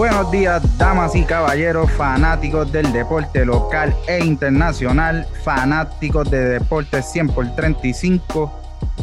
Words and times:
Buenos 0.00 0.30
días, 0.30 0.62
damas 0.78 1.14
y 1.14 1.24
caballeros, 1.24 1.90
fanáticos 1.90 2.72
del 2.72 2.90
deporte 2.90 3.44
local 3.44 3.94
e 4.08 4.24
internacional, 4.24 5.26
fanáticos 5.44 6.30
de 6.30 6.42
deporte 6.42 7.02
100 7.02 7.28
por 7.28 7.54
35. 7.54 8.50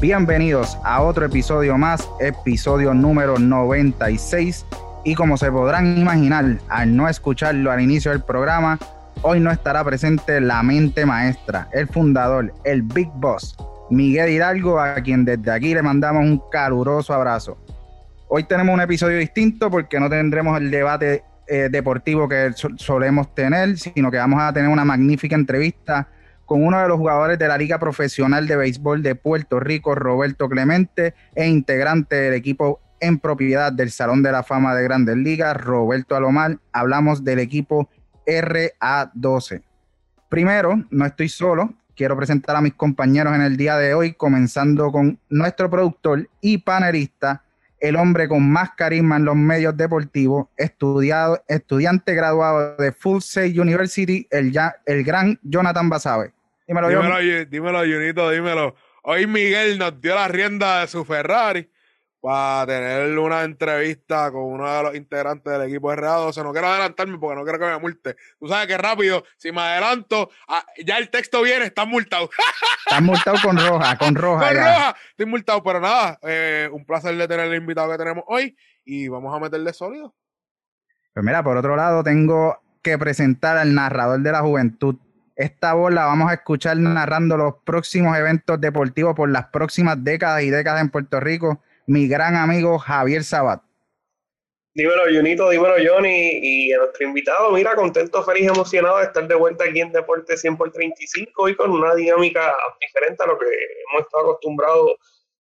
Bienvenidos 0.02 0.76
a 0.84 1.04
otro 1.04 1.28
episodio 1.28 1.78
más, 1.78 2.10
episodio 2.20 2.96
número 2.96 3.38
96. 3.38 4.66
Y 5.04 5.14
como 5.14 5.38
se 5.38 5.52
podrán 5.52 6.00
imaginar, 6.00 6.58
al 6.68 6.96
no 6.96 7.08
escucharlo 7.08 7.72
al 7.72 7.82
inicio 7.82 8.10
del 8.10 8.24
programa, 8.24 8.80
hoy 9.22 9.40
no 9.40 9.52
estará 9.52 9.84
presente 9.84 10.42
la 10.42 10.64
mente 10.64 11.06
maestra, 11.06 11.70
el 11.74 11.88
fundador, 11.88 12.56
el 12.64 12.82
Big 12.82 13.12
Boss, 13.14 13.56
Miguel 13.92 14.32
Hidalgo, 14.32 14.80
a 14.80 14.96
quien 14.96 15.26
desde 15.26 15.52
aquí 15.52 15.76
le 15.76 15.84
mandamos 15.84 16.24
un 16.24 16.42
caluroso 16.50 17.14
abrazo. 17.14 17.56
Hoy 18.30 18.44
tenemos 18.44 18.74
un 18.74 18.82
episodio 18.82 19.18
distinto 19.18 19.72
porque 19.72 20.02
no 20.02 20.10
tendremos 20.10 20.60
el 20.60 20.70
debate 20.70 21.24
eh, 21.48 21.70
deportivo 21.72 22.28
que 22.28 22.52
solemos 22.76 23.34
tener, 23.34 23.78
sino 23.78 24.12
que 24.12 24.18
vamos 24.18 24.42
a 24.42 24.52
tener 24.52 24.70
una 24.70 24.84
magnífica 24.84 25.34
entrevista 25.34 26.10
con 26.46 26.62
uno 26.62 26.82
de 26.82 26.90
los 26.90 26.98
jugadores 26.98 27.40
de 27.40 27.48
la 27.48 27.58
Liga 27.58 27.80
Profesional 27.80 28.46
de 28.46 28.58
Béisbol 28.58 29.02
de 29.02 29.16
Puerto 29.16 29.62
Rico, 29.62 29.96
Roberto 29.96 30.50
Clemente, 30.50 31.14
e 31.36 31.48
integrante 31.48 32.18
del 32.18 32.34
equipo 32.34 32.82
en 33.00 33.18
propiedad 33.20 33.72
del 33.72 33.92
Salón 33.92 34.22
de 34.24 34.34
la 34.34 34.44
Fama 34.44 34.76
de 34.76 34.84
Grandes 34.84 35.16
Ligas, 35.16 35.56
Roberto 35.56 36.18
Alomar. 36.18 36.60
Hablamos 36.74 37.24
del 37.24 37.40
equipo 37.40 37.90
RA12. 38.26 39.64
Primero, 40.28 40.84
no 40.90 41.06
estoy 41.06 41.30
solo, 41.30 41.74
quiero 41.96 42.18
presentar 42.18 42.58
a 42.58 42.62
mis 42.62 42.74
compañeros 42.74 43.34
en 43.34 43.42
el 43.42 43.56
día 43.56 43.78
de 43.78 43.94
hoy, 43.94 44.14
comenzando 44.16 44.92
con 44.92 45.18
nuestro 45.30 45.70
productor 45.70 46.30
y 46.42 46.58
panelista, 46.58 47.44
el 47.80 47.96
hombre 47.96 48.28
con 48.28 48.50
más 48.50 48.72
carisma 48.72 49.18
en 49.18 49.26
los 49.26 49.36
medios 49.36 49.76
deportivos, 49.78 50.48
estudiado, 50.58 51.44
estudiante 51.48 52.16
graduado 52.16 52.76
de 52.78 52.92
Full 52.92 53.22
Sail 53.22 53.60
University, 53.60 54.28
el, 54.32 54.52
ya, 54.52 54.76
el 54.86 55.04
gran 55.04 55.40
Jonathan 55.44 55.90
Basabe. 55.90 56.34
Dímelo, 56.68 56.90
dímelo, 56.90 57.46
dímelo, 57.46 57.80
Junito, 57.80 58.30
dímelo. 58.30 58.76
Hoy 59.04 59.26
Miguel 59.26 59.78
nos 59.78 60.02
dio 60.02 60.16
la 60.16 60.28
rienda 60.28 60.82
de 60.82 60.88
su 60.88 61.06
Ferrari 61.06 61.70
para 62.20 62.66
tener 62.66 63.18
una 63.18 63.44
entrevista 63.44 64.32
con 64.32 64.44
uno 64.44 64.72
de 64.72 64.84
los 64.84 64.96
integrantes 64.96 65.52
del 65.52 65.70
equipo 65.70 65.92
de 65.92 65.98
R12. 65.98 66.44
No 66.44 66.52
quiero 66.52 66.68
adelantarme 66.68 67.18
porque 67.18 67.36
no 67.36 67.44
quiero 67.44 67.60
que 67.60 67.66
me 67.66 67.80
multe. 67.80 68.16
Tú 68.40 68.48
sabes 68.48 68.68
que 68.68 68.78
rápido, 68.78 69.24
si 69.38 69.52
me 69.52 69.62
adelanto, 69.62 70.30
ah, 70.48 70.66
ya 70.84 70.98
el 70.98 71.10
texto 71.10 71.42
viene, 71.42 71.66
estás 71.66 71.88
multado. 71.88 72.30
Estás 72.88 73.02
multado 73.02 73.38
con 73.44 73.58
roja, 73.58 73.98
con 73.98 74.16
roja. 74.16 74.48
Con 74.48 74.58
roja, 74.58 74.96
estoy 75.10 75.26
multado, 75.26 75.62
pero 75.62 75.82
nada, 75.82 76.18
eh, 76.24 76.70
un 76.72 76.86
placer 76.86 77.18
de 77.18 77.28
tener 77.28 77.48
el 77.48 77.56
invitado 77.56 77.92
que 77.92 77.98
tenemos 77.98 78.24
hoy 78.28 78.56
y 78.86 79.10
vamos 79.10 79.36
a 79.36 79.40
meterle 79.40 79.74
sólido. 79.74 80.16
Pues 81.14 81.26
mira, 81.26 81.44
por 81.44 81.58
otro 81.58 81.76
lado, 81.76 82.02
tengo 82.04 82.58
que 82.82 82.98
presentar 82.98 83.58
al 83.58 83.76
narrador 83.76 84.22
de 84.22 84.32
la 84.32 84.40
juventud. 84.40 84.96
Esta 85.36 85.74
voz 85.74 85.94
la 85.94 86.06
vamos 86.06 86.32
a 86.32 86.36
escuchar 86.36 86.78
narrando 86.78 87.36
los 87.36 87.56
próximos 87.66 88.18
eventos 88.18 88.60
deportivos 88.62 89.16
por 89.16 89.30
las 89.30 89.48
próximas 89.48 90.02
décadas 90.02 90.44
y 90.44 90.50
décadas 90.50 90.82
en 90.82 90.90
Puerto 90.90 91.20
Rico 91.20 91.62
mi 91.88 92.08
gran 92.08 92.36
amigo 92.36 92.78
Javier 92.78 93.24
Sabat. 93.24 93.62
Dímelo, 94.74 95.06
Junito, 95.06 95.50
dímelo, 95.50 95.76
Johnny, 95.84 96.40
y 96.40 96.72
a 96.72 96.78
nuestro 96.78 97.08
invitado, 97.08 97.52
mira, 97.52 97.76
contento, 97.76 98.22
feliz, 98.24 98.48
emocionado 98.48 98.98
de 99.00 99.06
estar 99.06 99.28
de 99.28 99.34
vuelta 99.34 99.64
aquí 99.64 99.80
en 99.80 99.92
Deporte 99.92 100.38
100 100.38 100.56
por 100.56 100.72
35 100.72 101.50
y 101.50 101.56
con 101.56 101.72
una 101.72 101.96
dinámica 101.96 102.56
diferente 102.80 103.24
a 103.24 103.28
lo 103.28 103.40
que 103.40 103.46
hemos 103.46 104.06
estado 104.06 104.26
acostumbrados 104.26 104.98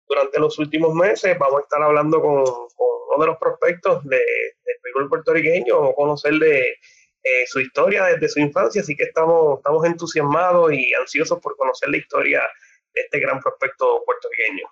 durante 0.07 0.39
los 0.39 0.57
últimos 0.61 0.95
meses. 0.95 1.37
Vamos 1.37 1.61
a 1.61 1.63
estar 1.63 1.83
hablando 1.83 2.21
con, 2.21 2.45
uno 2.45 3.25
de 3.25 3.27
los 3.27 3.39
prospectos 3.39 4.05
de, 4.05 4.19
del 4.19 4.77
fútbol 4.93 5.09
puertorriqueño, 5.09 5.95
vamos 5.99 6.23
eh, 6.27 7.47
su 7.47 7.59
historia 7.59 8.05
desde 8.05 8.29
su 8.29 8.39
infancia, 8.39 8.83
así 8.83 8.95
que 8.95 9.05
estamos, 9.05 9.59
estamos 9.59 9.85
entusiasmados 9.85 10.73
y 10.73 10.93
ansiosos 10.95 11.41
por 11.41 11.57
conocer 11.57 11.89
la 11.89 11.97
historia 11.97 12.43
de 12.93 13.01
este 13.01 13.19
gran 13.19 13.41
prospecto 13.41 14.05
puertorriqueño. 14.05 14.69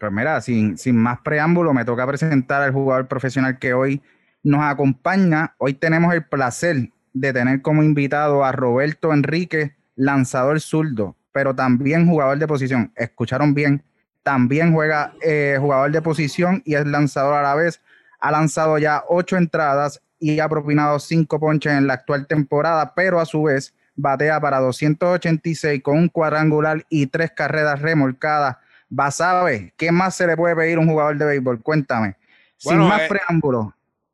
Pues 0.00 0.12
mira, 0.12 0.40
sin, 0.40 0.78
sin 0.78 0.96
más 0.96 1.20
preámbulo, 1.20 1.74
me 1.74 1.84
toca 1.84 2.06
presentar 2.06 2.62
al 2.62 2.72
jugador 2.72 3.06
profesional 3.06 3.58
que 3.58 3.74
hoy 3.74 4.00
nos 4.42 4.62
acompaña. 4.62 5.54
Hoy 5.58 5.74
tenemos 5.74 6.14
el 6.14 6.24
placer 6.24 6.88
de 7.12 7.32
tener 7.34 7.60
como 7.60 7.82
invitado 7.82 8.42
a 8.42 8.50
Roberto 8.50 9.12
Enrique, 9.12 9.76
lanzador 9.96 10.58
zurdo, 10.62 11.16
pero 11.32 11.54
también 11.54 12.08
jugador 12.08 12.38
de 12.38 12.48
posición. 12.48 12.90
Escucharon 12.96 13.52
bien, 13.52 13.84
también 14.22 14.72
juega 14.72 15.12
eh, 15.20 15.58
jugador 15.60 15.92
de 15.92 16.00
posición 16.00 16.62
y 16.64 16.76
es 16.76 16.86
lanzador 16.86 17.34
a 17.34 17.42
la 17.42 17.54
vez. 17.54 17.82
Ha 18.20 18.30
lanzado 18.30 18.78
ya 18.78 19.04
ocho 19.06 19.36
entradas 19.36 20.00
y 20.18 20.40
ha 20.40 20.48
propinado 20.48 20.98
cinco 20.98 21.38
ponches 21.38 21.74
en 21.74 21.86
la 21.86 21.92
actual 21.92 22.26
temporada, 22.26 22.94
pero 22.94 23.20
a 23.20 23.26
su 23.26 23.42
vez 23.42 23.74
batea 23.96 24.40
para 24.40 24.60
286 24.60 25.82
con 25.82 25.98
un 25.98 26.08
cuadrangular 26.08 26.86
y 26.88 27.06
tres 27.08 27.32
carreras 27.32 27.82
remolcadas 27.82 28.56
Basabe, 28.90 29.72
¿qué 29.78 29.92
más 29.92 30.16
se 30.16 30.26
le 30.26 30.36
puede 30.36 30.56
pedir 30.56 30.76
a 30.76 30.80
un 30.80 30.90
jugador 30.90 31.16
de 31.16 31.24
béisbol? 31.24 31.62
Cuéntame. 31.62 32.18
Sin 32.58 32.78
más 32.78 33.02
eh, 33.02 33.08
preámbulos. 33.08 33.70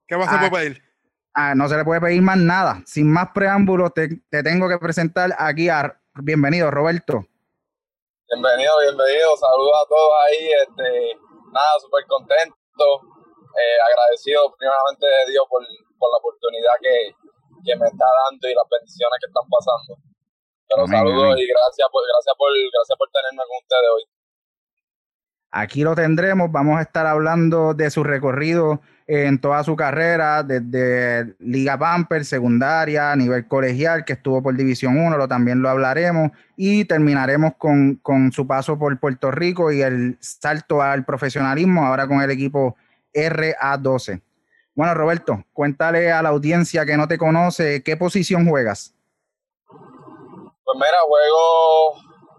¿Qué 0.07 0.17
más 0.21 0.29
se 0.29 0.37
puede 0.37 0.51
pedir? 0.53 0.83
Ah, 1.33 1.55
no 1.57 1.67
se 1.69 1.77
le 1.77 1.85
puede 1.85 2.01
pedir 2.01 2.21
más 2.21 2.37
nada. 2.37 2.85
Sin 2.85 3.11
más 3.11 3.33
preámbulos, 3.33 3.93
te, 3.95 4.21
tengo 4.29 4.69
que 4.69 4.77
presentar 4.77 5.33
aquí 5.39 5.71
a. 5.71 5.97
Bienvenido, 6.21 6.71
Roberto. 6.71 7.25
Bienvenido, 8.29 8.73
bienvenido. 8.85 9.33
Saludos 9.37 9.77
a 9.81 9.89
todos 9.89 10.13
ahí. 10.29 10.45
Este, 10.45 10.89
nada, 11.57 11.73
súper 11.81 12.05
contento. 12.05 12.85
Eh, 13.57 13.79
agradecido 13.81 14.53
primeramente 14.61 15.09
de 15.09 15.33
Dios 15.33 15.45
por, 15.49 15.65
la 15.65 16.19
oportunidad 16.21 16.77
que, 16.85 17.17
me 17.65 17.89
está 17.89 18.07
dando 18.29 18.45
y 18.45 18.55
las 18.55 18.69
bendiciones 18.69 19.17
que 19.25 19.29
están 19.33 19.49
pasando. 19.49 19.93
Pero 20.69 20.85
saludos 20.87 21.41
y 21.41 21.49
gracias 21.49 21.89
por, 21.89 22.05
gracias 22.05 22.35
por, 22.37 22.53
gracias 22.53 22.97
por 23.01 23.09
tenerme 23.09 23.41
con 23.41 23.57
ustedes 23.57 23.91
hoy. 23.97 24.16
Aquí 25.59 25.83
lo 25.83 25.95
tendremos, 25.95 26.53
vamos 26.53 26.79
a 26.79 26.83
estar 26.83 27.07
hablando 27.07 27.73
de 27.73 27.91
su 27.91 28.05
recorrido 28.05 28.83
en 29.07 29.41
toda 29.41 29.65
su 29.65 29.75
carrera, 29.75 30.43
desde 30.43 31.35
Liga 31.39 31.79
Pamper, 31.79 32.27
secundaria, 32.27 33.11
a 33.11 33.17
nivel 33.17 33.49
colegial, 33.49 34.05
que 34.05 34.13
estuvo 34.13 34.43
por 34.43 34.55
División 34.55 34.99
1, 34.99 35.17
lo, 35.17 35.27
también 35.27 35.63
lo 35.63 35.71
hablaremos, 35.71 36.31
y 36.59 36.85
terminaremos 36.85 37.55
con, 37.57 37.99
su 38.33 38.47
paso 38.47 38.79
por 38.79 39.01
Puerto 39.01 39.31
Rico 39.31 39.73
y 39.73 39.81
el 39.81 40.19
salto 40.21 40.83
al 40.83 41.07
profesionalismo, 41.07 41.87
ahora 41.87 42.07
con 42.07 42.21
el 42.21 42.31
equipo 42.31 42.77
RA12. 43.15 44.21
Bueno, 44.75 44.93
Roberto, 44.93 45.43
cuéntale 45.55 46.13
a 46.13 46.21
la 46.21 46.29
audiencia 46.29 46.85
que 46.85 46.99
no 46.99 47.09
te 47.09 47.17
conoce, 47.17 47.83
¿qué 47.83 47.97
posición 47.97 48.47
juegas? 48.47 48.95
Pues 49.69 50.75
mira, 50.75 50.99
juego, 51.07 51.95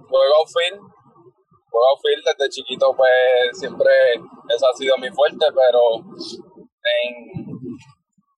juego 0.08 0.34
outfield, 0.44 0.97
juego 1.70 1.88
outfield 1.92 2.24
desde 2.24 2.50
chiquito, 2.50 2.96
pues 2.96 3.60
siempre 3.60 3.92
eso 4.50 4.66
ha 4.68 4.74
sido 4.74 4.98
mi 4.98 5.10
fuerte, 5.12 5.46
pero 5.52 5.82
en, 6.02 7.12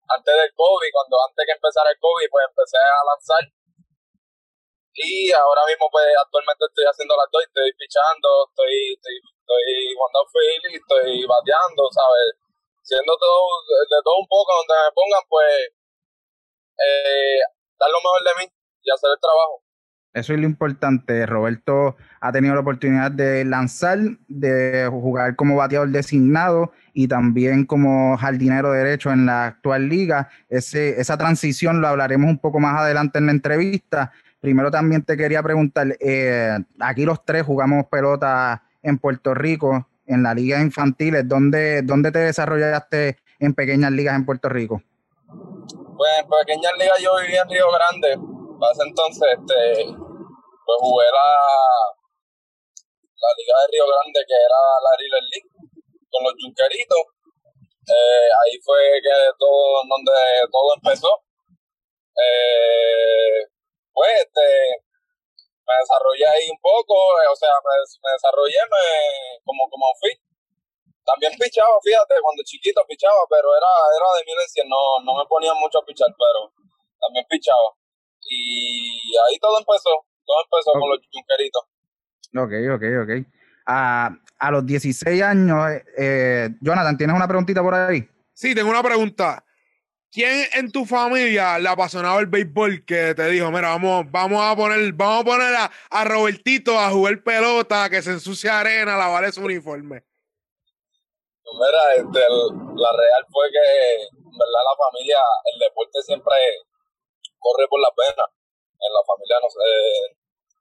antes 0.09 0.33
del 0.33 0.51
COVID, 0.53 0.89
cuando 0.91 1.15
antes 1.21 1.45
que 1.45 1.53
empezara 1.53 1.89
el 1.91 1.99
COVID, 2.01 2.27
pues 2.29 2.43
empecé 2.49 2.77
a 2.81 3.05
lanzar. 3.05 3.43
Y 4.99 5.31
ahora 5.31 5.63
mismo, 5.69 5.87
pues 5.91 6.09
actualmente 6.17 6.65
estoy 6.65 6.85
haciendo 6.89 7.15
las 7.15 7.29
dos, 7.31 7.45
estoy 7.45 7.71
pichando, 7.77 8.49
estoy, 8.49 8.97
estoy, 8.97 9.15
estoy 9.21 9.65
jugando 9.95 10.19
outfield 10.19 10.63
y 10.65 10.75
estoy 10.75 11.11
bateando, 11.23 11.87
¿sabes? 11.93 12.35
Siendo 12.83 13.13
todo, 13.15 13.63
de 13.69 13.99
todo 14.03 14.17
un 14.17 14.27
poco 14.27 14.49
donde 14.59 14.75
me 14.75 14.91
pongan, 14.91 15.23
pues, 15.29 15.71
eh, 16.83 17.39
dar 17.77 17.89
lo 17.93 18.01
mejor 18.01 18.21
de 18.25 18.33
mí 18.43 18.45
y 18.81 18.87
hacer 18.91 19.13
el 19.13 19.21
trabajo. 19.21 19.61
Eso 20.13 20.33
es 20.33 20.39
lo 20.39 20.45
importante. 20.45 21.25
Roberto 21.25 21.95
ha 22.19 22.31
tenido 22.31 22.55
la 22.55 22.61
oportunidad 22.61 23.11
de 23.11 23.45
lanzar, 23.45 23.99
de 24.27 24.87
jugar 24.89 25.35
como 25.35 25.55
bateador 25.55 25.89
designado 25.89 26.71
y 26.93 27.07
también 27.07 27.65
como 27.65 28.17
jardinero 28.17 28.71
derecho 28.71 29.11
en 29.11 29.27
la 29.27 29.45
actual 29.45 29.87
liga. 29.87 30.29
Ese, 30.49 30.99
esa 30.99 31.17
transición 31.17 31.79
lo 31.79 31.87
hablaremos 31.87 32.29
un 32.29 32.39
poco 32.39 32.59
más 32.59 32.79
adelante 32.79 33.19
en 33.19 33.27
la 33.27 33.31
entrevista. 33.33 34.11
Primero 34.41 34.71
también 34.71 35.03
te 35.03 35.15
quería 35.15 35.43
preguntar, 35.43 35.95
eh, 35.99 36.57
aquí 36.79 37.05
los 37.05 37.23
tres 37.23 37.43
jugamos 37.43 37.85
pelota 37.87 38.63
en 38.81 38.97
Puerto 38.97 39.33
Rico, 39.33 39.87
en 40.07 40.23
la 40.23 40.33
liga 40.33 40.61
infantiles. 40.61 41.27
¿Dónde, 41.27 41.81
¿Dónde 41.83 42.11
te 42.11 42.19
desarrollaste 42.19 43.17
en 43.39 43.53
pequeñas 43.53 43.91
ligas 43.91 44.15
en 44.15 44.25
Puerto 44.25 44.49
Rico? 44.49 44.81
Pues 45.27 46.11
en 46.21 46.29
pequeñas 46.29 46.71
ligas 46.79 46.97
yo 47.03 47.11
vivía 47.21 47.41
en 47.43 47.49
Río 47.49 47.65
Grande, 47.71 48.38
para 48.59 48.75
entonces, 48.85 49.27
este, 49.39 49.85
pues 49.87 50.77
jugué 50.79 51.07
la, 51.11 51.29
la 53.15 53.29
Liga 53.37 53.55
de 53.61 53.67
Río 53.71 53.85
Grande, 53.87 54.19
que 54.27 54.35
era 54.35 54.61
la 54.83 54.93
River 54.99 55.23
League, 55.31 55.49
con 56.11 56.23
los 56.23 56.35
Junqueritos. 56.35 57.03
Eh, 57.89 58.29
ahí 58.43 58.59
fue 58.61 58.99
que 59.01 59.15
todo, 59.39 59.81
donde 59.87 60.13
todo 60.51 60.75
empezó. 60.75 61.09
Eh, 62.19 63.47
pues, 63.93 64.27
este, 64.27 64.47
me 65.65 65.73
desarrollé 65.79 66.27
ahí 66.27 66.49
un 66.51 66.59
poco, 66.59 66.93
eh, 67.23 67.27
o 67.31 67.35
sea, 67.35 67.55
me, 67.63 68.11
desarrollé 68.11 68.59
me, 68.69 68.85
como, 69.45 69.69
como 69.69 69.85
fui. 69.99 70.11
también 71.05 71.33
pichaba, 71.39 71.79
fíjate, 71.81 72.19
cuando 72.21 72.43
chiquito 72.43 72.83
pichaba, 72.85 73.23
pero 73.29 73.55
era, 73.55 73.71
era 73.95 74.07
de 74.19 74.25
mil 74.25 74.37
en 74.37 74.69
no, 74.69 74.81
no 75.05 75.17
me 75.17 75.25
ponía 75.25 75.53
mucho 75.55 75.79
a 75.79 75.85
pichar, 75.85 76.09
pero 76.13 76.51
también 76.99 77.25
pichaba. 77.29 77.78
Y 78.27 79.15
ahí 79.27 79.39
todo 79.39 79.59
empezó, 79.59 79.89
todo 80.25 80.37
empezó 80.43 80.71
con 80.73 80.89
los 80.89 80.99
chunqueritos. 81.09 81.63
Ok, 82.35 82.53
ok, 82.75 82.83
ok. 83.03 83.27
A, 83.65 84.17
a 84.39 84.51
los 84.51 84.65
16 84.65 85.21
años, 85.21 85.57
eh, 85.97 86.49
Jonathan, 86.61 86.97
¿tienes 86.97 87.15
una 87.15 87.27
preguntita 87.27 87.61
por 87.61 87.75
ahí? 87.75 88.07
Sí, 88.33 88.55
tengo 88.55 88.69
una 88.69 88.83
pregunta. 88.83 89.43
¿Quién 90.11 90.47
en 90.53 90.71
tu 90.71 90.85
familia 90.85 91.59
le 91.59 91.69
apasionaba 91.69 92.19
el 92.19 92.25
béisbol 92.25 92.83
que 92.83 93.13
te 93.13 93.29
dijo, 93.29 93.51
mira, 93.51 93.69
vamos, 93.69 94.09
vamos 94.09 94.41
a 94.41 94.55
poner, 94.55 94.91
vamos 94.93 95.21
a 95.21 95.25
poner 95.25 95.55
a, 95.55 96.03
Robertito 96.03 96.79
a 96.79 96.89
jugar 96.89 97.21
pelota, 97.21 97.89
que 97.91 98.01
se 98.01 98.11
ensucia 98.11 98.59
arena, 98.59 98.97
lavar 98.97 99.31
su 99.31 99.41
uniforme? 99.41 100.03
Pues 101.43 101.53
mira, 101.53 101.93
este, 101.93 102.19
la 102.19 102.91
real 102.97 103.25
fue 103.29 103.51
que, 103.51 104.03
en 104.17 104.31
verdad, 104.31 104.63
la 104.65 104.85
familia, 104.89 105.17
el 105.53 105.59
deporte 105.59 106.01
siempre 106.01 106.33
corre 107.39 107.65
por 107.67 107.79
la 107.79 107.91
pena. 107.95 108.23
En 108.79 108.91
la 108.93 109.03
familia, 109.03 109.39
no 109.43 109.49
sé, 109.49 109.65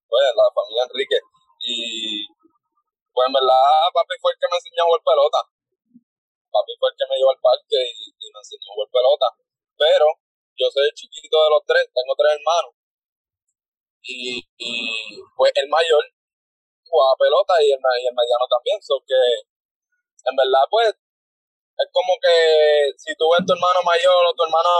pues, 0.08 0.26
la 0.34 0.46
familia 0.54 0.86
Enrique. 0.86 1.18
Y, 1.62 2.26
pues, 3.12 3.26
en 3.26 3.34
verdad, 3.34 3.90
papi 3.94 4.14
fue 4.22 4.32
el 4.32 4.38
que 4.38 4.48
me 4.50 4.56
enseñó 4.56 4.82
a 4.82 4.86
jugar 4.86 5.02
pelota 5.04 5.40
papi 6.50 6.72
fue 6.78 6.90
el 6.90 6.96
que 6.96 7.06
me 7.08 7.16
llevó 7.16 7.30
al 7.30 7.40
parque 7.40 7.78
y, 7.78 8.26
me 8.32 8.40
enseñó 8.40 8.66
a 8.72 8.74
jugar 8.74 8.90
pelota. 8.90 9.28
Pero 9.78 10.06
yo 10.56 10.66
soy 10.72 10.88
el 10.88 10.94
chiquito 10.94 11.36
de 11.38 11.50
los 11.50 11.62
tres, 11.64 11.84
tengo 11.94 12.12
tres 12.16 12.32
hermanos. 12.34 12.72
Y, 14.02 14.40
y 14.56 14.70
pues 15.36 15.52
el 15.54 15.68
mayor 15.68 16.02
jugaba 16.88 17.14
pelota 17.18 17.54
y 17.62 17.70
el, 17.70 17.78
el 17.78 18.14
mediano 18.14 18.46
también. 18.48 18.80
So 18.82 18.98
que 19.06 19.20
en 20.28 20.34
verdad, 20.34 20.66
pues, 20.70 20.92
es 20.92 21.88
como 21.92 22.18
que 22.18 22.90
si 22.98 23.14
tú 23.14 23.30
ves 23.30 23.46
tu 23.46 23.54
hermano 23.54 23.80
mayor 23.84 24.22
o 24.26 24.34
tu 24.34 24.42
hermano 24.42 24.72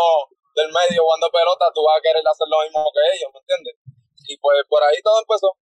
del 0.59 0.75
medio 0.75 1.03
jugando 1.03 1.31
pelota, 1.31 1.65
tú 1.75 1.81
vas 1.87 1.99
a 1.99 2.03
querer 2.03 2.23
hacer 2.27 2.49
lo 2.51 2.59
mismo 2.67 2.85
que 2.91 3.03
ellos, 3.15 3.31
¿me 3.33 3.41
entiendes? 3.41 3.75
Y 4.29 4.37
pues 4.39 4.57
por 4.69 4.83
ahí 4.83 4.99
todo 5.03 5.23
empezó. 5.23 5.57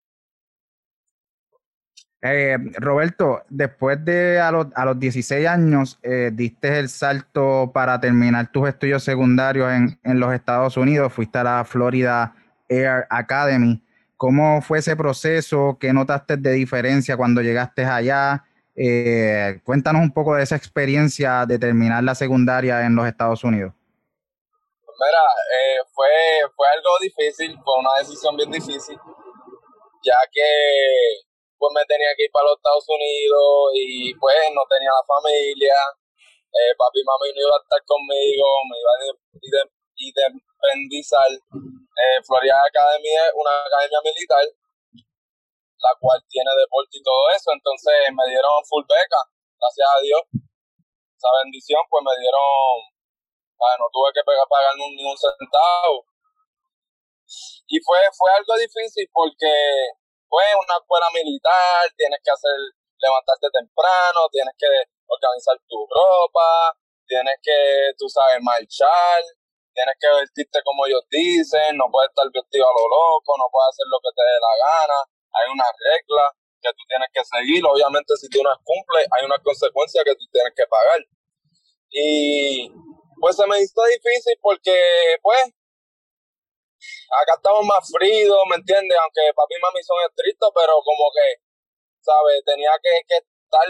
Eh, 2.26 2.56
Roberto, 2.81 3.43
después 3.50 4.02
de 4.02 4.41
a 4.41 4.50
los, 4.50 4.69
a 4.75 4.87
los 4.87 4.99
16 4.99 5.46
años, 5.46 5.99
eh, 6.02 6.31
diste 6.32 6.79
el 6.79 6.88
salto 6.88 7.70
para 7.75 8.00
terminar 8.00 8.50
tus 8.50 8.67
estudios 8.67 9.05
secundarios 9.05 9.70
en, 9.70 10.00
en, 10.05 10.19
los 10.19 10.32
Estados 10.32 10.79
Unidos, 10.79 11.12
fuiste 11.12 11.37
a 11.38 11.44
la 11.44 11.64
Florida 11.67 12.35
Air 12.70 13.06
Academy. 13.11 13.82
¿Cómo 14.17 14.62
fue 14.62 14.79
ese 14.79 14.96
proceso? 14.96 15.76
¿Qué 15.79 15.93
notaste 15.93 16.38
de 16.38 16.52
diferencia 16.52 17.19
cuando 17.19 17.43
llegaste 17.43 17.85
allá? 17.85 18.44
Eh, 18.76 19.61
cuéntanos 19.62 20.02
un 20.02 20.11
poco 20.11 20.35
de 20.35 20.43
esa 20.43 20.56
experiencia 20.56 21.46
de 21.46 21.58
terminar 21.58 22.02
la 22.02 22.14
secundaria 22.14 22.87
en 22.87 22.94
los 22.94 23.06
Estados 23.06 23.44
Unidos. 23.44 23.73
Mira, 24.94 25.25
eh, 25.50 25.79
fue, 25.93 26.46
fue 26.55 26.67
algo 26.69 26.91
difícil, 27.00 27.58
fue 27.64 27.75
una 27.79 27.99
decisión 27.99 28.37
bien 28.37 28.50
difícil, 28.50 28.96
ya 30.02 30.19
que 30.31 30.49
pues 31.58 31.73
me 31.75 31.85
tenía 31.87 32.14
que 32.17 32.25
ir 32.25 32.32
para 32.32 32.46
los 32.46 32.56
Estados 32.58 32.87
Unidos 32.87 33.75
y 33.75 34.14
pues 34.14 34.37
no 34.55 34.62
tenía 34.70 34.94
la 34.94 35.02
familia, 35.02 35.75
eh, 36.55 36.70
papi 36.79 37.00
y 37.00 37.06
mami 37.08 37.35
no 37.35 37.41
iban 37.43 37.58
a 37.58 37.64
estar 37.67 37.82
conmigo, 37.82 38.46
me 38.70 38.76
iban 38.79 39.00
a 39.02 39.11
independizar. 39.99 41.31
Eh, 41.35 42.19
Florida 42.23 42.55
Academy 42.62 43.11
es 43.11 43.35
una 43.35 43.67
academia 43.67 43.99
militar, 43.99 44.46
la 44.46 45.93
cual 45.99 46.23
tiene 46.31 46.50
deporte 46.55 46.99
y 46.99 47.02
todo 47.02 47.31
eso, 47.35 47.50
entonces 47.50 47.94
me 48.14 48.31
dieron 48.31 48.62
full 48.70 48.87
beca, 48.87 49.20
gracias 49.58 49.88
a 49.91 49.99
Dios. 50.06 50.23
Esa 51.19 51.31
bendición, 51.43 51.82
pues 51.91 52.02
me 52.06 52.14
dieron, 52.23 52.94
no 53.79 53.87
tuve 53.93 54.13
que 54.15 54.23
pagar 54.25 54.75
ni 54.77 55.05
un 55.05 55.17
centavo. 55.17 56.07
Y 57.67 57.81
fue, 57.81 57.99
fue 58.13 58.31
algo 58.33 58.55
difícil 58.61 59.09
porque 59.13 59.51
pues 60.29 60.51
una 60.59 60.77
escuela 60.83 61.07
militar, 61.15 61.87
tienes 61.97 62.21
que 62.23 62.31
hacer, 62.31 62.59
levantarte 62.99 63.49
temprano, 63.55 64.27
tienes 64.31 64.55
que 64.59 64.67
organizar 65.07 65.57
tu 65.69 65.87
ropa, 65.87 66.75
tienes 67.07 67.39
que, 67.43 67.95
tú 67.97 68.09
sabes, 68.09 68.43
marchar, 68.43 69.23
tienes 69.71 69.95
que 69.95 70.11
vestirte 70.11 70.59
como 70.65 70.87
ellos 70.87 71.07
dicen, 71.11 71.77
no 71.79 71.87
puedes 71.87 72.11
estar 72.11 72.27
vestido 72.35 72.67
a 72.67 72.75
lo 72.75 72.85
loco, 72.91 73.31
no 73.39 73.47
puedes 73.47 73.71
hacer 73.75 73.87
lo 73.87 73.99
que 74.03 74.11
te 74.11 74.23
dé 74.27 74.37
la 74.43 74.55
gana, 74.59 74.99
hay 75.39 75.47
una 75.55 75.69
regla 75.71 76.25
que 76.63 76.71
tú 76.75 76.83
tienes 76.89 77.11
que 77.13 77.23
seguir, 77.23 77.63
obviamente 77.63 78.17
si 78.17 78.27
tú 78.29 78.43
no 78.43 78.51
cumples, 78.65 79.07
hay 79.15 79.23
una 79.25 79.39
consecuencia 79.39 80.03
que 80.03 80.17
tú 80.17 80.25
tienes 80.33 80.53
que 80.57 80.67
pagar. 80.67 81.01
Y 81.91 82.73
pues 83.21 83.37
se 83.37 83.47
me 83.47 83.61
hizo 83.61 83.83
difícil 83.85 84.39
porque, 84.41 84.77
pues, 85.23 85.45
acá 87.23 87.35
estamos 87.37 87.65
más 87.65 87.85
fríos, 87.91 88.39
¿me 88.51 88.57
entiendes? 88.57 88.99
Aunque 89.01 89.33
papi 89.35 89.55
y 89.57 89.61
mami 89.61 89.83
son 89.83 89.99
estrictos, 90.09 90.51
pero 90.55 90.75
como 90.83 91.11
que, 91.15 91.41
¿sabes? 92.01 92.43
Tenía 92.45 92.73
que, 92.83 92.95
que 93.09 93.17
estar, 93.17 93.69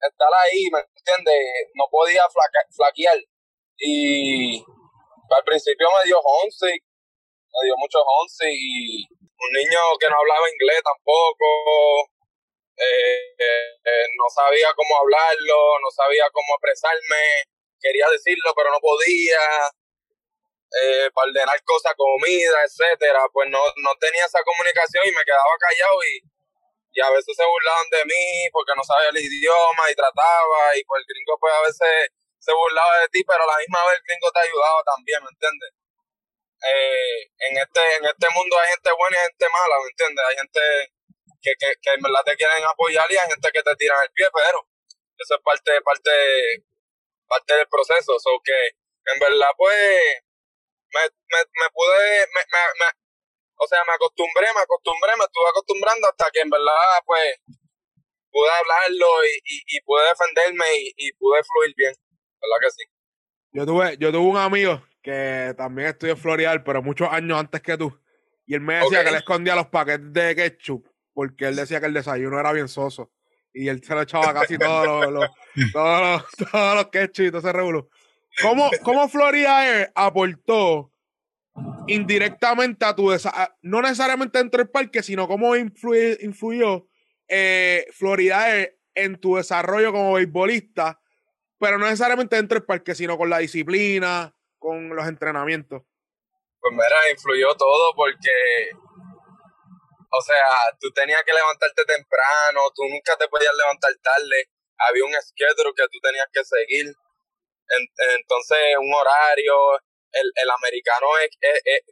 estar 0.00 0.32
ahí, 0.44 0.68
¿me 0.72 0.80
entiendes? 0.80 1.40
No 1.74 1.86
podía 1.90 2.24
flaquear. 2.28 3.18
Y 3.78 4.60
al 4.60 5.44
principio 5.44 5.88
me 5.96 6.08
dio 6.08 6.18
homesick, 6.20 6.82
me 6.82 7.60
dio 7.64 7.74
mucho 7.78 7.98
homesick 8.02 8.52
y 8.52 9.06
un 9.10 9.50
niño 9.56 9.80
que 9.98 10.08
no 10.08 10.16
hablaba 10.20 10.52
inglés 10.52 10.82
tampoco, 10.84 12.10
eh, 12.76 13.36
eh, 13.40 14.06
no 14.16 14.26
sabía 14.28 14.68
cómo 14.76 14.96
hablarlo, 15.00 15.80
no 15.80 15.90
sabía 15.90 16.24
cómo 16.32 16.56
expresarme, 16.56 17.48
quería 17.80 18.06
decirlo 18.10 18.52
pero 18.54 18.70
no 18.70 18.80
podía, 18.80 19.40
eh, 20.70 21.10
para 21.12 21.28
ordenar 21.28 21.58
cosas, 21.64 21.94
comida, 21.96 22.62
etcétera, 22.62 23.26
pues 23.32 23.50
no, 23.50 23.58
no 23.82 23.90
tenía 23.98 24.24
esa 24.24 24.42
comunicación 24.42 25.02
y 25.06 25.12
me 25.12 25.24
quedaba 25.24 25.50
callado 25.58 25.98
y, 26.06 26.22
y 26.92 27.00
a 27.02 27.10
veces 27.10 27.34
se 27.34 27.44
burlaban 27.44 27.90
de 27.90 28.04
mí 28.04 28.46
porque 28.52 28.72
no 28.76 28.82
sabía 28.84 29.10
el 29.10 29.18
idioma 29.18 29.90
y 29.90 29.94
trataba 29.94 30.76
y 30.76 30.84
pues 30.84 31.02
el 31.02 31.06
gringo 31.10 31.38
pues 31.38 31.54
a 31.54 31.62
veces 31.62 32.14
se 32.38 32.52
burlaba 32.54 33.00
de 33.02 33.08
ti, 33.08 33.22
pero 33.26 33.42
a 33.42 33.50
la 33.50 33.58
misma 33.58 33.84
vez 33.86 33.98
el 33.98 34.06
gringo 34.06 34.30
te 34.32 34.40
ayudaba 34.40 34.80
también, 34.86 35.20
¿me 35.22 35.30
entiendes? 35.30 35.70
Eh, 36.60 37.20
en 37.50 37.52
este 37.58 37.82
en 37.96 38.04
este 38.04 38.28
mundo 38.36 38.54
hay 38.58 38.68
gente 38.70 38.90
buena 38.92 39.16
y 39.16 39.26
gente 39.26 39.46
mala, 39.48 39.74
¿me 39.80 39.88
entiendes? 39.90 40.24
Hay 40.28 40.36
gente 40.36 40.62
que, 41.42 41.52
que, 41.58 41.68
que 41.80 41.90
en 41.94 42.02
verdad 42.02 42.22
te 42.24 42.36
quieren 42.36 42.62
apoyar 42.64 43.10
y 43.10 43.16
hay 43.16 43.28
gente 43.28 43.48
que 43.50 43.62
te 43.62 43.76
tiran 43.76 43.98
el 44.04 44.12
pie, 44.12 44.28
pero 44.30 44.66
eso 45.18 45.34
es 45.34 45.42
parte 45.42 45.80
parte 45.82 46.10
parte 47.30 47.54
del 47.54 47.68
proceso, 47.70 48.18
so 48.18 48.42
que 48.42 48.74
en 49.14 49.18
verdad 49.22 49.54
pues 49.56 50.26
me, 50.90 51.02
me, 51.30 51.38
me 51.38 51.66
pude, 51.70 52.26
me, 52.34 52.42
me, 52.50 52.86
o 53.62 53.66
sea, 53.66 53.78
me 53.86 53.94
acostumbré, 53.94 54.46
me 54.54 54.62
acostumbré, 54.62 55.12
me 55.16 55.24
estuve 55.24 55.48
acostumbrando 55.50 56.08
hasta 56.08 56.26
que 56.32 56.40
en 56.40 56.50
verdad, 56.50 56.98
pues, 57.06 57.36
pude 58.30 58.50
hablarlo 58.50 59.24
y, 59.24 59.36
y, 59.44 59.76
y 59.76 59.80
pude 59.82 60.02
defenderme 60.08 60.64
y, 60.78 60.94
y, 60.96 61.12
pude 61.12 61.40
fluir 61.44 61.74
bien, 61.76 61.94
¿verdad 62.40 62.58
que 62.62 62.70
sí? 62.70 62.84
Yo 63.52 63.66
tuve, 63.66 63.96
yo 63.98 64.12
tuve 64.12 64.26
un 64.26 64.36
amigo 64.36 64.82
que 65.02 65.54
también 65.56 65.88
estudió 65.88 66.16
Florida, 66.16 66.62
pero 66.64 66.82
muchos 66.82 67.08
años 67.10 67.38
antes 67.38 67.60
que 67.60 67.76
tú, 67.76 68.00
y 68.46 68.54
él 68.54 68.60
me 68.60 68.76
decía 68.76 69.04
que 69.04 69.10
le 69.10 69.18
escondía 69.18 69.54
los 69.54 69.66
paquetes 69.66 70.12
de 70.12 70.34
ketchup, 70.34 70.86
porque 71.12 71.48
él 71.48 71.56
decía 71.56 71.80
que 71.80 71.86
el 71.86 71.94
desayuno 71.94 72.40
era 72.40 72.52
bien 72.52 72.68
soso, 72.68 73.12
y 73.52 73.68
él 73.68 73.82
se 73.84 73.94
lo 73.94 74.02
echaba 74.02 74.32
casi 74.32 74.56
todos 74.58 74.86
los, 74.86 75.12
los, 75.12 75.30
todos 75.72 76.00
los, 76.00 76.50
todos 76.50 76.74
los 76.76 76.86
ketchup 76.88 77.28
todo 77.28 77.38
ese 77.38 77.52
revuelo. 77.52 77.88
¿Cómo, 78.42 78.70
cómo 78.82 79.08
Florida 79.08 79.66
Air 79.66 79.92
aportó 79.94 80.92
indirectamente 81.88 82.84
a 82.84 82.94
tu 82.94 83.10
desarrollo? 83.10 83.52
No 83.62 83.82
necesariamente 83.82 84.38
dentro 84.38 84.58
del 84.58 84.70
parque, 84.70 85.02
sino 85.02 85.28
cómo 85.28 85.56
influyó 85.56 86.86
eh, 87.28 87.86
Florida 87.92 88.50
Air 88.50 88.78
en 88.94 89.20
tu 89.20 89.36
desarrollo 89.36 89.92
como 89.92 90.14
beisbolista, 90.14 91.00
pero 91.58 91.78
no 91.78 91.86
necesariamente 91.86 92.36
dentro 92.36 92.56
del 92.56 92.66
parque, 92.66 92.94
sino 92.94 93.16
con 93.18 93.30
la 93.30 93.38
disciplina, 93.38 94.34
con 94.58 94.88
los 94.94 95.06
entrenamientos. 95.06 95.82
Pues 96.60 96.72
mira, 96.72 97.10
influyó 97.10 97.54
todo 97.56 97.94
porque, 97.94 98.70
o 100.10 100.22
sea, 100.22 100.44
tú 100.78 100.90
tenías 100.92 101.22
que 101.24 101.32
levantarte 101.32 101.84
temprano, 101.84 102.60
tú 102.74 102.82
nunca 102.88 103.16
te 103.16 103.28
podías 103.28 103.54
levantar 103.56 103.92
tarde, 104.02 104.48
había 104.88 105.04
un 105.04 105.14
schedule 105.14 105.74
que 105.76 105.88
tú 105.90 105.98
tenías 106.00 106.26
que 106.32 106.44
seguir 106.44 106.94
entonces, 107.70 108.58
un 108.78 108.92
horario, 108.92 109.54
el, 110.12 110.32
el 110.34 110.50
americano 110.50 111.06
es, 111.22 111.30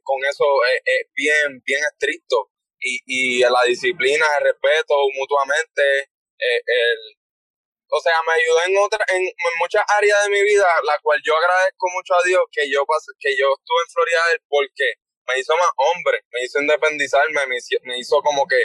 con 0.03 0.25
eso 0.25 0.45
es, 0.85 1.07
bien, 1.15 1.63
bien 1.65 1.81
estricto. 1.93 2.51
Y, 2.81 3.01
y 3.07 3.41
la 3.41 3.63
disciplina, 3.67 4.25
el 4.39 4.45
respeto 4.45 4.95
mutuamente, 5.15 6.01
eh, 6.39 6.63
el, 6.65 7.19
o 7.91 8.01
sea, 8.01 8.15
me 8.23 8.33
ayudó 8.33 8.59
en, 8.67 8.79
otra, 8.79 9.05
en, 9.09 9.23
muchas 9.59 9.83
áreas 9.89 10.25
de 10.25 10.31
mi 10.31 10.43
vida, 10.43 10.67
la 10.85 10.99
cual 11.03 11.21
yo 11.25 11.37
agradezco 11.37 11.89
mucho 11.91 12.15
a 12.15 12.23
Dios 12.25 12.43
que 12.53 12.71
yo, 12.71 12.85
que 13.19 13.37
yo 13.37 13.55
estuve 13.59 13.83
en 13.83 13.91
Florida 13.93 14.21
porque 14.49 14.95
me 15.27 15.41
hizo 15.41 15.57
más 15.57 15.71
hombre, 15.77 16.21
me 16.31 16.45
hizo 16.45 16.61
independizarme, 16.61 17.47
me 17.47 17.57
hizo, 17.57 17.77
me 17.83 17.99
hizo 17.99 18.21
como 18.23 18.47
que, 18.47 18.63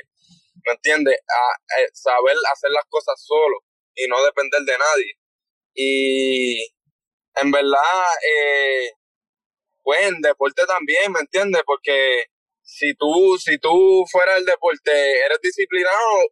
¿me 0.65 0.73
entiendes? 0.73 1.17
A, 1.27 1.57
saber 1.93 2.35
hacer 2.51 2.69
las 2.69 2.85
cosas 2.89 3.15
solo. 3.17 3.63
Y 3.95 4.07
no 4.07 4.23
depender 4.23 4.61
de 4.61 4.77
nadie. 4.77 5.13
Y 5.75 6.63
en 7.35 7.51
verdad, 7.51 8.05
eh, 8.27 8.91
pues 9.81 10.01
en 10.01 10.21
deporte 10.21 10.63
también, 10.65 11.11
¿me 11.11 11.19
entiendes? 11.19 11.61
Porque 11.65 12.25
si 12.61 12.93
tú, 12.95 13.37
si 13.39 13.57
tú 13.57 14.05
fuera 14.11 14.37
el 14.37 14.45
deporte, 14.45 14.91
eres 14.91 15.39
disciplinado 15.41 16.29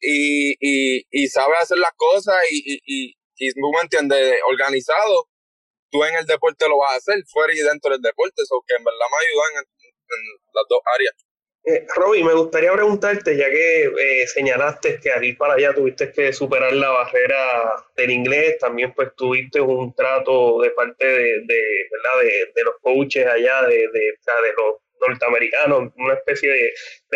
y, 0.00 0.52
y, 0.60 1.06
y 1.10 1.28
sabes 1.28 1.58
hacer 1.62 1.78
las 1.78 1.92
cosas 1.96 2.36
y, 2.50 2.80
y, 2.84 3.14
y, 3.36 3.52
tú 3.52 3.70
me 3.72 3.82
entiendes, 3.82 4.38
organizado, 4.48 5.28
tú 5.90 6.04
en 6.04 6.14
el 6.16 6.26
deporte 6.26 6.68
lo 6.68 6.78
vas 6.78 6.94
a 6.94 6.96
hacer, 6.96 7.22
fuera 7.30 7.52
y 7.52 7.58
dentro 7.58 7.92
del 7.92 8.00
deporte, 8.00 8.42
eso 8.42 8.62
que 8.66 8.74
en 8.74 8.84
verdad 8.84 9.06
me 9.10 9.26
ayudan 9.26 9.64
en, 9.64 9.84
las 10.52 10.64
dos 10.68 10.80
áreas. 10.94 11.14
Eh, 11.66 11.86
Robbie, 11.96 12.22
me 12.22 12.34
gustaría 12.34 12.72
preguntarte, 12.72 13.38
ya 13.38 13.48
que 13.48 13.84
eh, 13.84 14.26
señalaste 14.26 15.00
que 15.00 15.10
ir 15.26 15.38
para 15.38 15.54
allá 15.54 15.72
tuviste 15.72 16.12
que 16.12 16.30
superar 16.30 16.74
la 16.74 16.90
barrera 16.90 17.72
del 17.96 18.10
inglés, 18.10 18.58
también 18.58 18.92
pues 18.92 19.14
tuviste 19.16 19.62
un 19.62 19.94
trato 19.94 20.60
de 20.60 20.70
parte 20.72 21.06
de, 21.06 21.40
de 21.40 21.88
¿verdad? 21.90 22.20
De, 22.20 22.52
de, 22.54 22.64
los 22.64 22.74
coaches 22.82 23.26
allá, 23.26 23.62
de, 23.62 23.76
de, 23.76 23.88
de 23.88 24.52
los 24.58 24.76
norteamericanos, 25.08 25.90
una 25.96 26.14
especie 26.14 26.50
de, 26.50 26.72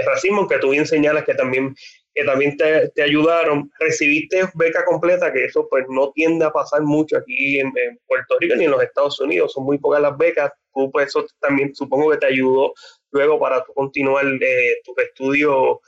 racismo 0.07 0.49
que 0.49 0.59
tú 0.59 0.71
bien 0.71 0.87
señalas 0.87 1.25
que 1.25 1.35
también 1.35 1.75
que 2.15 2.25
también 2.25 2.57
te, 2.57 2.89
te, 2.89 3.03
ayudaron. 3.03 3.71
Recibiste 3.79 4.49
beca 4.55 4.85
completa, 4.85 5.33
que 5.33 5.45
eso 5.45 5.69
pues 5.69 5.85
no 5.89 6.11
tiende 6.13 6.47
a 6.47 6.51
pasar 6.51 6.83
mucho 6.83 7.19
aquí 7.19 7.61
en, 7.61 7.71
Puerto 8.07 8.37
Rico 8.41 8.57
ni 8.57 8.65
en 8.65 8.71
los 8.71 8.83
Estados 8.83 9.21
Unidos, 9.21 9.53
son 9.53 9.65
muy 9.65 9.79
pocas 9.79 10.01
las 10.01 10.17
becas. 10.17 10.51
Tú 10.73 10.91
pues 10.91 11.09
eso 11.09 11.27
también 11.39 11.75
supongo 11.75 12.11
que 12.11 12.17
te 12.17 12.27
ayudó 12.27 12.73
luego 13.11 13.39
para 13.39 13.65
continuar 13.75 14.27
eh, 14.27 14.77
tus 14.85 14.99
estudios, 14.99 15.79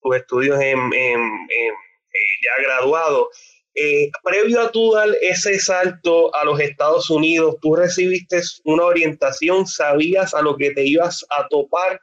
tus 0.00 0.16
estudios 0.16 0.60
en, 0.60 0.78
eh, 0.92 1.70
ya 2.42 2.62
graduado. 2.62 3.28
Eh, 3.74 4.10
previo 4.24 4.62
a 4.62 4.70
tú 4.70 4.92
dar 4.92 5.08
ese 5.20 5.58
salto 5.58 6.34
a 6.34 6.44
los 6.44 6.58
Estados 6.60 7.10
Unidos, 7.10 7.56
tú 7.60 7.76
recibiste 7.76 8.40
una 8.64 8.84
orientación, 8.84 9.66
sabías 9.66 10.32
a 10.32 10.40
lo 10.40 10.56
que 10.56 10.70
te 10.70 10.84
ibas 10.84 11.24
a 11.30 11.46
topar. 11.48 12.00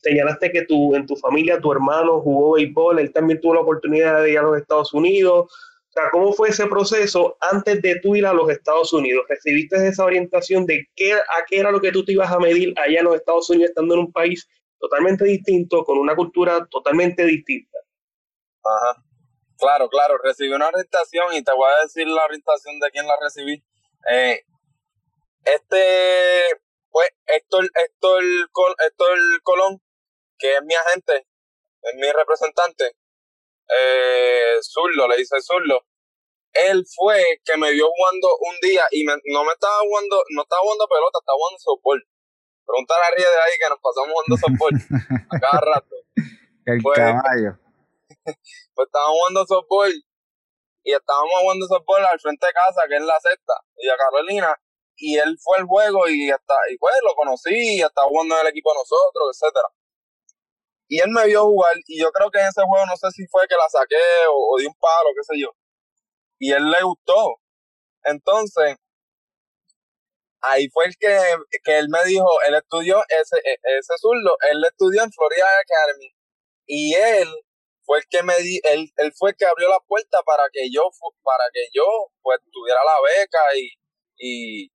Señalaste 0.00 0.52
que 0.52 0.62
tu, 0.62 0.94
en 0.94 1.06
tu 1.06 1.16
familia 1.16 1.60
tu 1.60 1.72
hermano 1.72 2.20
jugó 2.20 2.52
béisbol, 2.52 3.00
él 3.00 3.12
también 3.12 3.40
tuvo 3.40 3.54
la 3.54 3.60
oportunidad 3.60 4.22
de 4.22 4.30
ir 4.30 4.38
a 4.38 4.42
los 4.42 4.56
Estados 4.56 4.94
Unidos. 4.94 5.52
O 5.88 5.92
sea, 5.92 6.10
¿cómo 6.10 6.32
fue 6.32 6.50
ese 6.50 6.66
proceso 6.66 7.36
antes 7.40 7.80
de 7.80 7.98
tú 8.00 8.14
ir 8.14 8.26
a 8.26 8.34
los 8.34 8.50
Estados 8.50 8.92
Unidos? 8.92 9.24
¿Recibiste 9.28 9.88
esa 9.88 10.04
orientación 10.04 10.66
de 10.66 10.86
qué, 10.94 11.14
a 11.14 11.44
qué 11.48 11.58
era 11.60 11.70
lo 11.70 11.80
que 11.80 11.92
tú 11.92 12.04
te 12.04 12.12
ibas 12.12 12.30
a 12.30 12.38
medir 12.38 12.74
allá 12.78 12.98
en 12.98 13.04
los 13.06 13.16
Estados 13.16 13.48
Unidos, 13.48 13.70
estando 13.70 13.94
en 13.94 14.00
un 14.00 14.12
país 14.12 14.46
totalmente 14.78 15.24
distinto, 15.24 15.84
con 15.84 15.98
una 15.98 16.14
cultura 16.14 16.66
totalmente 16.70 17.24
distinta? 17.24 17.78
Ajá. 18.62 19.02
Claro, 19.58 19.88
claro, 19.88 20.18
recibí 20.22 20.52
una 20.52 20.68
orientación 20.68 21.34
y 21.34 21.42
te 21.42 21.52
voy 21.52 21.68
a 21.68 21.82
decir 21.82 22.06
la 22.06 22.24
orientación 22.24 22.78
de 22.78 22.90
quién 22.90 23.06
la 23.06 23.16
recibí. 23.20 23.64
Eh, 24.08 24.44
este, 25.44 26.60
pues, 26.90 27.08
Héctor, 27.26 27.64
Héctor, 27.64 28.22
Héctor 28.86 29.18
Colón, 29.42 29.82
que 30.38 30.52
es 30.54 30.62
mi 30.64 30.74
agente, 30.74 31.26
es 31.82 31.94
mi 31.96 32.12
representante, 32.12 32.94
eh, 33.68 34.58
Zurlo, 34.62 35.08
le 35.08 35.16
dice 35.16 35.36
Zurlo, 35.40 35.84
él 36.52 36.84
fue 36.94 37.40
que 37.44 37.56
me 37.56 37.72
vio 37.72 37.88
jugando 37.88 38.28
un 38.40 38.56
día 38.60 38.84
y 38.90 39.04
no 39.04 39.44
me 39.44 39.52
estaba 39.52 39.80
jugando, 39.80 40.22
no 40.34 40.42
estaba 40.42 40.62
jugando 40.62 40.88
pelota, 40.88 41.18
estaba 41.20 41.36
jugando 41.36 41.58
softball. 41.58 42.02
Pregúntale 42.64 43.04
a 43.04 43.10
Ríe 43.16 43.24
de 43.24 43.40
ahí 43.40 43.54
que 43.58 43.68
nos 43.70 43.80
pasamos 43.80 44.12
jugando 44.12 44.36
softball 44.36 44.74
a 45.30 45.40
cada 45.40 45.60
rato. 45.72 45.96
El 46.66 46.82
pues, 46.82 46.98
caballo. 46.98 47.52
pues 48.74 48.86
estábamos 48.86 49.16
jugando 49.16 49.46
softball 49.46 49.92
y 50.84 50.92
estábamos 50.92 51.36
jugando 51.40 51.66
softball 51.66 52.04
al 52.04 52.20
frente 52.20 52.46
de 52.46 52.52
casa, 52.52 52.82
que 52.88 52.96
es 52.96 53.02
la 53.02 53.20
sexta, 53.20 53.54
y 53.76 53.88
a 53.88 53.96
Carolina, 53.96 54.56
y 54.96 55.16
él 55.16 55.36
fue 55.38 55.58
el 55.58 55.66
juego 55.66 56.08
y 56.08 56.30
hasta, 56.30 56.54
y 56.70 56.78
pues 56.78 56.94
lo 57.04 57.14
conocí, 57.14 57.76
y 57.76 57.82
estaba 57.82 58.08
jugando 58.08 58.36
en 58.36 58.40
el 58.40 58.46
equipo 58.48 58.72
de 58.72 58.80
nosotros, 58.80 59.36
etcétera. 59.36 59.68
Y 60.88 61.00
él 61.00 61.10
me 61.10 61.26
vio 61.26 61.44
jugar, 61.44 61.74
y 61.86 62.00
yo 62.00 62.10
creo 62.10 62.30
que 62.30 62.40
en 62.40 62.46
ese 62.48 62.62
juego 62.62 62.86
no 62.86 62.96
sé 62.96 63.10
si 63.12 63.26
fue 63.28 63.46
que 63.46 63.56
la 63.56 63.68
saqué 63.68 63.96
o, 64.30 64.56
di 64.58 64.66
un 64.66 64.74
palo, 64.80 65.10
qué 65.14 65.22
sé 65.22 65.40
yo. 65.40 65.50
Y 66.38 66.52
él 66.52 66.70
le 66.70 66.82
gustó. 66.82 67.36
Entonces, 68.04 68.76
ahí 70.40 70.68
fue 70.70 70.86
el 70.86 70.96
que, 70.98 71.18
que 71.62 71.78
él 71.78 71.88
me 71.90 72.02
dijo, 72.04 72.26
él 72.46 72.54
estudió 72.54 73.02
ese, 73.08 73.36
e, 73.44 73.58
ese 73.78 73.94
zurdo, 74.00 74.36
él 74.50 74.64
estudió 74.64 75.02
en 75.02 75.12
Florida 75.12 75.46
Academy. 75.60 76.10
Y 76.66 76.94
él 76.94 77.28
fue 77.84 77.98
el 77.98 78.04
que 78.08 78.22
me 78.22 78.38
di, 78.38 78.60
él, 78.64 78.90
él 78.96 79.12
fue 79.18 79.30
el 79.30 79.36
que 79.36 79.44
abrió 79.44 79.68
la 79.68 79.80
puerta 79.86 80.22
para 80.24 80.44
que 80.52 80.70
yo, 80.72 80.88
para 81.22 81.44
que 81.52 81.68
yo, 81.74 81.84
pues, 82.22 82.40
tuviera 82.50 82.80
la 82.84 82.96
beca 83.02 83.56
y, 83.56 83.68
y, 84.16 84.72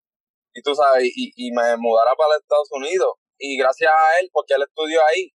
y 0.54 0.62
tú 0.64 0.76
sabes, 0.76 1.06
y, 1.16 1.32
y 1.36 1.52
me 1.52 1.76
mudara 1.78 2.14
para 2.16 2.38
Estados 2.38 2.70
Unidos. 2.72 3.16
Y 3.40 3.58
gracias 3.58 3.92
a 3.92 4.20
él, 4.20 4.30
porque 4.32 4.54
él 4.54 4.64
estudió 4.64 5.02
ahí, 5.08 5.33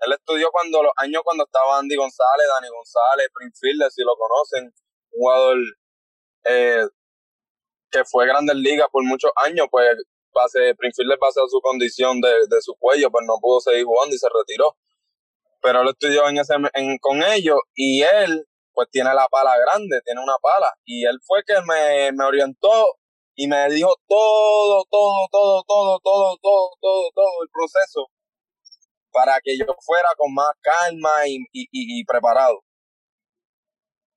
él 0.00 0.12
estudió 0.12 0.50
cuando 0.50 0.82
los 0.82 0.92
años 0.96 1.22
cuando 1.24 1.44
estaba 1.44 1.78
Andy 1.78 1.96
González, 1.96 2.46
Dani 2.48 2.68
González, 2.68 3.28
Prince 3.32 3.58
Fielder, 3.60 3.90
si 3.90 4.02
lo 4.02 4.14
conocen, 4.16 4.64
un 4.64 5.20
jugador 5.20 5.58
eh, 6.44 6.86
que 7.90 8.04
fue 8.04 8.26
Grandes 8.26 8.56
Ligas 8.56 8.88
por 8.90 9.04
muchos 9.04 9.30
años, 9.36 9.66
pues 9.70 9.96
Fielder, 10.96 11.18
base 11.20 11.40
a 11.40 11.48
su 11.48 11.60
condición 11.60 12.20
de, 12.20 12.28
de 12.48 12.60
su 12.60 12.74
cuello, 12.74 13.10
pues 13.10 13.24
no 13.26 13.38
pudo 13.40 13.60
seguir 13.60 13.84
jugando 13.84 14.14
y 14.14 14.18
se 14.18 14.26
retiró. 14.28 14.76
Pero 15.62 15.82
él 15.82 15.88
estudió 15.88 16.28
en 16.28 16.38
ese, 16.38 16.54
con 17.00 17.22
ellos 17.22 17.58
y 17.74 18.02
él 18.02 18.46
pues 18.72 18.88
tiene 18.90 19.14
la 19.14 19.28
pala 19.28 19.54
grande, 19.56 20.00
tiene 20.04 20.20
una 20.20 20.36
pala. 20.42 20.74
Y 20.84 21.06
él 21.06 21.18
fue 21.24 21.42
que 21.46 21.54
me, 21.62 22.10
me 22.12 22.24
orientó 22.24 22.98
y 23.36 23.46
me 23.46 23.68
dijo 23.70 23.94
todo, 24.08 24.84
todo, 24.90 25.28
todo, 25.30 25.62
todo, 25.66 26.00
todo, 26.02 26.38
todo, 26.42 26.70
todo, 26.80 27.10
todo 27.14 27.42
el 27.42 27.48
proceso 27.50 28.10
para 29.14 29.38
que 29.42 29.56
yo 29.56 29.64
fuera 29.80 30.08
con 30.18 30.34
más 30.34 30.50
calma 30.60 31.10
y, 31.26 31.46
y, 31.52 32.04
preparado. 32.04 32.62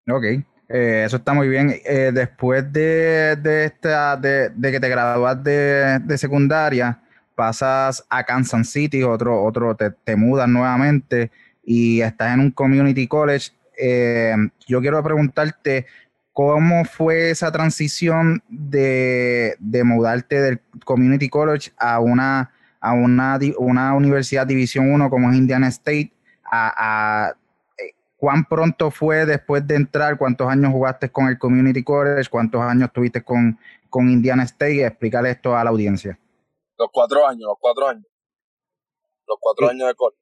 Ok, 0.10 0.24
eh, 0.70 1.04
eso 1.06 1.18
está 1.18 1.34
muy 1.34 1.48
bien. 1.48 1.80
Eh, 1.86 2.12
después 2.13 2.72
de, 2.74 3.36
de, 3.36 3.66
esta, 3.66 4.18
de, 4.18 4.50
de, 4.50 4.72
que 4.72 4.80
te 4.80 4.89
gradúas 4.89 5.42
de, 5.44 6.00
de, 6.00 6.18
secundaria, 6.18 7.00
pasas 7.36 8.04
a 8.10 8.24
Kansas 8.24 8.70
City, 8.70 9.04
otro, 9.04 9.44
otro 9.44 9.75
te, 9.75 9.92
te 9.92 10.16
mudas 10.16 10.50
nuevamente 10.50 11.32
y 11.63 12.01
estás 12.01 12.34
en 12.34 12.39
un 12.39 12.51
community 12.51 13.08
college. 13.08 13.51
Eh, 13.77 14.34
yo 14.68 14.82
quiero 14.82 15.04
preguntarte 15.04 15.86
cómo 16.34 16.86
fue 16.86 17.32
esa 17.32 17.51
transición 17.51 18.42
de, 18.48 19.56
de 19.60 19.84
mudarte 19.84 20.42
del 20.42 20.62
community 20.86 21.30
college 21.30 21.72
a 21.77 22.00
una 22.00 22.51
a 22.79 22.93
una, 22.93 23.39
una 23.57 23.93
universidad 23.93 24.46
División 24.48 24.91
1 24.91 25.10
como 25.10 25.29
es 25.31 25.38
Indiana 25.38 25.67
State, 25.67 26.12
a, 26.50 27.34
eh, 27.77 27.93
¿cuán 28.17 28.46
pronto 28.46 28.91
fue 28.91 29.25
después 29.25 29.65
de 29.67 29.75
entrar? 29.75 30.17
¿Cuántos 30.17 30.48
años 30.48 30.72
jugaste 30.72 31.10
con 31.10 31.27
el 31.27 31.38
Community 31.38 31.84
College? 31.84 32.29
¿Cuántos 32.29 32.62
años 32.62 32.91
tuviste 32.93 33.24
con, 33.24 33.60
con 33.89 34.10
Indiana 34.10 34.43
State? 34.43 34.86
Explícale 34.86 35.31
esto 35.31 35.55
a 35.55 35.63
la 35.63 35.69
audiencia. 35.69 36.17
Los 36.77 36.89
cuatro 36.91 37.27
años, 37.27 37.48
los 37.48 37.57
cuatro 37.60 37.88
años. 37.88 38.05
Los 39.27 39.38
cuatro 39.41 39.69
años 39.69 39.88
de 39.88 39.96
college. 39.96 40.22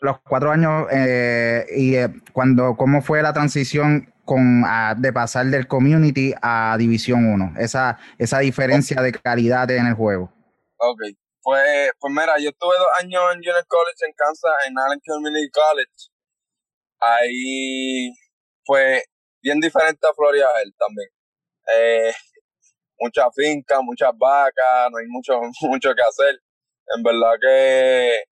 Los 0.00 0.18
cuatro 0.20 0.50
años, 0.50 0.86
eh, 0.90 1.64
y 1.74 1.94
eh, 1.94 2.08
cuando, 2.34 2.76
¿cómo 2.76 3.00
fue 3.00 3.22
la 3.22 3.32
transición 3.32 4.12
con, 4.26 4.62
de 4.98 5.12
pasar 5.12 5.46
del 5.46 5.66
community 5.66 6.34
a 6.42 6.76
División 6.78 7.24
1? 7.24 7.54
Esa, 7.58 7.98
esa 8.18 8.40
diferencia 8.40 9.00
de 9.00 9.12
calidad 9.12 9.70
en 9.70 9.86
el 9.86 9.94
juego. 9.94 10.30
Ok, 10.76 11.00
pues, 11.46 11.92
pues 12.00 12.12
mira, 12.12 12.34
yo 12.40 12.48
estuve 12.50 12.74
dos 12.76 12.88
años 13.00 13.22
en 13.32 13.38
Junior 13.38 13.64
College 13.68 14.04
en 14.04 14.12
Kansas, 14.14 14.50
en 14.66 14.76
Allen 14.76 15.00
Community 15.06 15.48
College. 15.48 16.10
Ahí, 16.98 18.10
fue 18.64 19.04
bien 19.40 19.60
diferente 19.60 20.04
a 20.08 20.12
Florida 20.12 20.48
él 20.64 20.74
también. 20.76 21.08
Eh, 21.72 22.12
mucha 22.98 23.30
finca, 23.30 23.80
muchas 23.80 24.10
vacas, 24.18 24.90
no 24.90 24.98
hay 24.98 25.06
mucho, 25.06 25.40
mucho 25.70 25.94
que 25.94 26.02
hacer. 26.02 26.40
En 26.96 27.04
verdad 27.04 27.34
que 27.40 28.24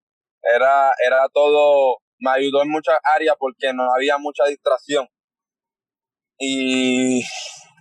era, 0.56 0.92
era 1.06 1.30
todo, 1.32 1.98
me 2.18 2.32
ayudó 2.32 2.64
en 2.64 2.72
muchas 2.72 2.98
áreas 3.16 3.36
porque 3.38 3.72
no 3.74 3.94
había 3.94 4.18
mucha 4.18 4.46
distracción. 4.46 5.08
Y 6.40 7.22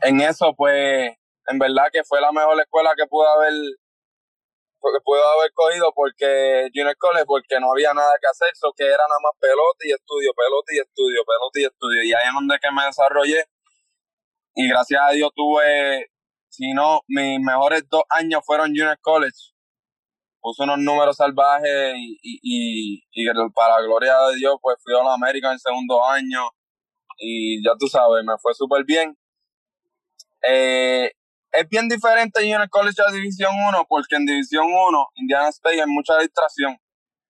en 0.02 0.20
eso, 0.20 0.52
pues, 0.54 1.10
en 1.46 1.58
verdad 1.58 1.86
que 1.90 2.04
fue 2.04 2.20
la 2.20 2.32
mejor 2.32 2.60
escuela 2.60 2.92
que 2.94 3.06
pude 3.06 3.28
haber 3.30 3.54
puedo 5.04 5.24
haber 5.24 5.52
cogido 5.54 5.92
porque 5.94 6.68
Junior 6.74 6.96
College 6.98 7.26
porque 7.26 7.60
no 7.60 7.72
había 7.72 7.94
nada 7.94 8.12
que 8.20 8.28
hacer, 8.28 8.48
eso 8.52 8.72
que 8.76 8.84
era 8.84 9.04
nada 9.08 9.20
más 9.22 9.32
pelota 9.38 9.78
y 9.86 9.92
estudio, 9.92 10.32
pelota 10.34 10.74
y 10.74 10.78
estudio, 10.80 11.22
pelota 11.24 11.60
y 11.60 11.64
estudio. 11.64 12.02
Y 12.02 12.12
ahí 12.12 12.26
es 12.26 12.34
donde 12.34 12.58
que 12.60 12.70
me 12.72 12.84
desarrollé. 12.84 13.44
Y 14.54 14.68
gracias 14.68 15.00
a 15.02 15.12
Dios 15.12 15.30
tuve, 15.34 16.10
si 16.48 16.72
no, 16.72 17.00
mis 17.08 17.40
mejores 17.40 17.88
dos 17.88 18.02
años 18.10 18.42
fueron 18.44 18.68
Junior 18.68 18.98
College. 19.00 19.54
Puse 20.40 20.64
unos 20.64 20.78
números 20.78 21.16
salvajes 21.16 21.94
y, 21.96 22.18
y, 22.22 23.04
y, 23.12 23.26
para 23.54 23.76
la 23.76 23.82
gloria 23.82 24.18
de 24.28 24.36
Dios, 24.36 24.56
pues 24.60 24.76
fui 24.82 24.92
a 24.94 25.02
la 25.04 25.14
América 25.14 25.46
en 25.48 25.54
el 25.54 25.60
segundo 25.60 26.04
año. 26.04 26.50
y 27.18 27.64
ya 27.64 27.72
tú 27.78 27.86
sabes, 27.86 28.24
me 28.24 28.36
fue 28.38 28.52
súper 28.54 28.84
bien. 28.84 29.16
Eh, 30.42 31.12
es 31.52 31.68
bien 31.68 31.88
diferente 31.88 32.40
el 32.40 32.70
College 32.70 33.02
a 33.06 33.12
División 33.12 33.52
1 33.68 33.86
porque 33.88 34.16
en 34.16 34.26
División 34.26 34.66
1, 34.66 35.08
Indiana 35.16 35.48
State, 35.48 35.80
hay 35.80 35.86
mucha 35.86 36.18
distracción, 36.18 36.78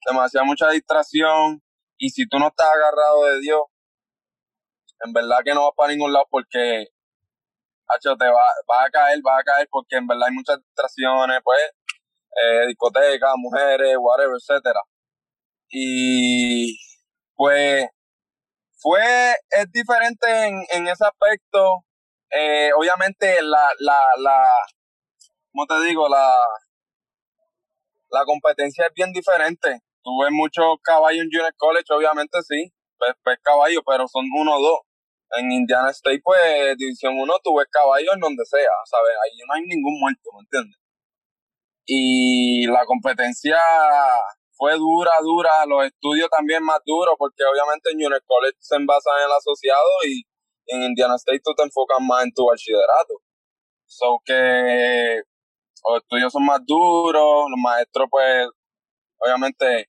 demasiada 0.07 0.45
mucha 0.45 0.71
distracción 0.71 1.63
y 1.99 2.11
si 2.11 2.29
tú 2.29 2.39
no 2.39 2.49
estás 2.49 2.69
agarrado 2.75 3.25
de 3.25 3.41
Dios, 3.41 3.63
en 5.05 5.13
verdad 5.13 5.39
que 5.45 5.55
no 5.55 5.65
vas 5.65 5.73
para 5.77 5.93
ningún 5.93 6.13
lado 6.13 6.27
porque 6.31 6.87
Hacho, 7.89 8.17
te 8.17 8.27
va, 8.27 8.85
a 8.85 8.91
caer, 8.91 9.19
va 9.27 9.39
a 9.39 9.45
caer 9.45 9.69
porque 9.71 9.97
en 9.97 10.07
verdad 10.07 10.29
hay 10.29 10.35
muchas 10.35 10.59
distracciones, 10.65 11.41
pues, 11.45 11.61
eh, 12.43 12.67
discotecas, 12.69 13.33
mujeres, 13.37 13.97
whatever, 13.99 14.37
etcétera. 14.37 14.81
Y 15.69 16.79
pues 17.35 17.87
fue, 18.79 19.35
es 19.51 19.71
diferente 19.73 20.27
en, 20.47 20.65
en 20.73 20.87
ese 20.89 21.05
aspecto. 21.05 21.85
Eh, 22.33 22.71
obviamente 22.75 23.43
la, 23.43 23.69
la, 23.79 24.01
la, 24.17 24.49
¿cómo 25.53 25.67
te 25.67 25.87
digo? 25.87 26.09
La, 26.09 26.35
la 28.11 28.25
competencia 28.25 28.87
es 28.87 28.95
bien 28.95 29.13
diferente. 29.13 29.81
Tuve 30.03 30.31
muchos 30.31 30.77
caballos 30.83 31.23
en 31.23 31.31
Junior 31.31 31.55
College, 31.57 31.93
obviamente 31.93 32.39
sí, 32.43 32.73
pues, 32.99 33.13
pues 33.23 33.39
caballos, 33.43 33.83
pero 33.87 34.09
son 34.09 34.25
uno 34.35 34.57
o 34.57 34.61
dos 34.63 34.81
en 35.39 35.53
Indiana 35.53 35.91
State, 35.91 36.21
pues, 36.25 36.77
División 36.77 37.19
1, 37.19 37.35
tú 37.43 37.57
ves 37.57 37.69
caballos 37.71 38.15
en 38.15 38.21
donde 38.21 38.45
sea, 38.45 38.73
¿sabes? 38.85 39.13
Ahí 39.25 39.39
no 39.47 39.55
hay 39.55 39.63
ningún 39.63 39.99
muerto, 40.01 40.31
¿me 40.35 40.41
entiendes? 40.41 40.79
Y 41.87 42.67
la 42.67 42.85
competencia 42.85 43.59
fue 44.53 44.75
dura, 44.77 45.13
dura, 45.23 45.51
los 45.67 45.87
estudios 45.87 46.29
también 46.31 46.63
más 46.63 46.81
duros, 46.85 47.15
porque 47.19 47.45
obviamente 47.45 47.91
en 47.91 48.01
Junior 48.01 48.23
College 48.27 48.57
se 48.61 48.77
envasan 48.77 49.15
en 49.19 49.25
el 49.25 49.33
asociado 49.33 49.89
y 50.07 50.23
en 50.67 50.83
Indiana 50.83 51.17
State 51.17 51.41
tú 51.45 51.55
te 51.55 51.63
enfocas 51.63 51.99
más 52.01 52.25
en 52.25 52.33
tu 52.33 52.47
bachillerato. 52.47 53.21
So 53.87 54.21
que 54.25 55.23
los 55.87 55.99
estudios 55.99 56.33
son 56.33 56.45
más 56.45 56.61
duros, 56.65 57.47
los 57.51 57.61
maestros 57.61 58.09
pues 58.11 58.49
obviamente 59.19 59.89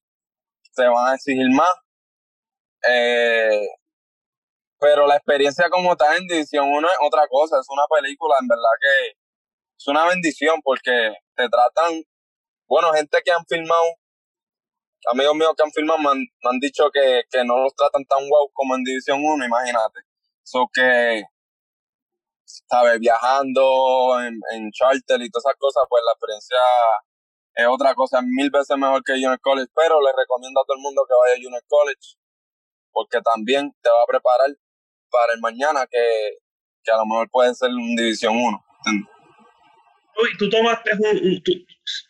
se 0.71 0.85
van 0.85 1.11
a 1.11 1.15
exigir 1.15 1.49
más. 1.51 1.69
Eh, 2.89 3.67
pero 4.79 5.07
la 5.07 5.15
experiencia 5.15 5.69
como 5.69 5.95
tal 5.95 6.17
en 6.17 6.27
División 6.27 6.67
1 6.67 6.87
es 6.87 6.97
otra 7.01 7.25
cosa, 7.29 7.57
es 7.59 7.67
una 7.69 7.83
película, 7.89 8.35
en 8.41 8.47
verdad 8.49 8.75
que 8.81 9.17
es 9.77 9.87
una 9.87 10.05
bendición 10.07 10.59
porque 10.61 11.13
te 11.35 11.47
tratan, 11.47 12.03
bueno, 12.67 12.91
gente 12.91 13.17
que 13.23 13.31
han 13.31 13.45
filmado, 13.45 13.83
amigos 15.09 15.35
míos 15.35 15.53
que 15.55 15.63
han 15.63 15.71
filmado 15.71 15.99
me 15.99 16.09
han, 16.09 16.59
dicho 16.59 16.91
que, 16.91 17.23
no 17.45 17.59
los 17.59 17.73
tratan 17.75 18.03
tan 18.05 18.27
wow 18.27 18.49
como 18.51 18.75
en 18.75 18.83
División 18.83 19.19
1, 19.23 19.45
imagínate. 19.45 20.01
So 20.43 20.67
que, 20.73 21.23
sabes, 22.45 22.99
viajando 22.99 24.19
en, 24.21 24.39
en 24.53 24.71
charter 24.71 25.21
y 25.21 25.29
todas 25.29 25.45
esas 25.45 25.57
cosas, 25.57 25.83
pues 25.89 26.03
la 26.05 26.11
experiencia 26.11 26.59
es 27.55 27.67
otra 27.67 27.93
cosa, 27.93 28.21
mil 28.21 28.49
veces 28.49 28.77
mejor 28.77 29.03
que 29.03 29.13
Junior 29.13 29.39
College, 29.39 29.71
pero 29.75 30.01
le 30.01 30.11
recomiendo 30.17 30.59
a 30.59 30.65
todo 30.65 30.77
el 30.77 30.81
mundo 30.81 31.05
que 31.07 31.13
vaya 31.13 31.35
a 31.35 31.43
Junior 31.43 31.63
College, 31.67 32.17
porque 32.91 33.19
también 33.21 33.71
te 33.81 33.89
va 33.89 34.03
a 34.03 34.07
preparar 34.07 34.49
para 35.09 35.33
el 35.33 35.39
mañana 35.39 35.85
que, 35.89 36.91
a 36.91 36.97
lo 36.97 37.05
mejor 37.05 37.29
puede 37.29 37.53
ser 37.53 37.69
un 37.69 37.95
División 37.95 38.35
1. 38.35 38.65
tú 40.39 40.49
tomaste 40.49 40.91
un, 40.97 41.43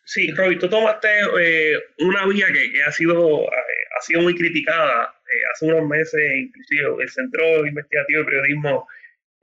sí, 0.05 0.31
Roy, 0.31 0.57
tú 0.57 0.69
tomaste 0.69 1.09
eh, 1.09 1.73
una 1.99 2.25
vía 2.25 2.47
que, 2.47 2.83
ha 2.87 2.91
sido 2.91 3.41
eh, 3.41 3.83
ha 3.99 4.01
sido 4.01 4.21
muy 4.21 4.35
criticada 4.35 5.13
eh, 5.33 5.41
hace 5.53 5.65
unos 5.65 5.87
meses, 5.87 6.21
inclusive 6.37 7.03
el 7.03 7.09
Centro 7.09 7.65
Investigativo 7.65 8.19
de 8.19 8.25
Periodismo 8.25 8.87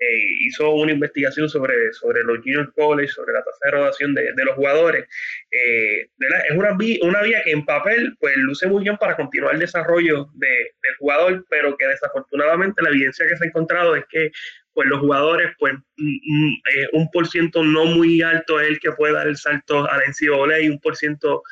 eh, 0.03 0.47
hizo 0.47 0.71
una 0.71 0.93
investigación 0.93 1.47
sobre, 1.51 1.93
sobre 1.93 2.23
los 2.23 2.39
junior 2.39 2.73
college, 2.73 3.13
sobre 3.13 3.35
la 3.35 3.45
tasa 3.45 3.59
de 3.65 3.71
graduación 3.71 4.15
de, 4.15 4.33
de 4.33 4.45
los 4.47 4.55
jugadores. 4.55 5.07
Eh, 5.51 6.09
es 6.49 6.57
una, 6.57 6.71
una 7.03 7.23
vía 7.23 7.43
que 7.45 7.51
en 7.51 7.67
papel 7.67 8.17
pues 8.19 8.35
luce 8.39 8.67
muy 8.67 8.83
bien 8.83 8.97
para 8.97 9.15
continuar 9.15 9.53
el 9.53 9.61
desarrollo 9.61 10.31
de, 10.37 10.49
del 10.49 10.97
jugador, 10.99 11.45
pero 11.51 11.77
que 11.77 11.87
desafortunadamente 11.87 12.81
la 12.83 12.89
evidencia 12.89 13.27
que 13.29 13.37
se 13.37 13.45
ha 13.45 13.49
encontrado 13.49 13.95
es 13.95 14.07
que 14.09 14.31
pues 14.73 14.89
los 14.89 15.01
jugadores, 15.01 15.53
pues 15.59 15.75
mm, 15.75 16.03
mm, 16.07 16.55
eh, 16.55 16.89
un 16.93 17.11
por 17.11 17.29
ciento 17.29 17.63
no 17.63 17.85
muy 17.85 18.23
alto 18.23 18.59
es 18.59 18.69
el 18.69 18.81
que 18.81 18.93
puede 18.93 19.13
dar 19.13 19.29
el 19.29 19.37
salto 19.37 19.87
a 19.87 19.99
la 19.99 20.05
NCAA 20.07 20.61
y 20.61 20.71
un 20.71 20.81
por 20.81 20.97
ciento 20.97 21.43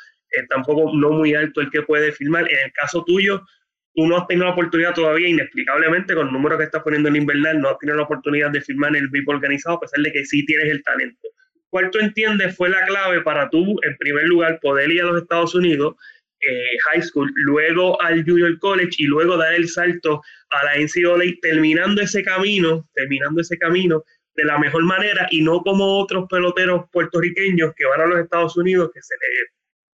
tampoco 0.49 0.91
no 0.95 1.11
muy 1.11 1.35
alto 1.35 1.61
el 1.61 1.69
que 1.69 1.83
puede 1.83 2.11
firmar. 2.11 2.51
En 2.51 2.65
el 2.65 2.73
caso 2.73 3.03
tuyo, 3.05 3.43
tú 3.99 4.07
no 4.07 4.15
has 4.15 4.27
tenido 4.27 4.45
la 4.45 4.53
oportunidad 4.53 4.93
todavía, 4.93 5.27
inexplicablemente, 5.27 6.15
con 6.15 6.27
el 6.27 6.33
número 6.33 6.57
que 6.57 6.63
estás 6.63 6.81
poniendo 6.83 7.09
en 7.09 7.17
invernal, 7.17 7.59
no 7.59 7.67
has 7.67 7.79
tenido 7.79 7.97
la 7.97 8.03
oportunidad 8.03 8.49
de 8.49 8.61
firmar 8.61 8.91
en 8.91 9.03
el 9.03 9.09
VIP 9.09 9.27
organizado, 9.27 9.75
a 9.75 9.79
pesar 9.81 9.99
de 10.01 10.09
que 10.13 10.23
sí 10.23 10.45
tienes 10.45 10.71
el 10.71 10.81
talento. 10.83 11.27
¿Cuál 11.69 11.91
tú 11.91 11.99
entiendes 11.99 12.55
fue 12.55 12.69
la 12.69 12.85
clave 12.85 13.19
para 13.23 13.49
tú, 13.49 13.75
en 13.83 13.97
primer 13.97 14.23
lugar, 14.23 14.57
poder 14.61 14.89
ir 14.89 15.01
a 15.01 15.07
los 15.07 15.21
Estados 15.21 15.53
Unidos, 15.53 15.95
eh, 16.39 16.77
high 16.89 17.01
school, 17.01 17.29
luego 17.35 18.01
al 18.01 18.23
junior 18.23 18.57
college 18.59 18.95
y 18.99 19.03
luego 19.03 19.35
dar 19.35 19.53
el 19.53 19.67
salto 19.67 20.21
a 20.51 20.65
la 20.65 20.77
NCAA, 20.77 21.35
terminando 21.41 22.01
ese 22.01 22.23
camino, 22.23 22.87
terminando 22.93 23.41
ese 23.41 23.57
camino 23.57 24.05
de 24.35 24.45
la 24.45 24.57
mejor 24.59 24.85
manera 24.85 25.27
y 25.29 25.41
no 25.41 25.59
como 25.59 25.99
otros 25.99 26.25
peloteros 26.29 26.85
puertorriqueños 26.93 27.73
que 27.75 27.85
van 27.85 27.99
a 27.99 28.05
los 28.05 28.19
Estados 28.19 28.55
Unidos, 28.55 28.91
que 28.93 29.01
se 29.01 29.15
les 29.15 29.49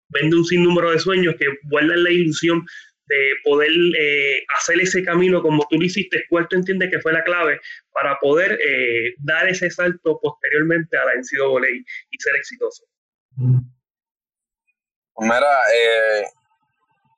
vende 0.10 0.38
un 0.38 0.46
sinnúmero 0.46 0.90
de 0.90 0.98
sueños, 0.98 1.36
que 1.38 1.46
vuelven 1.70 2.04
la 2.04 2.12
ilusión 2.12 2.66
de 3.12 3.36
poder 3.44 3.70
eh, 3.70 4.46
hacer 4.58 4.80
ese 4.80 5.04
camino 5.04 5.42
como 5.42 5.68
tú 5.70 5.78
lo 5.78 5.86
hiciste, 5.86 6.24
¿cuál 6.30 6.48
tú 6.48 6.56
entiendes 6.56 6.90
que 6.90 7.02
fue 7.02 7.12
la 7.12 7.24
clave 7.24 7.60
para 7.92 8.18
poder 8.20 8.54
eh, 8.54 9.16
dar 9.20 9.50
ese 9.50 9.70
salto 9.70 10.18
posteriormente 10.22 10.98
a 10.98 11.06
la 11.06 11.14
NCAA 11.16 11.68
y 12.10 12.18
ser 12.18 12.36
exitoso? 12.38 12.86
Mira, 15.18 15.60
eh, 15.76 16.24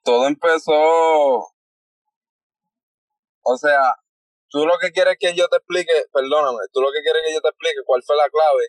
todo 0.03 0.27
empezó, 0.27 0.73
o 3.43 3.57
sea, 3.57 3.79
tú 4.49 4.65
lo 4.65 4.73
que 4.79 4.91
quieres 4.91 5.15
que 5.19 5.35
yo 5.35 5.47
te 5.47 5.57
explique, 5.57 5.93
perdóname, 6.11 6.59
tú 6.73 6.81
lo 6.81 6.91
que 6.91 7.03
quieres 7.03 7.21
que 7.27 7.33
yo 7.33 7.41
te 7.41 7.49
explique 7.49 7.81
cuál 7.85 8.01
fue 8.03 8.17
la 8.17 8.29
clave 8.29 8.67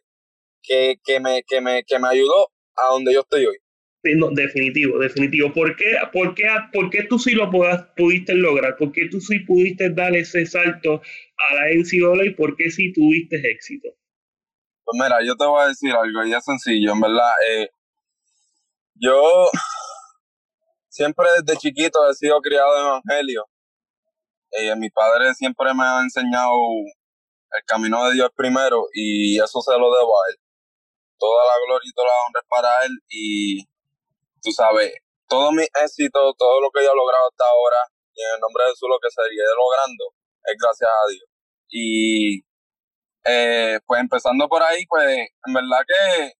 que, 0.62 0.96
que, 1.02 1.20
me, 1.20 1.42
que, 1.42 1.62
me, 1.62 1.84
que 1.84 1.98
me 1.98 2.08
ayudó 2.08 2.50
a 2.76 2.88
donde 2.90 3.14
yo 3.14 3.20
estoy 3.20 3.46
hoy 3.46 3.63
definitivo, 4.32 4.98
definitivo. 4.98 5.52
¿Por 5.52 5.76
qué, 5.76 5.96
por, 6.12 6.34
qué, 6.34 6.44
¿Por 6.72 6.90
qué 6.90 7.04
tú 7.04 7.18
sí 7.18 7.32
lo 7.32 7.50
pudiste 7.50 8.34
lograr? 8.34 8.76
¿Por 8.76 8.92
qué 8.92 9.08
tú 9.10 9.20
sí 9.20 9.40
pudiste 9.40 9.90
dar 9.90 10.14
ese 10.14 10.44
salto 10.46 11.00
a 11.36 11.54
la 11.54 11.68
NCAA 11.70 12.26
y 12.26 12.34
por 12.34 12.56
qué 12.56 12.70
sí 12.70 12.92
tuviste 12.92 13.36
éxito? 13.50 13.88
Pues 14.84 15.02
mira, 15.02 15.16
yo 15.24 15.34
te 15.36 15.46
voy 15.46 15.64
a 15.64 15.68
decir 15.68 15.92
algo, 15.92 16.24
y 16.26 16.34
es 16.34 16.44
sencillo, 16.44 16.92
en 16.92 17.00
verdad. 17.00 17.30
Eh, 17.50 17.68
yo 18.94 19.48
siempre 20.88 21.26
desde 21.40 21.58
chiquito 21.58 21.98
he 22.10 22.14
sido 22.14 22.40
criado 22.40 22.76
en 22.78 22.86
evangelio. 22.86 23.46
Eh, 24.50 24.76
mi 24.76 24.90
padre 24.90 25.34
siempre 25.34 25.72
me 25.74 25.82
ha 25.82 26.00
enseñado 26.00 26.52
el 27.50 27.64
camino 27.66 28.06
de 28.06 28.14
Dios 28.14 28.30
primero 28.36 28.86
y 28.92 29.36
eso 29.38 29.60
se 29.60 29.72
lo 29.72 29.92
debo 29.92 30.22
a 30.22 30.30
él. 30.30 30.36
Toda 31.18 31.44
la 31.44 31.54
gloria 31.66 31.88
y 31.88 31.92
toda 31.92 32.06
la 32.06 32.12
honra 32.26 32.40
es 32.40 32.48
para 32.48 32.86
él 32.86 32.92
y 33.08 33.73
tú 34.44 34.52
sabes, 34.52 34.92
todo 35.26 35.50
mi 35.52 35.64
éxito, 35.64 36.34
todo 36.36 36.60
lo 36.60 36.70
que 36.70 36.84
yo 36.84 36.92
he 36.92 36.96
logrado 36.96 37.26
hasta 37.32 37.44
ahora, 37.48 37.80
y 38.12 38.20
en 38.20 38.28
el 38.36 38.40
nombre 38.40 38.64
de 38.64 38.70
Jesús 38.70 38.88
lo 38.92 39.00
que 39.00 39.08
seguiré 39.10 39.48
logrando, 39.56 40.04
es 40.44 40.54
gracias 40.60 40.90
a 40.90 41.10
Dios. 41.10 41.24
Y 41.70 42.44
eh, 43.24 43.80
pues 43.86 44.00
empezando 44.00 44.46
por 44.46 44.62
ahí, 44.62 44.84
pues 44.86 45.08
en 45.08 45.54
verdad 45.54 45.80
que 45.88 46.32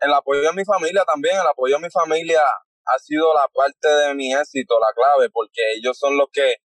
el 0.00 0.12
apoyo 0.12 0.42
de 0.42 0.52
mi 0.52 0.64
familia 0.64 1.04
también, 1.04 1.36
el 1.38 1.46
apoyo 1.46 1.76
de 1.76 1.82
mi 1.82 1.90
familia 1.90 2.42
ha 2.42 2.98
sido 2.98 3.32
la 3.32 3.46
parte 3.54 3.88
de 3.88 4.14
mi 4.14 4.34
éxito, 4.34 4.74
la 4.80 4.92
clave, 4.92 5.30
porque 5.30 5.62
ellos 5.76 5.96
son 5.96 6.16
los 6.16 6.26
que, 6.32 6.56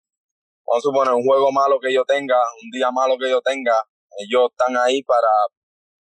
vamos 0.64 0.80
a 0.80 0.88
suponer, 0.88 1.12
un 1.12 1.26
juego 1.26 1.52
malo 1.52 1.78
que 1.78 1.92
yo 1.92 2.04
tenga, 2.06 2.40
un 2.62 2.70
día 2.70 2.90
malo 2.90 3.18
que 3.18 3.28
yo 3.28 3.42
tenga, 3.42 3.76
ellos 4.16 4.48
están 4.50 4.76
ahí 4.78 5.02
para, 5.02 5.28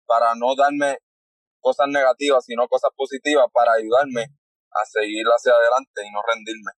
para 0.06 0.36
no 0.36 0.56
darme 0.56 1.00
cosas 1.60 1.88
negativas, 1.90 2.46
sino 2.46 2.68
cosas 2.70 2.92
positivas 2.96 3.48
para 3.52 3.74
ayudarme 3.74 4.28
a 4.74 4.86
seguir 4.86 5.26
hacia 5.26 5.54
adelante 5.54 6.02
y 6.06 6.12
no 6.12 6.22
rendirme. 6.28 6.72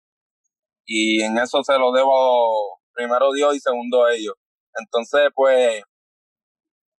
Y 0.85 1.23
en 1.23 1.37
eso 1.37 1.63
se 1.63 1.77
lo 1.77 1.91
debo 1.91 2.79
primero 2.93 3.33
Dios 3.33 3.55
y 3.55 3.59
segundo 3.59 4.07
ellos. 4.07 4.35
Entonces, 4.77 5.29
pues, 5.33 5.83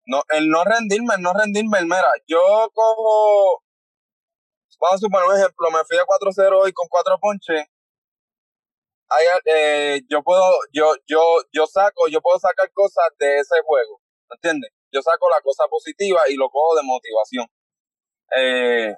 no, 0.05 0.23
el 0.29 0.49
no 0.49 0.63
rendirme, 0.63 1.15
el 1.15 1.21
no 1.21 1.33
rendirme, 1.33 1.81
mira, 1.83 2.11
yo 2.27 2.69
cojo, 2.73 3.63
vamos 4.79 4.95
a 4.95 4.97
suponer 4.99 5.27
un 5.27 5.37
ejemplo, 5.37 5.71
me 5.71 5.83
fui 5.85 5.97
a 5.97 6.05
4-0 6.05 6.61
hoy 6.61 6.73
con 6.73 6.87
cuatro 6.89 7.17
ponches, 7.19 7.65
eh, 9.45 10.01
yo 10.09 10.21
puedo, 10.23 10.43
yo, 10.71 10.93
yo, 11.07 11.21
yo 11.51 11.67
saco, 11.67 12.07
yo 12.07 12.21
puedo 12.21 12.39
sacar 12.39 12.71
cosas 12.73 13.05
de 13.19 13.39
ese 13.39 13.55
juego, 13.65 14.01
¿entiendes? 14.29 14.71
Yo 14.91 15.01
saco 15.01 15.29
la 15.29 15.41
cosa 15.41 15.65
positiva 15.69 16.21
y 16.29 16.35
lo 16.35 16.49
cojo 16.49 16.75
de 16.75 16.83
motivación. 16.83 17.47
Eh, 18.37 18.95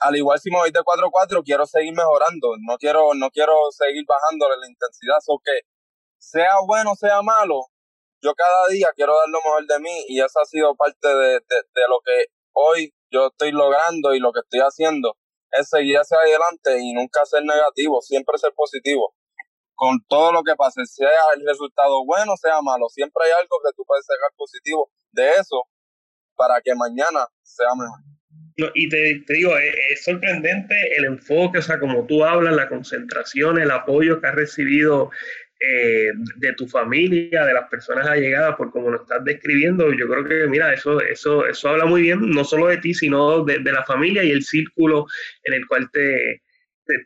al 0.00 0.16
igual 0.16 0.38
si 0.40 0.50
me 0.50 0.58
voy 0.58 0.70
de 0.70 0.80
4-4, 0.80 1.42
quiero 1.44 1.66
seguir 1.66 1.94
mejorando. 1.94 2.56
No 2.66 2.78
quiero, 2.78 3.14
no 3.14 3.30
quiero 3.30 3.52
seguir 3.70 4.04
bajándole 4.06 4.56
la 4.58 4.66
intensidad. 4.66 5.18
O 5.28 5.38
que 5.38 5.60
sea 6.18 6.60
bueno, 6.66 6.94
sea 6.94 7.22
malo, 7.22 7.66
yo 8.22 8.34
cada 8.34 8.68
día 8.68 8.88
quiero 8.94 9.16
dar 9.16 9.28
lo 9.28 9.38
mejor 9.38 9.66
de 9.66 9.78
mí 9.80 10.04
y 10.08 10.20
esa 10.20 10.40
ha 10.42 10.44
sido 10.44 10.74
parte 10.74 11.08
de, 11.08 11.40
de, 11.40 11.82
lo 11.88 12.00
que 12.04 12.26
hoy 12.52 12.92
yo 13.10 13.28
estoy 13.28 13.52
logrando 13.52 14.14
y 14.14 14.20
lo 14.20 14.32
que 14.32 14.40
estoy 14.40 14.60
haciendo 14.60 15.16
es 15.52 15.68
seguir 15.68 15.96
hacia 15.96 16.18
adelante 16.18 16.78
y 16.80 16.92
nunca 16.92 17.24
ser 17.24 17.44
negativo, 17.44 18.00
siempre 18.02 18.38
ser 18.38 18.52
positivo. 18.54 19.14
Con 19.74 19.98
todo 20.08 20.32
lo 20.32 20.42
que 20.42 20.54
pase, 20.56 20.84
sea 20.84 21.08
el 21.34 21.46
resultado 21.46 22.04
bueno, 22.04 22.36
sea 22.36 22.60
malo, 22.60 22.88
siempre 22.90 23.24
hay 23.24 23.32
algo 23.40 23.56
que 23.64 23.72
tú 23.74 23.84
puedes 23.86 24.04
sacar 24.04 24.30
positivo 24.36 24.90
de 25.12 25.30
eso 25.32 25.64
para 26.36 26.60
que 26.60 26.74
mañana 26.74 27.26
sea 27.42 27.74
mejor 27.74 28.00
y 28.74 28.88
te, 28.88 29.22
digo, 29.28 29.56
es, 29.56 30.04
sorprendente 30.04 30.74
el 30.96 31.04
enfoque, 31.04 31.58
o 31.58 31.62
sea, 31.62 31.78
como 31.78 32.06
tú 32.06 32.24
hablas, 32.24 32.54
la 32.54 32.68
concentración, 32.68 33.58
el 33.58 33.70
apoyo 33.70 34.20
que 34.20 34.26
has 34.26 34.34
recibido 34.34 35.10
eh, 35.60 36.10
de 36.36 36.52
tu 36.54 36.66
familia, 36.66 37.44
de 37.44 37.54
las 37.54 37.68
personas 37.68 38.06
allegadas, 38.06 38.56
por 38.56 38.70
como 38.70 38.90
lo 38.90 39.02
estás 39.02 39.24
describiendo. 39.24 39.92
Yo 39.92 40.08
creo 40.08 40.24
que, 40.24 40.48
mira, 40.48 40.72
eso, 40.72 41.00
eso, 41.00 41.46
eso 41.46 41.68
habla 41.68 41.84
muy 41.84 42.02
bien, 42.02 42.30
no 42.30 42.44
solo 42.44 42.68
de 42.68 42.78
ti, 42.78 42.94
sino 42.94 43.44
de, 43.44 43.60
la 43.60 43.84
familia 43.84 44.24
y 44.24 44.30
el 44.30 44.42
círculo 44.42 45.06
en 45.44 45.54
el 45.54 45.66
cual 45.66 45.90
te, 45.92 46.42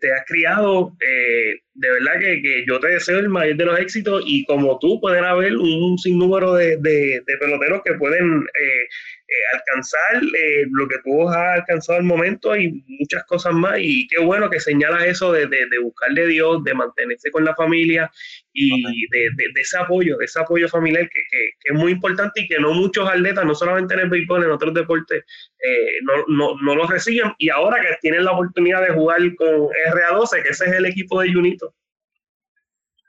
te, 0.00 0.12
has 0.12 0.24
criado. 0.26 0.96
Eh, 1.00 1.63
de 1.74 1.90
verdad 1.90 2.20
que, 2.20 2.64
yo 2.68 2.78
te 2.78 2.88
deseo 2.88 3.18
el 3.18 3.28
mayor 3.28 3.56
de 3.56 3.64
los 3.64 3.78
éxitos 3.80 4.22
y 4.26 4.44
como 4.44 4.78
tú 4.78 5.00
pueden 5.00 5.24
haber 5.24 5.56
un 5.56 5.98
sinnúmero 5.98 6.54
de, 6.54 6.76
de, 6.76 7.22
peloteros 7.40 7.82
que 7.84 7.94
pueden 7.94 8.42
eh, 8.42 8.82
eh, 9.26 9.58
alcanzar 9.58 10.22
eh, 10.22 10.66
lo 10.70 10.86
que 10.86 10.96
tú 11.02 11.28
has 11.28 11.58
alcanzado 11.58 11.98
al 11.98 12.04
momento 12.04 12.54
y 12.54 12.84
muchas 13.00 13.24
cosas 13.24 13.54
más. 13.54 13.78
Y 13.80 14.06
qué 14.06 14.20
bueno 14.20 14.48
que 14.50 14.60
señalas 14.60 15.04
eso 15.04 15.32
de, 15.32 15.48
de, 15.48 15.66
de 15.68 15.78
buscarle 15.82 16.28
Dios, 16.28 16.62
de 16.62 16.74
mantenerse 16.74 17.30
con 17.32 17.44
la 17.44 17.56
familia 17.56 18.10
y 18.52 18.70
de, 19.10 19.30
de, 19.36 19.60
ese 19.60 19.76
apoyo, 19.76 20.16
de 20.16 20.26
ese 20.26 20.40
apoyo 20.40 20.68
familiar 20.68 21.08
que, 21.08 21.20
que, 21.28 21.50
es 21.64 21.74
muy 21.74 21.90
importante 21.90 22.42
y 22.42 22.46
que 22.46 22.60
no 22.60 22.72
muchos 22.72 23.08
atletas, 23.08 23.44
no 23.44 23.54
solamente 23.54 23.94
en 23.94 24.00
el 24.00 24.10
béisbol, 24.10 24.44
en 24.44 24.50
otros 24.52 24.72
deportes, 24.74 25.24
no, 26.02 26.24
no, 26.28 26.60
no 26.62 26.76
lo 26.76 26.86
reciben. 26.86 27.32
Y 27.38 27.48
ahora 27.48 27.80
que 27.80 27.96
tienen 28.00 28.24
la 28.24 28.32
oportunidad 28.32 28.86
de 28.86 28.94
jugar 28.94 29.18
con 29.34 29.48
RA12, 29.48 30.42
que 30.42 30.50
ese 30.50 30.66
es 30.66 30.72
el 30.72 30.86
equipo 30.86 31.20
de 31.20 31.32
Junito. 31.32 31.63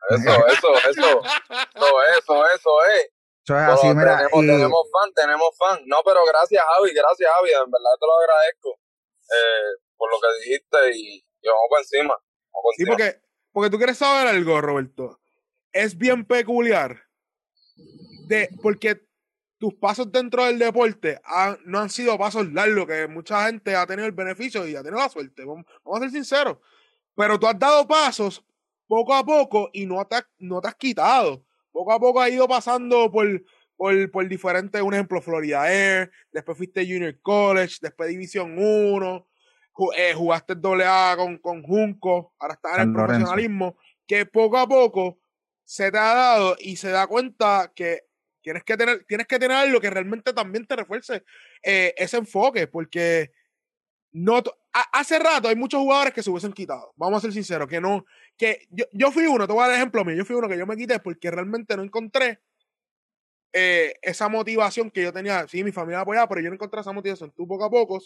Eso, 0.10 0.48
eso, 0.48 0.74
eso, 0.90 1.22
eso, 1.24 2.02
eso, 2.18 2.46
eso, 2.46 2.72
eh. 2.86 3.12
Eso 3.44 3.58
es 3.58 3.64
así, 3.64 3.88
mira. 3.88 4.18
Tenemos, 4.18 4.42
tenemos 4.42 4.90
fan, 4.92 5.14
tenemos 5.14 5.58
fan. 5.58 5.82
No, 5.86 5.98
pero 6.04 6.22
gracias, 6.26 6.64
Javi, 6.64 6.94
gracias, 6.94 7.30
Javi. 7.32 7.50
En 7.52 7.72
verdad 7.72 7.92
te 8.00 8.06
lo 8.06 8.20
agradezco 8.20 8.80
eh, 9.32 9.82
por 9.98 10.10
lo 10.10 10.18
que 10.20 10.28
dijiste 10.44 10.98
y, 10.98 11.26
vamos 11.44 11.66
por 11.70 11.80
encima. 11.80 12.16
sí, 12.78 12.86
porque, 12.86 13.22
porque 13.52 13.70
tú 13.70 13.78
quieres 13.78 13.98
saber 13.98 14.28
algo, 14.28 14.62
Roberto. 14.62 15.20
Es 15.72 15.98
bien 15.98 16.26
peculiar. 16.26 17.04
De, 18.28 18.50
porque 18.64 19.06
tus 19.58 19.74
pasos 19.76 20.12
dentro 20.12 20.46
del 20.46 20.60
deporte 20.60 21.20
no 21.66 21.80
han 21.80 21.90
sido 21.90 22.18
pasos 22.18 22.52
largos, 22.52 22.88
que 22.88 23.08
mucha 23.08 23.46
gente 23.46 23.76
ha 23.76 23.86
tenido 23.86 24.08
el 24.08 24.12
beneficio 24.12 24.68
y 24.68 24.76
ha 24.76 24.84
tenido 24.84 25.02
la 25.02 25.10
suerte. 25.10 25.46
Vamos, 25.46 25.66
a 25.86 26.00
ser 26.00 26.12
sinceros. 26.12 26.58
Pero 27.16 27.40
tú 27.40 27.48
has 27.48 27.58
dado 27.58 27.88
pasos 27.88 28.44
poco 28.88 29.14
a 29.14 29.26
poco 29.26 29.70
y 29.74 29.86
no 29.86 30.06
te, 30.06 30.18
no 30.40 30.62
te 30.62 30.68
has 30.68 30.76
quitado 30.76 31.46
poco 31.76 31.92
a 31.92 32.00
poco 32.00 32.22
ha 32.22 32.30
ido 32.30 32.48
pasando 32.48 33.12
por, 33.12 33.28
por, 33.76 34.10
por 34.10 34.28
diferentes, 34.30 34.82
un 34.82 34.94
ejemplo, 34.94 35.22
Florida 35.22 35.70
Air, 35.70 36.10
después 36.32 36.58
fuiste 36.58 36.86
Junior 36.86 37.20
College, 37.22 37.80
después 37.82 38.08
División 38.08 38.58
1, 38.58 39.28
eh, 39.98 40.14
jugaste 40.14 40.56
doble 40.56 40.86
A 40.86 41.16
con, 41.18 41.38
con 41.38 41.64
Junco, 41.64 42.34
ahora 42.40 42.54
estás 42.54 42.78
en 42.78 42.82
el 42.82 42.94
profesionalismo, 42.94 43.78
que 44.08 44.26
poco 44.26 44.58
a 44.58 44.66
poco 44.66 45.20
se 45.66 45.92
te 45.92 45.98
ha 45.98 46.16
dado 46.16 46.56
y 46.60 46.78
se 46.78 46.92
da 46.92 47.08
cuenta 47.08 47.74
que 47.76 48.04
tienes 48.42 48.64
que 48.64 48.78
tener, 48.78 49.04
tienes 49.06 49.28
que 49.28 49.38
tener 49.38 49.58
algo 49.58 49.82
que 49.82 49.90
realmente 49.90 50.32
también 50.32 50.66
te 50.66 50.78
refuerce 50.78 51.26
eh, 51.62 51.94
ese 51.98 52.16
enfoque, 52.16 52.68
porque 52.68 53.34
no 54.14 54.42
hace 54.94 55.20
rato 55.20 55.50
hay 55.50 55.58
muchos 55.58 55.82
jugadores 55.82 56.14
que 56.14 56.24
se 56.24 56.30
hubiesen 56.30 56.54
quitado. 56.54 56.94
Vamos 56.96 57.18
a 57.18 57.22
ser 57.22 57.34
sinceros, 57.34 57.68
que 57.68 57.82
no, 57.82 58.06
que 58.38 58.68
yo, 58.70 58.86
yo 58.92 59.12
fui 59.12 59.26
uno, 59.26 59.48
te 59.48 59.54
voy 59.54 59.64
a 59.64 59.68
dar 59.68 59.72
el 59.72 59.78
ejemplo 59.78 60.04
mío, 60.04 60.16
yo 60.16 60.26
fui 60.26 60.36
uno 60.36 60.50
que 60.50 60.58
yo 60.58 60.66
me 60.66 60.76
quité 60.76 61.00
porque 61.00 61.32
realmente 61.32 61.76
no 61.78 61.84
encontré 61.84 62.42
eh, 63.58 63.96
esa 64.02 64.28
motivación 64.28 64.92
que 64.92 65.02
yo 65.02 65.14
tenía. 65.14 65.48
Sí, 65.48 65.64
mi 65.64 65.72
familia 65.72 66.02
apoyaba, 66.02 66.28
pero 66.28 66.42
yo 66.42 66.50
no 66.50 66.56
encontré 66.56 66.82
esa 66.82 66.92
motivación. 66.92 67.32
Tú 67.32 67.48
poco 67.48 67.64
a 67.64 67.70
poco 67.70 68.02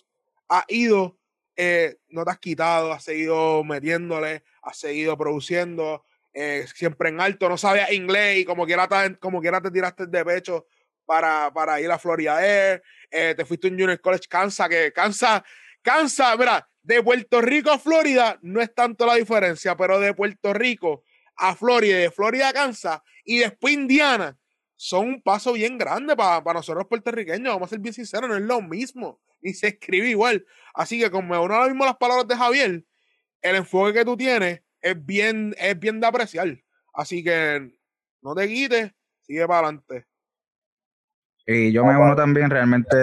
has 0.48 0.64
ido, 0.68 1.18
eh, 1.56 1.98
no 2.10 2.24
te 2.24 2.30
has 2.30 2.38
quitado, 2.38 2.94
has 2.94 3.04
seguido 3.04 3.64
metiéndole, 3.64 4.44
has 4.62 4.78
seguido 4.78 5.18
produciendo, 5.18 6.06
eh, 6.34 6.68
siempre 6.76 7.10
en 7.10 7.20
alto, 7.20 7.50
no 7.50 7.58
sabías 7.58 7.92
inglés 7.92 8.38
y 8.38 8.46
como 8.46 8.68
quiera, 8.68 8.88
como 9.20 9.42
quiera 9.42 9.60
te 9.60 9.72
tiraste 9.72 10.06
de 10.06 10.24
pecho 10.24 10.68
para, 11.04 11.52
para 11.52 11.82
ir 11.82 11.90
a 11.90 11.98
Florida 11.98 12.46
Air, 12.46 12.84
te 13.10 13.44
fuiste 13.44 13.68
a 13.68 13.72
un 13.72 13.80
Junior 13.80 14.00
College 14.00 14.28
Kansas, 14.30 14.70
que 14.70 14.94
Kansas, 14.94 15.42
Kansas, 15.82 16.38
mira, 16.38 16.69
de 16.84 17.04
Puerto 17.04 17.42
Rico 17.42 17.72
a 17.72 17.80
Florida 17.80 18.40
no 18.42 18.62
es 18.62 18.74
tanto 18.74 19.06
la 19.06 19.16
diferencia, 19.16 19.76
pero 19.76 20.00
de 20.00 20.14
Puerto 20.14 20.54
Rico 20.54 21.04
a 21.36 21.56
Florida, 21.56 21.98
de 21.98 22.12
Florida 22.12 22.50
a 22.50 22.54
Kansas 22.54 23.02
y 23.24 23.40
después 23.40 23.74
Indiana, 23.74 24.38
son 24.76 25.08
un 25.08 25.22
paso 25.22 25.54
bien 25.54 25.78
grande 25.78 26.16
para, 26.16 26.44
para 26.44 26.60
nosotros 26.60 26.88
puertorriqueños. 26.88 27.54
Vamos 27.54 27.68
a 27.68 27.70
ser 27.72 27.80
bien 27.80 27.94
sinceros, 27.94 28.30
no 28.30 28.38
es 28.38 28.42
lo 28.42 28.62
mismo, 28.62 29.22
ni 29.42 29.54
se 29.54 29.68
escribe 29.68 30.10
igual. 30.10 30.46
Así 30.74 31.00
que, 31.00 31.12
como 31.12 31.42
uno 31.42 31.54
ahora 31.54 31.68
mismo 31.68 31.86
las 31.86 31.98
palabras 31.98 32.28
de 32.28 32.36
Javier, 32.36 32.86
el 33.42 33.56
enfoque 33.56 33.94
que 33.94 34.06
tú 34.06 34.16
tienes 34.16 34.62
es 34.82 35.06
bien, 35.06 35.54
es 35.58 35.78
bien 35.78 36.00
de 36.00 36.08
apreciar. 36.08 36.64
Así 36.94 37.24
que 37.24 37.72
no 38.22 38.34
te 38.34 38.48
quites, 38.48 38.92
sigue 39.22 39.46
para 39.48 39.68
adelante. 39.68 40.06
Y 41.46 41.74
yo 41.74 41.84
me 41.84 41.98
uno 41.98 42.16
también 42.16 42.50
realmente. 42.50 42.96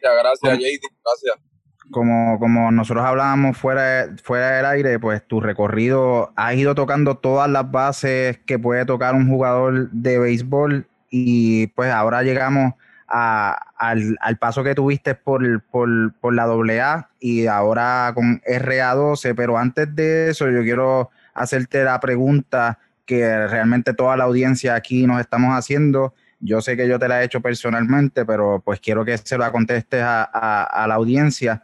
Gracias, 0.00 0.58
JD, 0.58 0.80
gracias 1.04 1.45
como, 1.90 2.38
como 2.38 2.70
nosotros 2.70 3.04
hablábamos 3.04 3.56
fuera, 3.56 4.08
fuera 4.22 4.50
del 4.52 4.66
aire, 4.66 4.98
pues 4.98 5.22
tu 5.26 5.40
recorrido 5.40 6.32
has 6.36 6.54
ido 6.54 6.74
tocando 6.74 7.16
todas 7.16 7.50
las 7.50 7.70
bases 7.70 8.38
que 8.46 8.58
puede 8.58 8.84
tocar 8.84 9.14
un 9.14 9.28
jugador 9.28 9.90
de 9.90 10.18
béisbol 10.18 10.86
y 11.10 11.68
pues 11.68 11.90
ahora 11.90 12.22
llegamos 12.22 12.74
al, 13.08 14.36
paso 14.40 14.64
que 14.64 14.74
tuviste 14.74 15.14
por, 15.14 15.62
por, 15.62 16.12
por 16.14 16.34
la 16.34 16.44
AA 16.44 17.08
y 17.20 17.46
ahora 17.46 18.12
con 18.14 18.40
RA12, 18.40 19.34
pero 19.36 19.58
antes 19.58 19.94
de 19.94 20.30
eso 20.30 20.50
yo 20.50 20.62
quiero 20.62 21.10
hacerte 21.34 21.84
la 21.84 22.00
pregunta 22.00 22.78
que 23.04 23.46
realmente 23.46 23.94
toda 23.94 24.16
la 24.16 24.24
audiencia 24.24 24.74
aquí 24.74 25.06
nos 25.06 25.20
estamos 25.20 25.56
haciendo. 25.56 26.14
Yo 26.40 26.60
sé 26.60 26.76
que 26.76 26.88
yo 26.88 26.98
te 26.98 27.08
la 27.08 27.22
he 27.22 27.24
hecho 27.24 27.40
personalmente, 27.40 28.24
pero 28.24 28.60
pues 28.64 28.80
quiero 28.80 29.04
que 29.04 29.16
se 29.16 29.38
la 29.38 29.52
contestes 29.52 30.02
a, 30.02 30.24
a 30.64 30.86
la 30.88 30.94
audiencia. 30.94 31.62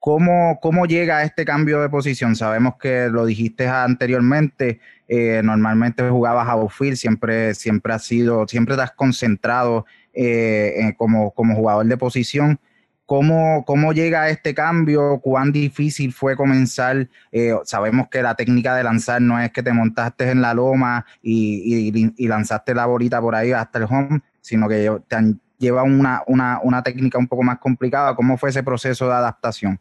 ¿Cómo, 0.00 0.58
¿Cómo 0.62 0.86
llega 0.86 1.22
este 1.24 1.44
cambio 1.44 1.82
de 1.82 1.90
posición? 1.90 2.34
Sabemos 2.34 2.76
que 2.76 3.08
lo 3.10 3.26
dijiste 3.26 3.68
anteriormente, 3.68 4.80
eh, 5.06 5.42
normalmente 5.44 6.08
jugabas 6.08 6.48
a 6.48 6.52
outfield, 6.52 6.96
siempre, 6.96 7.54
siempre 7.54 7.92
has 7.92 8.04
sido, 8.04 8.48
siempre 8.48 8.76
te 8.76 8.82
has 8.82 8.92
concentrado 8.92 9.84
eh, 10.14 10.94
como, 10.96 11.32
como 11.32 11.54
jugador 11.54 11.84
de 11.84 11.98
posición. 11.98 12.58
¿Cómo, 13.04 13.62
¿Cómo 13.66 13.92
llega 13.92 14.30
este 14.30 14.54
cambio? 14.54 15.20
¿Cuán 15.20 15.52
difícil 15.52 16.14
fue 16.14 16.34
comenzar? 16.34 17.08
Eh, 17.30 17.52
sabemos 17.64 18.08
que 18.08 18.22
la 18.22 18.34
técnica 18.34 18.74
de 18.76 18.84
lanzar 18.84 19.20
no 19.20 19.38
es 19.38 19.52
que 19.52 19.62
te 19.62 19.72
montaste 19.74 20.30
en 20.30 20.40
la 20.40 20.54
loma 20.54 21.04
y, 21.22 22.26
lanzaste 22.26 22.74
la 22.74 22.86
bolita 22.86 23.20
por 23.20 23.34
ahí 23.34 23.52
hasta 23.52 23.80
el 23.80 23.84
home, 23.84 24.22
sino 24.40 24.66
que 24.66 24.90
te 25.08 25.34
lleva 25.58 25.82
una, 25.82 26.22
una, 26.26 26.58
una 26.62 26.82
técnica 26.82 27.18
un 27.18 27.28
poco 27.28 27.42
más 27.42 27.58
complicada. 27.58 28.14
¿Cómo 28.14 28.38
fue 28.38 28.48
ese 28.48 28.62
proceso 28.62 29.06
de 29.06 29.12
adaptación? 29.12 29.78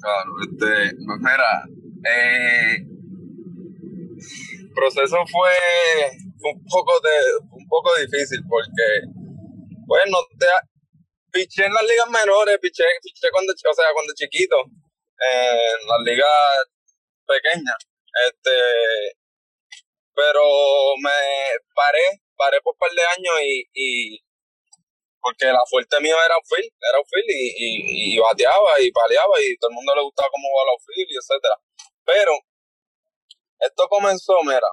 Claro, 0.00 0.30
este, 0.42 0.94
mira, 0.96 1.64
eh, 2.06 2.76
el 4.60 4.70
proceso 4.74 5.16
fue, 5.26 5.50
un 6.40 6.64
poco 6.70 6.92
de, 7.00 7.16
un 7.50 7.66
poco 7.68 7.90
difícil 7.96 8.40
porque, 8.48 9.02
bueno, 9.86 10.18
te, 10.38 10.46
piché 11.32 11.66
en 11.66 11.74
las 11.74 11.82
ligas 11.82 12.08
menores, 12.10 12.58
piché, 12.60 12.84
piché 13.02 13.28
cuando, 13.32 13.52
o 13.52 13.74
sea, 13.74 13.86
cuando 13.92 14.12
chiquito, 14.14 14.56
en 14.62 15.86
las 15.88 16.00
ligas 16.04 16.28
pequeñas, 17.26 17.78
este, 18.28 19.18
pero 20.14 20.42
me 21.02 21.10
paré, 21.74 22.22
paré 22.36 22.60
por 22.62 22.74
un 22.74 22.78
par 22.78 22.90
de 22.90 23.02
años 23.02 23.34
y 23.74 24.27
porque 25.20 25.46
la 25.46 25.62
fuerte 25.68 26.00
mía 26.00 26.14
era 26.24 26.36
un 26.36 26.44
field, 26.44 26.72
era 26.80 26.98
un 26.98 27.06
field 27.06 27.28
y, 27.28 28.14
y, 28.14 28.18
bateaba 28.18 28.80
y 28.80 28.90
paleaba 28.92 29.34
y 29.40 29.56
todo 29.58 29.70
el 29.70 29.74
mundo 29.74 29.94
le 29.94 30.02
gustaba 30.02 30.28
cómo 30.30 30.48
jugaba 30.48 30.72
los 30.72 30.84
field 30.86 31.10
y 31.10 31.16
etcétera. 31.16 31.56
Pero 32.04 32.32
esto 33.60 33.88
comenzó, 33.88 34.34
mira, 34.44 34.70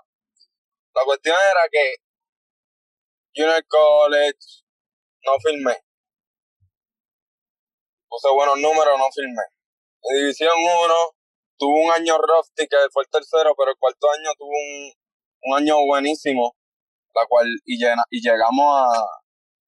la 0.93 1.03
cuestión 1.03 1.35
era 1.51 1.63
que 1.71 1.95
Junior 3.35 3.65
College 3.67 4.63
no 5.25 5.33
filmé. 5.43 5.77
Puse 8.07 8.29
buenos 8.33 8.57
números, 8.59 8.97
no 8.97 9.09
filmé. 9.11 9.43
En 10.03 10.17
División 10.17 10.53
1 10.55 10.95
tuvo 11.57 11.85
un 11.85 11.91
año 11.91 12.17
rusty 12.17 12.67
que 12.67 12.77
fue 12.93 13.03
el 13.03 13.09
tercero, 13.09 13.55
pero 13.57 13.71
el 13.71 13.77
cuarto 13.77 14.07
año 14.11 14.31
tuvo 14.37 14.51
un, 14.51 14.93
un 15.41 15.57
año 15.57 15.83
buenísimo 15.85 16.55
la 17.15 17.25
cual, 17.27 17.47
y, 17.65 17.77
llena, 17.77 18.03
y 18.09 18.21
llegamos 18.21 18.65
a 18.77 18.89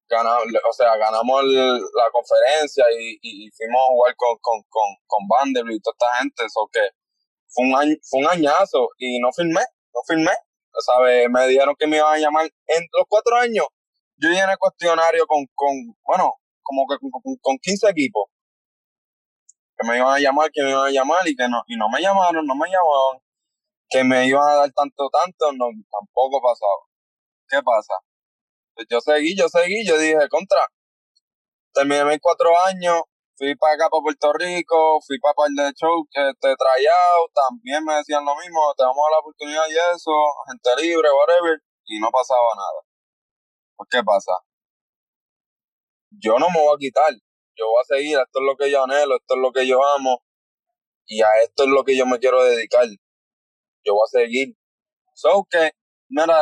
ganar, 0.08 0.38
o 0.40 0.72
sea, 0.72 0.96
ganamos 0.96 1.44
la 1.44 2.10
conferencia 2.10 2.84
y, 2.98 3.18
y, 3.20 3.50
fuimos 3.50 3.80
a 3.80 3.92
jugar 3.92 4.16
con, 4.16 4.36
con, 4.40 4.62
con, 4.68 4.88
con 5.06 5.28
Vanderbilt 5.28 5.78
y 5.78 5.82
toda 5.82 5.94
esta 5.94 6.18
gente, 6.18 6.44
eso 6.44 6.68
que 6.72 6.80
fue 7.48 7.66
un 7.66 7.76
año, 7.76 7.96
fue 8.02 8.20
un 8.20 8.28
añazo 8.28 8.88
y 8.98 9.18
no 9.20 9.32
firmé, 9.32 9.60
no 9.94 10.00
firmé, 10.06 10.32
¿sabes? 10.80 11.28
Me 11.30 11.46
dijeron 11.48 11.74
que 11.78 11.86
me 11.86 11.96
iban 11.98 12.14
a 12.14 12.18
llamar 12.18 12.44
en 12.46 12.82
los 12.92 13.06
cuatro 13.08 13.36
años, 13.36 13.66
yo 14.16 14.30
llené 14.30 14.52
el 14.52 14.58
cuestionario 14.58 15.26
con, 15.26 15.46
con 15.54 15.70
bueno, 16.04 16.34
como 16.62 16.86
que 16.88 16.98
con, 16.98 17.10
con 17.40 17.58
15 17.58 17.90
equipos 17.90 18.30
que 19.78 19.86
me 19.86 19.96
iban 19.96 20.14
a 20.14 20.18
llamar, 20.18 20.50
que 20.52 20.62
me 20.62 20.70
iban 20.70 20.86
a 20.86 20.90
llamar 20.90 21.26
y 21.26 21.36
que 21.36 21.48
no, 21.48 21.62
y 21.66 21.76
no 21.76 21.88
me 21.88 22.00
llamaron, 22.00 22.44
no 22.46 22.54
me 22.54 22.68
llamaban, 22.68 23.22
que 23.88 24.02
me 24.04 24.26
iban 24.26 24.42
a 24.42 24.54
dar 24.56 24.72
tanto, 24.72 25.08
tanto, 25.08 25.52
no, 25.52 25.66
tampoco 25.90 26.40
pasaba. 26.42 26.82
¿Qué 27.48 27.62
pasa? 27.62 27.94
Pues 28.78 28.86
yo 28.88 29.00
seguí, 29.00 29.34
yo 29.36 29.48
seguí, 29.48 29.84
yo 29.84 29.98
dije, 29.98 30.28
contra, 30.30 30.60
terminé 31.74 32.04
mis 32.04 32.20
cuatro 32.22 32.50
años, 32.70 33.02
fui 33.36 33.56
para 33.56 33.74
acá, 33.74 33.90
para 33.90 34.02
Puerto 34.02 34.32
Rico, 34.34 35.00
fui 35.04 35.18
para 35.18 35.34
par 35.34 35.50
de 35.50 35.72
show, 35.74 36.06
este, 36.06 36.54
tryout, 36.54 37.32
también 37.34 37.82
me 37.82 37.96
decían 37.96 38.24
lo 38.24 38.36
mismo, 38.36 38.72
te 38.76 38.84
vamos 38.84 39.02
a 39.02 39.10
la 39.10 39.18
oportunidad 39.18 39.66
y 39.68 39.74
eso, 39.74 40.12
gente 40.46 40.70
libre, 40.80 41.08
whatever, 41.10 41.58
y 41.86 41.98
no 41.98 42.08
pasaba 42.12 42.54
nada. 42.54 42.86
Pues, 43.74 43.88
¿qué 43.90 44.00
pasa? 44.04 44.30
Yo 46.10 46.38
no 46.38 46.46
me 46.48 46.62
voy 46.62 46.76
a 46.76 46.78
quitar, 46.78 47.10
yo 47.56 47.66
voy 47.66 47.82
a 47.82 47.96
seguir, 47.96 48.16
esto 48.16 48.38
es 48.38 48.46
lo 48.46 48.56
que 48.56 48.70
yo 48.70 48.84
anhelo, 48.84 49.16
esto 49.16 49.34
es 49.34 49.40
lo 49.40 49.50
que 49.50 49.66
yo 49.66 49.84
amo, 49.84 50.22
y 51.06 51.20
a 51.22 51.30
esto 51.42 51.64
es 51.64 51.70
lo 51.70 51.82
que 51.82 51.96
yo 51.98 52.06
me 52.06 52.20
quiero 52.20 52.44
dedicar. 52.44 52.86
Yo 53.82 53.94
voy 53.94 54.06
a 54.06 54.20
seguir. 54.22 54.54
So 55.14 55.44
que, 55.50 55.72
mira, 56.10 56.38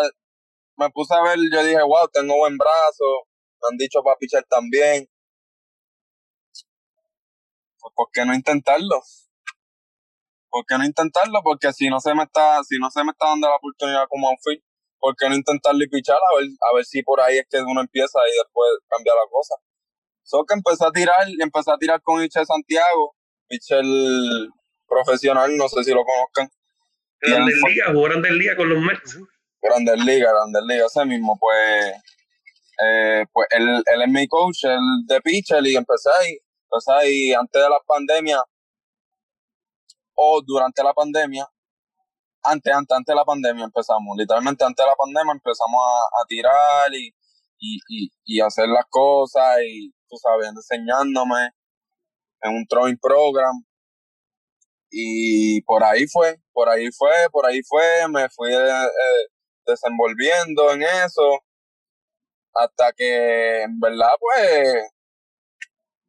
me 0.77 0.91
puse 0.91 1.15
a 1.15 1.23
ver, 1.23 1.39
yo 1.53 1.65
dije, 1.65 1.83
wow, 1.83 2.09
tengo 2.12 2.37
buen 2.37 2.57
brazo, 2.57 3.05
me 3.61 3.69
han 3.71 3.77
dicho 3.77 4.03
para 4.03 4.17
pichar 4.19 4.45
también. 4.49 5.09
Pues, 7.81 7.93
¿por 7.95 8.09
qué 8.12 8.25
no 8.25 8.35
intentarlo? 8.35 9.01
¿Por 10.49 10.65
qué 10.67 10.79
no 10.79 10.85
intentarlo? 10.85 11.41
Porque 11.43 11.73
si 11.73 11.89
no 11.89 12.01
se 12.01 12.15
me 12.15 12.25
está, 12.25 12.62
si 12.65 12.79
no 12.79 12.91
se 12.91 13.05
me 13.05 13.11
está 13.11 13.29
dando 13.29 13.49
la 13.49 13.57
oportunidad 13.57 14.07
como 14.09 14.29
outfield, 14.29 14.62
¿por 14.99 15.15
qué 15.17 15.29
no 15.29 15.35
intentarlo 15.35 15.83
y 15.83 15.89
pichar? 15.89 16.17
A 16.17 16.39
ver, 16.39 16.49
a 16.71 16.75
ver 16.75 16.85
si 16.85 17.03
por 17.03 17.21
ahí 17.21 17.39
es 17.39 17.47
que 17.49 17.61
uno 17.61 17.81
empieza 17.81 18.19
y 18.33 18.37
después 18.37 18.71
cambia 18.89 19.12
la 19.15 19.29
cosa. 19.31 19.55
So 20.23 20.45
que 20.45 20.55
empecé 20.55 20.85
a 20.85 20.91
tirar, 20.91 21.27
empecé 21.39 21.71
a 21.73 21.79
tirar 21.79 22.03
con 22.03 22.21
Michel 22.21 22.45
Santiago, 22.45 23.15
Michel 23.49 24.51
profesional, 24.89 25.57
no 25.57 25.69
sé 25.69 25.85
si 25.85 25.93
lo 25.93 26.05
conozcan. 26.05 26.49
Grandes 27.21 27.55
Ligas, 27.69 27.89
jugó 27.93 28.03
Grandes 28.03 28.33
Ligas 28.33 28.57
con 28.57 28.69
los 28.69 28.79
Mets. 28.79 29.19
Grandes 29.69 30.05
Ligas, 30.05 30.33
Grandes 30.33 30.63
Ligas, 30.67 30.97
ese 30.97 31.05
mismo, 31.05 31.37
pues, 31.39 31.93
eh, 32.85 33.25
pues 33.33 33.49
él, 33.51 33.83
él 33.87 34.03
es 34.03 34.09
mi 34.09 34.27
coach, 34.29 34.65
él 34.65 34.81
de 35.07 35.21
pitcher 35.21 35.67
y 35.67 35.77
empecé 35.77 36.11
ahí, 36.21 36.39
empecé 36.71 36.93
ahí 36.93 37.33
antes 37.33 37.63
de 37.63 37.69
la 37.69 37.81
pandemia 37.87 38.43
o 40.15 40.41
durante 40.45 40.83
la 40.83 40.93
pandemia, 40.95 41.47
antes, 42.43 42.73
antes, 42.73 42.97
antes 42.97 43.13
de 43.13 43.17
la 43.17 43.25
pandemia 43.25 43.65
empezamos, 43.65 44.17
literalmente 44.17 44.65
antes 44.65 44.85
de 44.85 44.91
la 44.91 44.97
pandemia 44.97 45.33
empezamos 45.33 45.81
a, 46.23 46.25
tirar 46.29 46.95
y, 46.95 47.15
y, 47.59 48.11
y, 48.25 48.41
hacer 48.41 48.69
las 48.69 48.87
cosas 48.89 49.59
y 49.67 49.91
tú 50.09 50.17
sabes, 50.17 50.49
enseñándome 50.49 51.51
en 52.43 52.55
un 52.55 52.67
throwing 52.67 52.99
program. 52.99 53.65
Y 54.91 55.61
por 55.63 55.83
ahí 55.83 56.07
fue, 56.07 56.37
por 56.53 56.69
ahí 56.69 56.91
fue, 56.93 57.11
por 57.33 57.47
ahí 57.47 57.61
fue, 57.63 58.09
me 58.09 58.29
fui 58.31 58.53
eh, 58.53 58.85
eh, 58.85 59.27
desenvolviendo 59.67 60.73
en 60.73 60.83
eso, 60.83 61.41
hasta 62.55 62.93
que 62.97 63.63
en 63.63 63.79
verdad 63.81 64.11
pues 64.19 64.93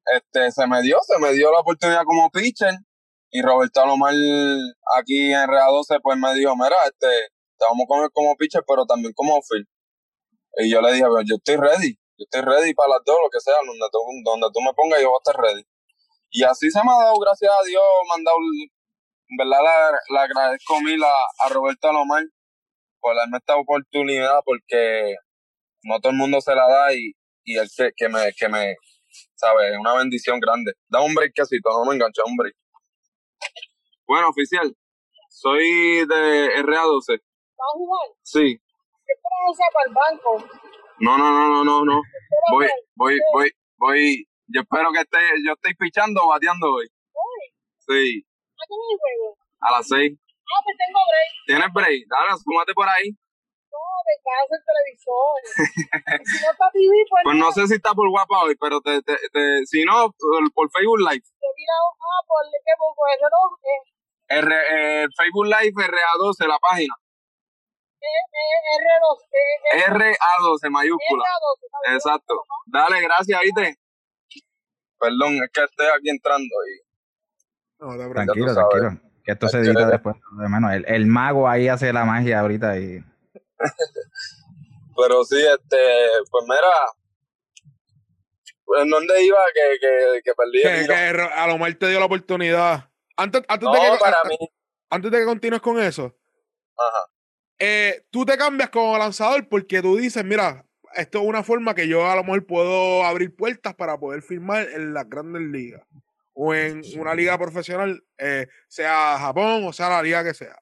este 0.06 0.52
se 0.52 0.68
me 0.68 0.82
dio, 0.82 0.98
se 1.02 1.20
me 1.20 1.34
dio 1.34 1.52
la 1.52 1.60
oportunidad 1.60 2.04
como 2.06 2.30
pitcher 2.30 2.74
y 3.30 3.42
Roberto 3.42 3.82
Alomar 3.82 4.14
aquí 4.98 5.34
en 5.34 5.48
Real 5.48 5.72
12 5.72 6.00
pues 6.02 6.18
me 6.18 6.34
dijo, 6.36 6.56
mira, 6.56 6.76
este, 6.86 7.08
te 7.58 7.66
vamos 7.68 7.84
a 7.84 7.88
coger 7.88 8.10
como 8.14 8.36
pitcher 8.38 8.64
pero 8.66 8.86
también 8.86 9.14
como 9.14 9.42
field. 9.42 9.68
Y 10.60 10.72
yo 10.72 10.82
le 10.82 10.94
dije, 10.94 11.06
yo 11.26 11.36
estoy 11.36 11.58
ready, 11.58 11.94
yo 12.18 12.24
estoy 12.24 12.42
ready 12.42 12.74
para 12.74 12.90
las 12.90 13.02
dos, 13.06 13.18
lo 13.22 13.30
que 13.30 13.40
sea, 13.40 13.56
donde 13.66 13.86
tú, 13.92 14.00
donde 14.24 14.48
tú 14.54 14.62
me 14.62 14.74
pongas, 14.74 15.02
yo 15.02 15.10
voy 15.10 15.20
a 15.20 15.24
estar 15.24 15.42
ready. 15.42 15.64
Y 16.32 16.44
así 16.44 16.72
se 16.72 16.80
me 16.84 16.92
ha 16.92 17.04
dado, 17.04 17.20
gracias 17.20 17.52
a 17.52 17.64
Dios, 17.68 17.84
me 18.10 18.16
han 18.16 18.24
dado, 18.24 18.38
en 19.30 19.38
verdad 19.38 19.92
le, 20.10 20.20
agradezco 20.20 20.82
mil 20.82 21.04
a, 21.04 21.46
a 21.46 21.50
Roberto 21.50 21.90
Alomar 21.90 22.24
por 23.08 23.16
darme 23.16 23.38
esta 23.38 23.56
oportunidad, 23.56 24.42
porque 24.44 25.16
no 25.84 25.98
todo 26.02 26.12
el 26.12 26.18
mundo 26.18 26.42
se 26.42 26.54
la 26.54 26.68
da 26.68 26.94
y, 26.94 27.14
y 27.46 27.58
el 27.58 27.70
que, 27.74 27.92
que 27.96 28.10
me, 28.10 28.34
que 28.38 28.50
me, 28.50 28.76
¿sabes? 29.36 29.72
Es 29.72 29.80
una 29.80 29.96
bendición 29.96 30.42
grande. 30.42 30.74
Da 30.90 31.00
un 31.00 31.16
breakcito, 31.16 31.70
no 31.70 31.86
me 31.86 31.96
engancha, 31.96 32.22
un 32.26 32.36
break. 32.36 32.54
Bueno, 34.06 34.28
oficial, 34.28 34.76
soy 35.30 36.06
de 36.06 36.64
RA12. 36.64 37.08
¿Vas 37.08 37.70
a 37.70 37.78
jugar? 37.78 38.10
Sí. 38.24 38.60
¿Qué 39.06 39.14
para 39.24 39.86
el 39.88 39.94
banco? 39.94 40.46
No, 41.00 41.18
no, 41.18 41.32
no, 41.32 41.48
no, 41.48 41.64
no, 41.64 41.86
no. 41.86 42.02
Voy, 42.52 42.68
voy, 42.96 43.20
voy, 43.32 43.52
voy. 43.78 44.28
Yo 44.48 44.62
espero 44.62 44.92
que 44.92 45.00
esté, 45.00 45.18
yo 45.46 45.54
estoy 45.54 45.74
pichando 45.76 46.22
o 46.24 46.30
bateando 46.30 46.68
hoy. 46.74 46.88
¿Hoy? 47.14 47.56
Sí. 47.80 48.26
¿A 48.26 48.64
qué 48.68 48.74
el 48.74 49.00
juego? 49.00 49.38
A 49.62 49.72
las 49.72 49.88
seis. 49.88 50.20
Ah, 50.48 50.62
pues 50.64 50.76
tengo 50.80 51.00
break. 51.04 51.32
¿Tienes 51.46 51.70
break? 51.74 52.02
Dale, 52.08 52.32
súmate 52.40 52.74
por 52.74 52.88
ahí. 52.88 53.12
No, 53.68 53.84
de 54.08 54.16
casa 54.24 54.54
el 54.56 54.64
televisor. 54.64 55.36
si 56.24 56.38
no 56.40 56.50
está 56.52 56.66
TV, 56.72 56.94
pues. 57.10 57.22
Pues 57.28 57.38
no 57.38 57.52
sé 57.52 57.68
si 57.68 57.76
está 57.76 57.92
por 57.94 58.10
guapa 58.10 58.44
hoy, 58.44 58.56
pero 58.56 58.80
te, 58.82 59.02
te, 59.02 59.16
te, 59.32 59.66
si 59.66 59.84
no, 59.84 60.14
por 60.56 60.72
Facebook 60.72 61.00
Live. 61.00 61.24
Te 61.24 61.50
mira, 61.56 61.76
ah, 61.76 62.24
por 62.24 62.44
qué, 62.64 62.74
por 62.80 62.96
R2. 62.96 63.60
Eh. 63.64 63.98
R, 64.30 64.48
eh, 64.72 65.08
Facebook 65.16 65.46
Live 65.46 65.76
RA12, 65.76 66.48
la 66.48 66.60
página. 66.60 66.96
R2. 68.88 69.28
RA12 69.88 70.70
mayúscula. 70.70 71.24
Exacto. 71.94 72.44
Dale, 72.68 73.02
gracias, 73.02 73.42
¿viste? 73.42 73.76
Perdón, 75.00 75.44
es 75.44 75.52
que 75.54 75.64
estoy 75.64 75.88
aquí 75.88 76.10
entrando 76.10 76.56
y... 76.66 78.14
tranquilo, 78.14 78.54
tranquilo. 78.54 79.07
Que 79.28 79.34
esto 79.34 79.48
se 79.48 79.60
edita 79.60 79.86
después. 79.88 80.16
De 80.40 80.50
menos. 80.50 80.72
El, 80.74 80.86
el, 80.88 81.06
mago 81.06 81.48
ahí 81.48 81.68
hace 81.68 81.94
la 81.94 82.06
magia 82.06 82.40
ahorita 82.40 82.80
y... 82.80 83.04
Pero 84.96 85.24
sí, 85.24 85.36
este, 85.36 85.78
pues 86.32 86.46
mira, 86.48 86.72
¿en 88.82 88.90
dónde 88.90 89.24
iba 89.24 89.38
que, 89.54 89.80
que, 89.80 90.22
que 90.24 90.32
perdí? 90.34 90.64
Que, 90.64 90.88
que 90.88 91.22
a 91.22 91.46
lo 91.46 91.60
mejor 91.60 91.76
te 91.76 91.90
dio 91.90 92.00
la 92.00 92.06
oportunidad. 92.06 92.90
Antes, 93.16 93.44
antes, 93.48 93.70
de 93.70 93.80
que, 93.80 93.98
para 94.00 94.18
antes, 94.24 94.40
mí. 94.40 94.50
antes 94.90 95.12
de 95.12 95.20
que 95.20 95.26
continúes 95.26 95.62
con 95.62 95.80
eso, 95.80 96.16
Ajá 96.76 97.12
eh, 97.60 98.06
tú 98.12 98.26
te 98.26 98.38
cambias 98.38 98.70
como 98.70 98.98
lanzador 98.98 99.48
porque 99.50 99.82
tú 99.82 99.98
dices, 99.98 100.24
mira, 100.24 100.66
esto 100.96 101.20
es 101.20 101.26
una 101.26 101.44
forma 101.44 101.74
que 101.74 101.88
yo 101.88 102.10
a 102.10 102.16
lo 102.16 102.24
mejor 102.24 102.46
puedo 102.46 103.04
abrir 103.04 103.36
puertas 103.36 103.74
para 103.74 103.98
poder 103.98 104.22
firmar 104.22 104.68
en 104.70 104.94
las 104.94 105.10
grandes 105.10 105.42
ligas 105.42 105.82
o 106.40 106.54
en 106.54 106.84
una 107.00 107.16
liga 107.16 107.36
profesional, 107.36 108.04
eh, 108.20 108.48
sea 108.68 109.18
Japón 109.18 109.64
o 109.66 109.74
sea 109.74 109.90
la 109.90 110.04
liga 110.04 110.24
que 110.24 110.36
sea. 110.36 110.56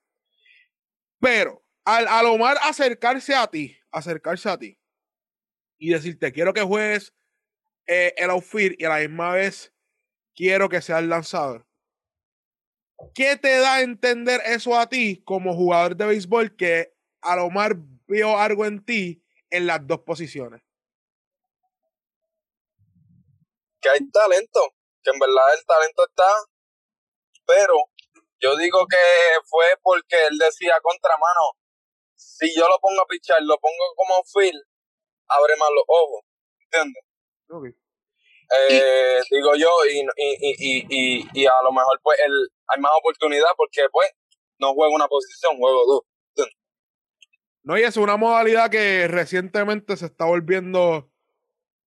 Pero 1.20 1.66
al, 1.84 2.26
Omar 2.28 2.58
acercarse 2.64 3.36
a 3.36 3.46
ti, 3.48 3.78
acercarse 3.92 4.50
a 4.50 4.58
ti 4.58 4.80
y 5.78 5.90
decirte, 5.90 6.32
quiero 6.32 6.54
que 6.54 6.62
juegues 6.62 7.14
eh, 7.88 8.14
el 8.16 8.30
outfield 8.30 8.78
y 8.80 8.86
a 8.86 8.90
la 8.90 9.00
misma 9.00 9.34
vez 9.34 9.74
quiero 10.34 10.70
que 10.70 10.82
seas 10.82 11.04
lanzador. 11.04 11.68
¿Qué 13.14 13.36
te 13.36 13.58
da 13.58 13.76
a 13.76 13.82
entender 13.82 14.40
eso 14.46 14.80
a 14.80 14.88
ti 14.88 15.22
como 15.26 15.54
jugador 15.54 15.98
de 15.98 16.06
béisbol 16.06 16.56
que 16.56 16.96
Alomar 17.20 17.76
vio 18.08 18.40
algo 18.40 18.66
en 18.66 18.84
ti 18.86 19.22
en 19.50 19.68
las 19.68 19.86
dos 19.86 20.00
posiciones? 20.00 20.62
Que 23.82 23.90
hay 23.90 24.10
talento, 24.10 24.75
que 25.06 25.12
en 25.12 25.20
verdad 25.20 25.54
el 25.56 25.66
talento 25.66 26.04
está, 26.04 26.32
pero 27.46 27.76
yo 28.42 28.58
digo 28.58 28.86
que 28.88 28.98
fue 29.46 29.66
porque 29.82 30.18
él 30.28 30.38
decía 30.38 30.76
contramano, 30.82 31.54
si 32.16 32.54
yo 32.56 32.68
lo 32.68 32.80
pongo 32.80 33.02
a 33.02 33.08
pichar, 33.08 33.38
lo 33.42 33.58
pongo 33.60 33.86
como 33.96 34.24
field, 34.26 34.62
abre 35.28 35.56
más 35.58 35.70
los 35.70 35.84
ojos, 35.88 36.22
¿entiendes? 36.60 37.04
Eh, 38.70 39.22
digo 39.30 39.56
yo, 39.56 39.70
y, 39.92 40.02
y, 40.18 40.86
y, 40.90 41.28
y, 41.34 41.46
a 41.46 41.64
lo 41.64 41.72
mejor 41.72 42.00
pues 42.04 42.18
el, 42.26 42.50
hay 42.68 42.82
más 42.82 42.92
oportunidad 43.00 43.50
porque 43.58 43.88
pues 43.92 44.12
no 44.60 44.74
juego 44.74 44.94
una 44.96 45.08
posición, 45.08 45.58
juego 45.58 45.86
dos. 45.86 46.02
No, 47.64 47.80
y 47.80 47.82
es 47.82 47.98
una 47.98 48.16
modalidad 48.16 48.70
que 48.70 49.08
recientemente 49.08 49.98
se 49.98 50.06
está 50.06 50.26
volviendo 50.26 51.12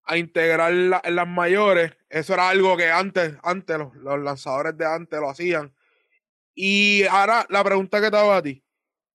a 0.03 0.17
integrar 0.17 0.73
en 0.73 1.15
las 1.15 1.29
mayores. 1.29 1.98
Eso 2.09 2.35
era 2.35 2.49
algo 2.49 2.77
que 2.77 2.91
antes, 2.91 3.35
antes 3.43 3.79
los, 3.79 3.95
los, 3.97 4.19
lanzadores 4.21 4.77
de 4.77 4.87
antes 4.87 5.21
lo 5.21 5.29
hacían. 5.29 5.75
Y 6.55 7.05
ahora 7.05 7.47
la 7.51 7.63
pregunta 7.63 8.01
que 8.01 8.11
te 8.11 8.17
hago 8.17 8.33
a 8.33 8.43
ti. 8.43 8.65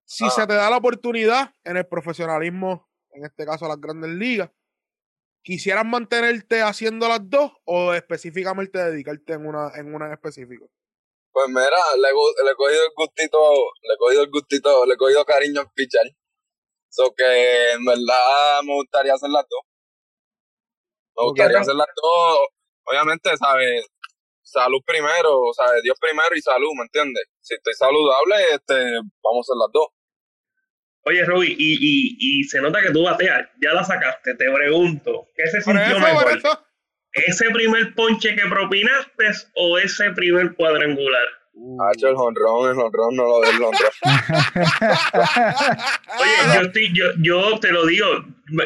Si 0.05 0.29
se 0.29 0.45
te 0.45 0.53
da 0.53 0.69
la 0.69 0.77
oportunidad 0.77 1.55
en 1.63 1.77
el 1.77 1.87
profesionalismo 1.87 2.87
en 3.13 3.25
este 3.25 3.45
caso 3.45 3.67
las 3.67 3.79
grandes 3.79 4.11
ligas, 4.11 4.49
¿quisieras 5.43 5.85
mantenerte 5.85 6.61
haciendo 6.61 7.07
las 7.07 7.29
dos 7.29 7.51
o 7.65 7.93
específicamente 7.93 8.79
dedicarte 8.79 9.33
en 9.33 9.45
una 9.45 9.71
en, 9.75 9.93
una 9.93 10.07
en 10.07 10.13
específico? 10.13 10.69
Pues 11.31 11.47
mira, 11.47 11.79
le, 11.95 12.01
le 12.01 12.51
he 12.51 12.55
cogido 12.55 12.83
el 12.83 12.91
gustito, 12.95 13.37
le 13.81 13.93
he 13.93 13.97
cogido 13.97 14.23
el 14.23 14.29
gustito, 14.29 14.85
le 14.85 14.93
he 14.93 14.97
cogido 14.97 15.25
cariño 15.25 15.61
al 15.61 15.71
pitcher. 15.71 16.15
So 16.89 17.13
que 17.15 17.71
en 17.71 17.83
verdad 17.85 18.61
me 18.63 18.75
gustaría 18.75 19.15
hacer 19.15 19.29
las 19.29 19.45
dos. 19.49 19.61
Me 21.15 21.23
gustaría 21.23 21.59
hacer 21.59 21.75
las 21.75 21.87
dos. 21.95 22.39
Obviamente, 22.85 23.29
¿sabes? 23.37 23.85
Salud 24.41 24.81
primero, 24.85 25.51
¿sabes? 25.55 25.81
Dios 25.83 25.97
primero 25.99 26.35
y 26.35 26.41
salud, 26.41 26.71
¿me 26.75 26.83
entiendes? 26.83 27.23
Si 27.39 27.53
estoy 27.55 27.73
saludable, 27.73 28.35
este, 28.53 28.73
vamos 29.23 29.37
a 29.37 29.41
hacer 29.47 29.55
las 29.57 29.71
dos. 29.73 29.87
Oye, 31.05 31.25
Roby, 31.25 31.53
y, 31.57 31.73
y, 31.73 32.17
y 32.19 32.43
se 32.45 32.61
nota 32.61 32.81
que 32.81 32.91
tú 32.91 33.03
bateas, 33.03 33.49
ya 33.61 33.73
la 33.73 33.83
sacaste, 33.83 34.35
te 34.35 34.45
pregunto, 34.53 35.27
¿qué 35.35 35.47
se 35.47 35.61
sintió 35.61 35.97
eso, 35.97 35.99
mejor? 35.99 36.39
¿Ese 37.13 37.49
primer 37.51 37.93
ponche 37.93 38.35
que 38.35 38.41
propinaste 38.49 39.25
o 39.55 39.77
ese 39.77 40.11
primer 40.11 40.55
cuadrangular? 40.55 41.25
Hacho, 41.91 42.07
el 42.07 42.15
honrón, 42.15 42.71
el 42.71 42.79
honrón, 42.79 43.15
no 43.15 43.23
lo 43.23 43.39
del 43.41 43.61
honrón. 43.61 43.91
Oye, 46.19 46.55
yo, 46.55 46.61
estoy, 46.61 46.91
yo, 46.93 47.05
yo 47.21 47.59
te 47.59 47.71
lo 47.71 47.85
digo, 47.85 48.07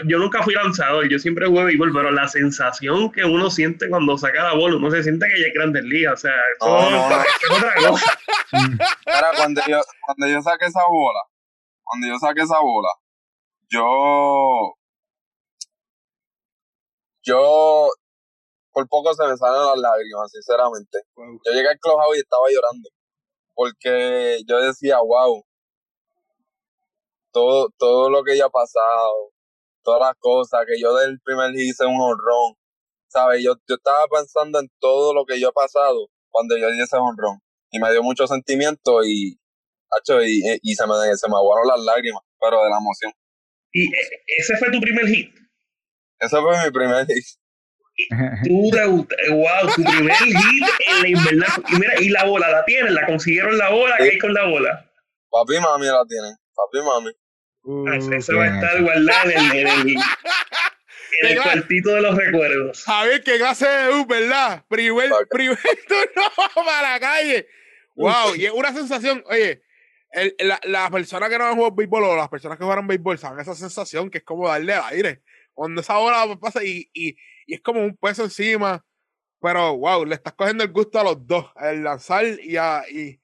yo 0.06 0.17
nunca 0.17 0.43
fui 0.43 0.54
lanzador, 0.54 1.08
yo 1.10 1.19
siempre 1.19 1.47
jugué 1.47 1.63
béisbol, 1.65 1.91
pero 1.93 2.12
la 2.12 2.28
sensación 2.28 3.12
que 3.12 3.23
uno 3.23 3.50
siente 3.50 3.89
cuando 3.89 4.17
saca 4.17 4.43
la 4.43 4.54
bola, 4.54 4.78
uno 4.78 4.91
se 4.91 5.04
siente 5.04 5.28
que 5.28 5.41
ya 5.41 5.47
es 5.47 5.54
grandes 5.54 5.84
ligas, 5.84 6.13
o 6.13 6.17
sea, 6.17 6.34
eso 6.56 6.67
No, 6.67 6.89
no, 6.89 7.10
no. 7.10 7.21
es 7.21 7.52
otra 7.52 7.76
cosa. 7.89 8.19
Cuando 9.38 9.62
yo, 9.67 9.82
cuando 10.06 10.28
yo 10.28 10.41
saqué 10.41 10.65
esa 10.65 10.82
bola, 10.89 11.19
cuando 11.84 12.08
yo 12.08 12.17
saqué 12.17 12.41
esa 12.41 12.60
bola, 12.60 12.89
yo, 13.69 14.76
yo, 17.23 17.89
por 18.71 18.88
poco 18.88 19.13
se 19.13 19.28
me 19.28 19.36
salen 19.38 19.62
las 19.62 19.78
lágrimas, 19.78 20.32
sinceramente. 20.32 21.00
Yo 21.15 21.52
llegué 21.54 21.69
al 21.69 21.80
clubhouse 21.80 22.17
y 22.17 22.19
estaba 22.19 22.45
llorando, 22.50 22.89
porque 23.54 24.39
yo 24.47 24.60
decía, 24.62 25.00
wow, 25.00 25.43
todo, 27.32 27.69
todo 27.78 28.10
lo 28.10 28.23
que 28.23 28.38
ya 28.38 28.45
ha 28.45 28.50
pasado, 28.50 29.32
todas 29.88 30.02
las 30.12 30.15
cosas, 30.19 30.65
que 30.67 30.76
yo 30.82 30.93
del 30.97 31.17
primer 31.23 31.52
hit 31.52 31.71
hice 31.71 31.86
un 31.86 31.95
honrón, 31.95 32.56
¿sabes? 33.08 33.41
Yo, 33.41 33.56
yo 33.69 33.76
estaba 33.76 34.04
pensando 34.12 34.60
en 34.60 34.67
todo 34.82 35.13
lo 35.13 35.23
que 35.26 35.39
yo 35.39 35.47
he 35.47 35.54
pasado 35.54 36.10
cuando 36.30 36.58
yo 36.58 36.69
di 36.71 36.82
ese 36.82 36.97
honrón, 36.97 37.39
y 37.71 37.80
me 37.80 37.89
dio 37.91 38.04
mucho 38.04 38.28
sentimiento 38.28 39.00
y, 39.06 39.39
hacho, 39.89 40.21
y, 40.21 40.41
y 40.62 40.76
se 40.76 40.86
me, 40.86 40.93
se 41.15 41.28
me 41.30 41.36
aguaron 41.38 41.67
las 41.67 41.80
lágrimas, 41.86 42.21
pero 42.39 42.62
de 42.63 42.69
la 42.69 42.78
emoción. 42.78 43.13
Y 43.71 43.84
eh, 43.88 44.23
ese 44.39 44.58
fue 44.58 44.69
tu 44.71 44.80
primer 44.82 45.08
hit. 45.08 45.32
Ese 46.19 46.36
fue 46.41 46.65
mi 46.65 46.71
primer 46.71 47.06
hit. 47.08 47.26
Tú 48.43 48.69
debut- 48.76 49.10
wow, 49.32 49.73
tu 49.73 49.84
primer 49.84 50.15
hit 50.17 50.65
en 50.91 51.02
la 51.02 51.08
invernal. 51.08 51.63
Y 51.71 51.76
mira, 51.80 51.93
y 52.02 52.10
la 52.10 52.26
bola 52.26 52.52
la 52.52 52.65
tienen, 52.65 52.93
la 52.93 53.06
consiguieron 53.06 53.58
la 53.58 53.69
bola, 53.71 53.95
¿qué 53.97 54.04
hay 54.12 54.19
con 54.19 54.34
la 54.34 54.45
bola? 54.47 54.91
Papi 55.32 55.56
y 55.56 55.60
mami 55.60 55.86
la 55.88 56.04
tienen, 56.08 56.36
papi 56.54 56.78
y 56.78 56.82
mami. 56.84 57.12
Uh, 57.69 57.86
Ah, 57.89 57.97
eso 57.97 58.32
bien 58.32 58.39
va 58.39 58.43
a 58.45 58.56
estar 58.56 58.75
hecho. 58.75 58.84
guardado 58.84 59.30
en, 59.30 59.38
el- 59.38 59.58
en 59.58 59.67
el, 59.67 59.89
en 59.89 59.89
el 59.89 59.97
Claro. 61.36 61.41
cuartito 61.43 61.89
de 61.95 62.01
los 62.01 62.15
recuerdos. 62.15 62.84
Javier, 62.86 63.23
qué 63.23 63.38
clase 63.38 63.67
de 63.67 63.84
debut, 63.88 64.08
¿verdad? 64.08 64.65
Primer, 64.69 65.10
primer 65.30 65.58
turno 65.88 66.23
para 66.65 66.93
la 66.93 66.99
calle. 66.99 67.47
Wow, 67.95 68.36
y 68.36 68.45
es 68.45 68.51
una 68.51 68.71
sensación, 68.73 69.23
oye, 69.27 69.63
el, 70.12 70.36
la, 70.39 70.60
la 70.63 70.89
persona 70.91 71.27
que 71.27 71.38
no 71.38 71.45
ha 71.45 71.53
jugado 71.53 71.75
béisbol 71.75 72.03
o 72.03 72.15
las 72.15 72.30
personas 72.30 72.58
que 72.58 72.63
jugaron 72.63 72.88
béisbol 72.88 73.17
saben 73.17 73.39
esa 73.39 73.56
sensación 73.56 74.10
que 74.10 74.19
es 74.19 74.23
como 74.23 74.47
darle 74.47 74.73
al 74.73 74.93
aire. 74.93 75.23
Cuando 75.53 75.82
esa 75.82 75.97
bola 75.97 76.25
pasa 76.39 76.63
y, 76.63 76.89
y, 76.93 77.17
y 77.47 77.56
es 77.56 77.62
como 77.62 77.84
un 77.84 77.97
peso 77.97 78.23
encima, 78.23 78.86
pero 79.41 79.75
wow, 79.75 80.06
le 80.06 80.15
estás 80.15 80.34
cogiendo 80.34 80.63
el 80.63 80.71
gusto 80.71 80.99
a 80.99 81.03
los 81.03 81.25
dos, 81.27 81.51
al 81.56 81.84
lanzar 81.84 82.23
y, 82.39 82.56
a, 82.56 82.84
y, 82.89 83.19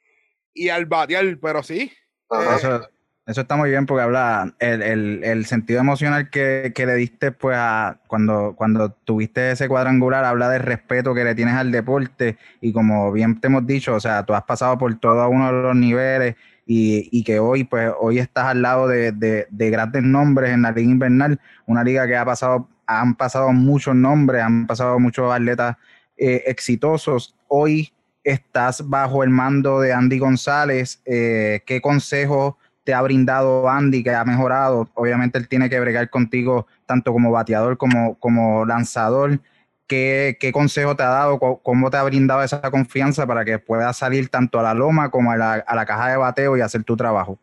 y 0.54 0.70
al 0.70 0.86
batear, 0.88 1.38
pero 1.40 1.62
sí. 1.64 1.94
Ajá. 2.30 2.56
Eso, 2.58 2.90
eso 3.26 3.42
está 3.42 3.56
muy 3.56 3.70
bien 3.70 3.86
porque 3.86 4.04
habla 4.04 4.54
el, 4.60 4.82
el, 4.82 5.24
el 5.24 5.46
sentido 5.46 5.80
emocional 5.80 6.30
que, 6.30 6.74
que 6.76 6.86
le 6.86 6.96
diste 6.96 7.32
pues 7.32 7.56
a 7.58 8.00
cuando, 8.08 8.54
cuando 8.56 8.92
tuviste 8.92 9.52
ese 9.52 9.70
cuadrangular, 9.70 10.26
habla 10.26 10.50
del 10.50 10.62
respeto 10.62 11.14
que 11.14 11.24
le 11.24 11.34
tienes 11.34 11.56
al 11.56 11.72
deporte 11.72 12.38
y 12.60 12.74
como 12.74 13.12
bien 13.14 13.40
te 13.40 13.48
hemos 13.48 13.66
dicho, 13.66 13.96
o 13.96 14.00
sea, 14.00 14.24
tú 14.24 14.34
has 14.34 14.44
pasado 14.44 14.78
por 14.78 14.94
todo 15.00 15.30
uno 15.30 15.48
de 15.48 15.62
los 15.62 15.76
niveles 15.76 16.36
y, 16.66 17.08
y 17.18 17.24
que 17.24 17.40
hoy 17.40 17.64
pues 17.64 17.92
hoy 18.00 18.20
estás 18.20 18.46
al 18.46 18.62
lado 18.62 18.88
de, 18.88 19.14
de, 19.14 19.48
de 19.50 19.70
grandes 19.70 20.04
nombres 20.04 20.52
en 20.52 20.64
la 20.64 20.72
liga 20.72 20.92
invernal, 20.92 21.40
una 21.66 21.84
liga 21.84 22.06
que 22.06 22.18
ha 22.18 22.26
pasado, 22.26 22.68
han 22.88 23.16
pasado 23.16 23.54
muchos 23.54 23.96
nombres, 23.96 24.42
han 24.42 24.68
pasado 24.68 25.00
muchos 25.00 25.34
atletas 25.34 25.78
eh, 26.18 26.44
exitosos. 26.46 27.36
Hoy 27.48 27.94
estás 28.24 28.88
bajo 28.88 29.24
el 29.24 29.30
mando 29.30 29.80
de 29.80 29.94
Andy 29.94 30.20
González. 30.20 31.02
Eh, 31.06 31.62
¿Qué 31.66 31.82
consejos 31.82 32.56
te 32.84 32.94
ha 32.94 33.02
brindado 33.02 33.70
Andy 33.70 34.04
que 34.04 34.12
ha 34.12 34.26
mejorado? 34.26 34.90
Obviamente 34.94 35.38
él 35.38 35.48
tiene 35.48 35.70
que 35.70 35.80
bregar 35.80 36.10
contigo 36.10 36.68
tanto 36.86 37.12
como 37.14 37.32
bateador 37.32 37.78
como, 37.78 38.20
como 38.20 38.66
lanzador. 38.66 39.40
¿Qué, 39.88 40.38
¿Qué 40.40 40.52
consejo 40.52 40.96
te 40.96 41.04
ha 41.04 41.10
dado? 41.10 41.40
¿Cómo 41.40 41.90
te 41.90 41.98
ha 41.98 42.04
brindado 42.04 42.44
esa 42.44 42.62
confianza 42.72 43.28
para 43.28 43.46
que 43.46 43.60
puedas 43.60 43.98
salir 43.98 44.30
tanto 44.30 44.60
a 44.60 44.64
la 44.64 44.74
loma 44.74 45.12
como 45.12 45.32
a 45.32 45.38
la, 45.38 45.54
a 45.54 45.76
la 45.76 45.86
caja 45.86 46.10
de 46.10 46.18
bateo 46.18 46.58
y 46.58 46.62
hacer 46.62 46.84
tu 46.84 46.96
trabajo? 46.96 47.40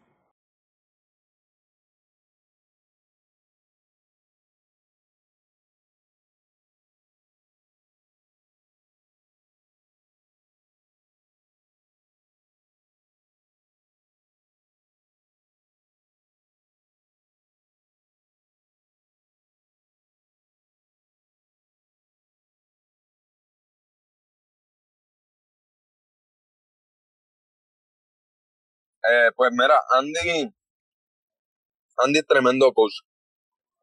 Eh, 29.11 29.31
pues 29.35 29.51
mira, 29.53 29.77
Andy, 29.93 30.53
Andy 31.99 32.19
es 32.21 32.27
tremendo 32.27 32.73
coach. 32.73 33.01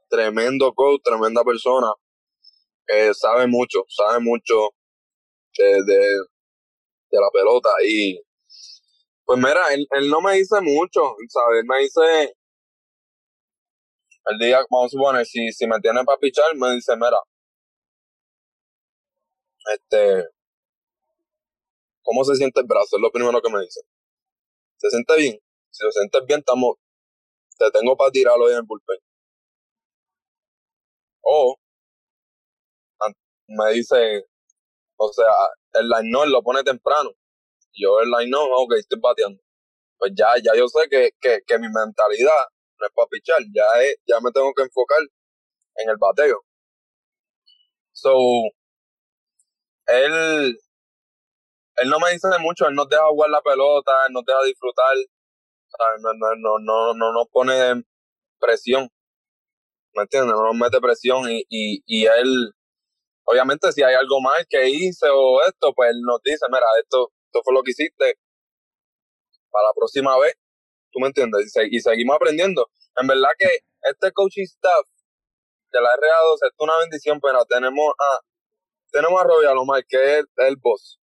Tremendo 0.09 0.73
coach, 0.73 1.01
tremenda 1.03 1.43
persona. 1.43 1.87
Eh, 2.87 3.13
sabe 3.13 3.47
mucho, 3.47 3.83
sabe 3.89 4.19
mucho 4.21 4.69
de, 5.57 5.83
de, 5.83 7.19
la 7.19 7.29
pelota. 7.33 7.69
Y 7.85 8.21
pues 9.25 9.37
mira, 9.39 9.73
él, 9.73 9.85
él 9.91 10.09
no 10.09 10.21
me 10.21 10.35
dice 10.35 10.61
mucho, 10.61 11.15
¿sabes? 11.29 11.61
Él 11.61 11.65
me 11.67 11.79
dice, 11.79 12.35
el 14.29 14.37
día, 14.39 14.59
vamos 14.69 14.87
a 14.87 14.89
suponer, 14.89 15.25
si, 15.25 15.51
si 15.51 15.67
me 15.67 15.79
tiene 15.81 16.03
para 16.05 16.17
pichar, 16.19 16.55
me 16.55 16.71
dice, 16.73 16.95
mira, 16.95 17.17
este, 19.73 20.29
¿cómo 22.01 22.23
se 22.23 22.35
siente 22.35 22.61
el 22.61 22.67
brazo? 22.67 22.95
Es 22.97 23.01
lo 23.01 23.11
primero 23.11 23.41
que 23.41 23.51
me 23.51 23.61
dice. 23.61 23.81
¿Se 24.77 24.89
siente 24.89 25.15
bien? 25.17 25.39
Si 25.71 25.83
lo 25.85 25.91
sientes 25.91 26.21
bien, 26.27 26.39
estamos, 26.39 26.77
te 27.57 27.71
tengo 27.71 27.95
para 27.97 28.11
tirarlo 28.11 28.49
en 28.49 28.57
el 28.57 28.63
bullpen. 28.63 28.97
O 31.21 31.55
me 33.47 33.73
dice, 33.73 34.25
o 34.97 35.11
sea, 35.13 35.25
el 35.73 35.87
line 35.89 36.11
no, 36.11 36.25
lo 36.25 36.41
pone 36.43 36.63
temprano. 36.63 37.11
Yo 37.73 37.99
el 38.01 38.09
line 38.09 38.31
no, 38.31 38.43
ok, 38.43 38.73
estoy 38.77 38.99
bateando. 39.01 39.41
Pues 39.97 40.13
ya, 40.15 40.27
ya 40.43 40.53
yo 40.57 40.67
sé 40.67 40.89
que, 40.89 41.11
que, 41.21 41.41
que 41.45 41.59
mi 41.59 41.67
mentalidad 41.69 42.31
no 42.79 42.87
es 42.87 42.93
para 42.93 43.07
pichar, 43.09 43.39
ya 43.53 43.65
es, 43.81 43.97
ya 44.07 44.19
me 44.21 44.31
tengo 44.31 44.53
que 44.53 44.63
enfocar 44.63 44.99
en 45.77 45.89
el 45.89 45.97
bateo. 45.97 46.43
So, 47.93 48.13
él, 49.87 50.57
él 51.77 51.89
no 51.89 51.99
me 51.99 52.11
dice 52.11 52.27
mucho, 52.39 52.67
él 52.67 52.75
nos 52.75 52.89
deja 52.89 53.03
jugar 53.09 53.29
la 53.29 53.41
pelota, 53.41 53.91
él 54.07 54.13
nos 54.13 54.25
deja 54.25 54.43
disfrutar. 54.43 54.95
No, 56.01 56.13
no, 56.13 56.35
no, 56.37 56.59
no, 56.59 56.93
no 56.93 57.13
nos 57.13 57.27
pone 57.29 57.83
presión, 58.39 58.89
¿me 59.93 60.03
entiendes? 60.03 60.33
No 60.33 60.45
nos 60.45 60.55
mete 60.55 60.79
presión 60.79 61.29
y, 61.29 61.43
y, 61.49 61.83
y 61.85 62.05
él, 62.05 62.53
obviamente 63.25 63.71
si 63.71 63.83
hay 63.83 63.93
algo 63.95 64.21
mal 64.21 64.45
que 64.49 64.69
hice 64.69 65.07
o 65.11 65.41
esto, 65.45 65.73
pues 65.75 65.91
él 65.91 66.01
nos 66.01 66.21
dice, 66.23 66.45
mira, 66.49 66.65
esto, 66.81 67.11
esto 67.25 67.41
fue 67.43 67.53
lo 67.53 67.63
que 67.63 67.71
hiciste, 67.71 68.17
para 69.51 69.67
la 69.67 69.73
próxima 69.75 70.17
vez, 70.19 70.35
¿tú 70.91 70.99
me 70.99 71.07
entiendes? 71.07 71.53
Y 71.71 71.79
seguimos 71.79 72.15
aprendiendo. 72.15 72.69
En 72.95 73.07
verdad 73.07 73.29
que 73.37 73.49
este 73.83 74.11
coaching 74.11 74.43
staff 74.43 74.85
de 75.71 75.81
la 75.81 75.89
RA12 75.89 76.47
es 76.47 76.53
una 76.59 76.77
bendición, 76.79 77.19
pero 77.21 77.45
tenemos 77.45 77.93
a, 77.99 78.19
tenemos 78.91 79.19
a 79.21 79.23
Robbie 79.25 79.47
Alomar, 79.47 79.85
que 79.87 80.19
es 80.19 80.25
el 80.37 80.55
boss. 80.57 80.99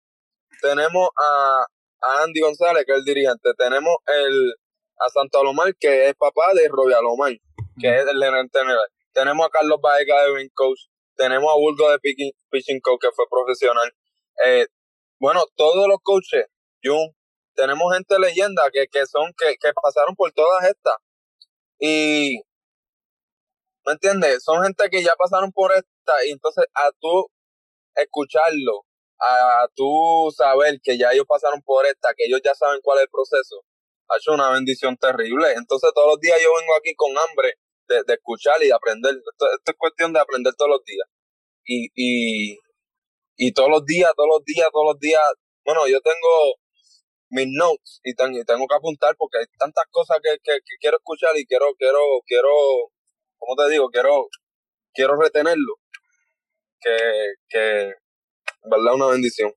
Tenemos 0.61 1.09
a, 1.17 1.65
a 2.01 2.23
Andy 2.23 2.41
González, 2.41 2.83
que 2.85 2.93
es 2.93 2.99
el 2.99 3.05
dirigente. 3.05 3.53
Tenemos 3.57 3.95
el, 4.07 4.53
a 4.99 5.09
Santo 5.09 5.39
Alomar, 5.39 5.75
que 5.79 6.07
es 6.07 6.15
papá 6.15 6.53
de 6.53 6.67
Robbie 6.69 6.95
Alomar. 6.95 7.33
que 7.79 7.87
es 7.89 8.05
el 8.07 8.21
gerente 8.21 8.59
general. 8.59 8.87
Tenemos 9.13 9.47
a 9.47 9.49
Carlos 9.49 9.79
Baega 9.81 10.23
de 10.23 10.33
Wing 10.33 10.49
Coach, 10.53 10.81
tenemos 11.15 11.51
a 11.51 11.55
Bulgo 11.55 11.89
de 11.91 11.99
Pitching, 11.99 12.31
pitching 12.49 12.79
Coach, 12.81 13.01
que 13.01 13.11
fue 13.11 13.25
profesional. 13.29 13.91
Eh, 14.45 14.67
bueno, 15.19 15.43
todos 15.55 15.87
los 15.87 15.97
coaches, 16.03 16.45
Jun, 16.83 17.13
tenemos 17.55 17.93
gente 17.93 18.17
leyenda 18.19 18.63
que, 18.71 18.87
que 18.87 19.05
son, 19.05 19.33
que, 19.37 19.57
que 19.57 19.73
pasaron 19.73 20.15
por 20.15 20.31
todas 20.31 20.63
estas. 20.69 20.95
Y, 21.79 22.41
¿me 23.85 23.93
entiendes? 23.93 24.43
Son 24.43 24.63
gente 24.63 24.89
que 24.89 25.03
ya 25.03 25.13
pasaron 25.17 25.51
por 25.51 25.71
esta 25.73 26.25
y 26.25 26.31
entonces 26.31 26.65
a 26.73 26.91
tú 26.99 27.27
escucharlo, 27.95 28.85
a 29.19 29.67
tú 29.75 30.33
saber 30.35 30.79
que 30.81 30.97
ya 30.97 31.11
ellos 31.11 31.25
pasaron 31.27 31.61
por 31.61 31.85
esta, 31.85 32.09
que 32.15 32.25
ellos 32.25 32.41
ya 32.43 32.55
saben 32.55 32.79
cuál 32.81 32.99
es 32.99 33.03
el 33.03 33.09
proceso, 33.09 33.63
ha 34.09 34.17
hecho 34.17 34.33
una 34.33 34.51
bendición 34.51 34.97
terrible. 34.97 35.51
Entonces 35.55 35.91
todos 35.93 36.13
los 36.13 36.19
días 36.19 36.37
yo 36.41 36.49
vengo 36.59 36.75
aquí 36.77 36.95
con 36.95 37.11
hambre 37.17 37.55
de, 37.87 38.03
de 38.03 38.13
escuchar 38.13 38.61
y 38.61 38.67
de 38.67 38.73
aprender. 38.73 39.15
Esto, 39.15 39.47
es 39.65 39.75
cuestión 39.77 40.13
de 40.13 40.19
aprender 40.19 40.53
todos 40.55 40.71
los 40.71 40.83
días. 40.83 41.07
Y, 41.65 41.89
y, 41.95 42.57
y 43.37 43.53
todos 43.53 43.69
los 43.69 43.85
días, 43.85 44.11
todos 44.15 44.29
los 44.29 44.43
días, 44.45 44.67
todos 44.71 44.93
los 44.93 44.99
días, 44.99 45.21
bueno, 45.63 45.87
yo 45.87 46.01
tengo 46.01 46.55
mis 47.29 47.47
notes 47.47 48.01
y, 48.03 48.15
ten, 48.15 48.33
y 48.33 48.43
tengo 48.43 48.67
que 48.67 48.75
apuntar 48.75 49.15
porque 49.17 49.37
hay 49.39 49.45
tantas 49.57 49.85
cosas 49.91 50.17
que, 50.23 50.31
que, 50.43 50.57
que, 50.65 50.75
quiero 50.79 50.97
escuchar 50.97 51.37
y 51.37 51.45
quiero, 51.45 51.67
quiero, 51.77 51.99
quiero, 52.25 52.49
¿cómo 53.37 53.55
te 53.55 53.69
digo? 53.71 53.89
Quiero, 53.89 54.27
quiero 54.93 55.15
retenerlo. 55.15 55.75
Que, 56.81 57.33
que, 57.49 57.93
verdad, 58.63 58.95
una 58.95 59.07
bendición. 59.07 59.53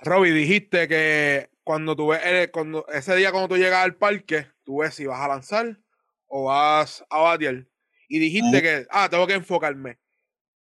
Robbie, 0.00 0.32
dijiste 0.32 0.88
que 0.88 1.50
cuando 1.64 1.94
tú 1.94 2.08
ves, 2.08 2.20
eh, 2.24 2.50
cuando, 2.52 2.86
ese 2.88 3.14
día 3.16 3.30
cuando 3.30 3.48
tú 3.48 3.56
llegas 3.56 3.84
al 3.84 3.96
parque, 3.96 4.48
tú 4.64 4.78
ves 4.78 4.94
si 4.94 5.06
vas 5.06 5.20
a 5.20 5.28
lanzar 5.28 5.78
o 6.26 6.44
vas 6.44 7.04
a 7.08 7.20
batear. 7.20 7.66
Y 8.08 8.18
dijiste 8.18 8.62
que, 8.62 8.86
ah, 8.90 9.08
tengo 9.08 9.26
que 9.26 9.34
enfocarme. 9.34 9.98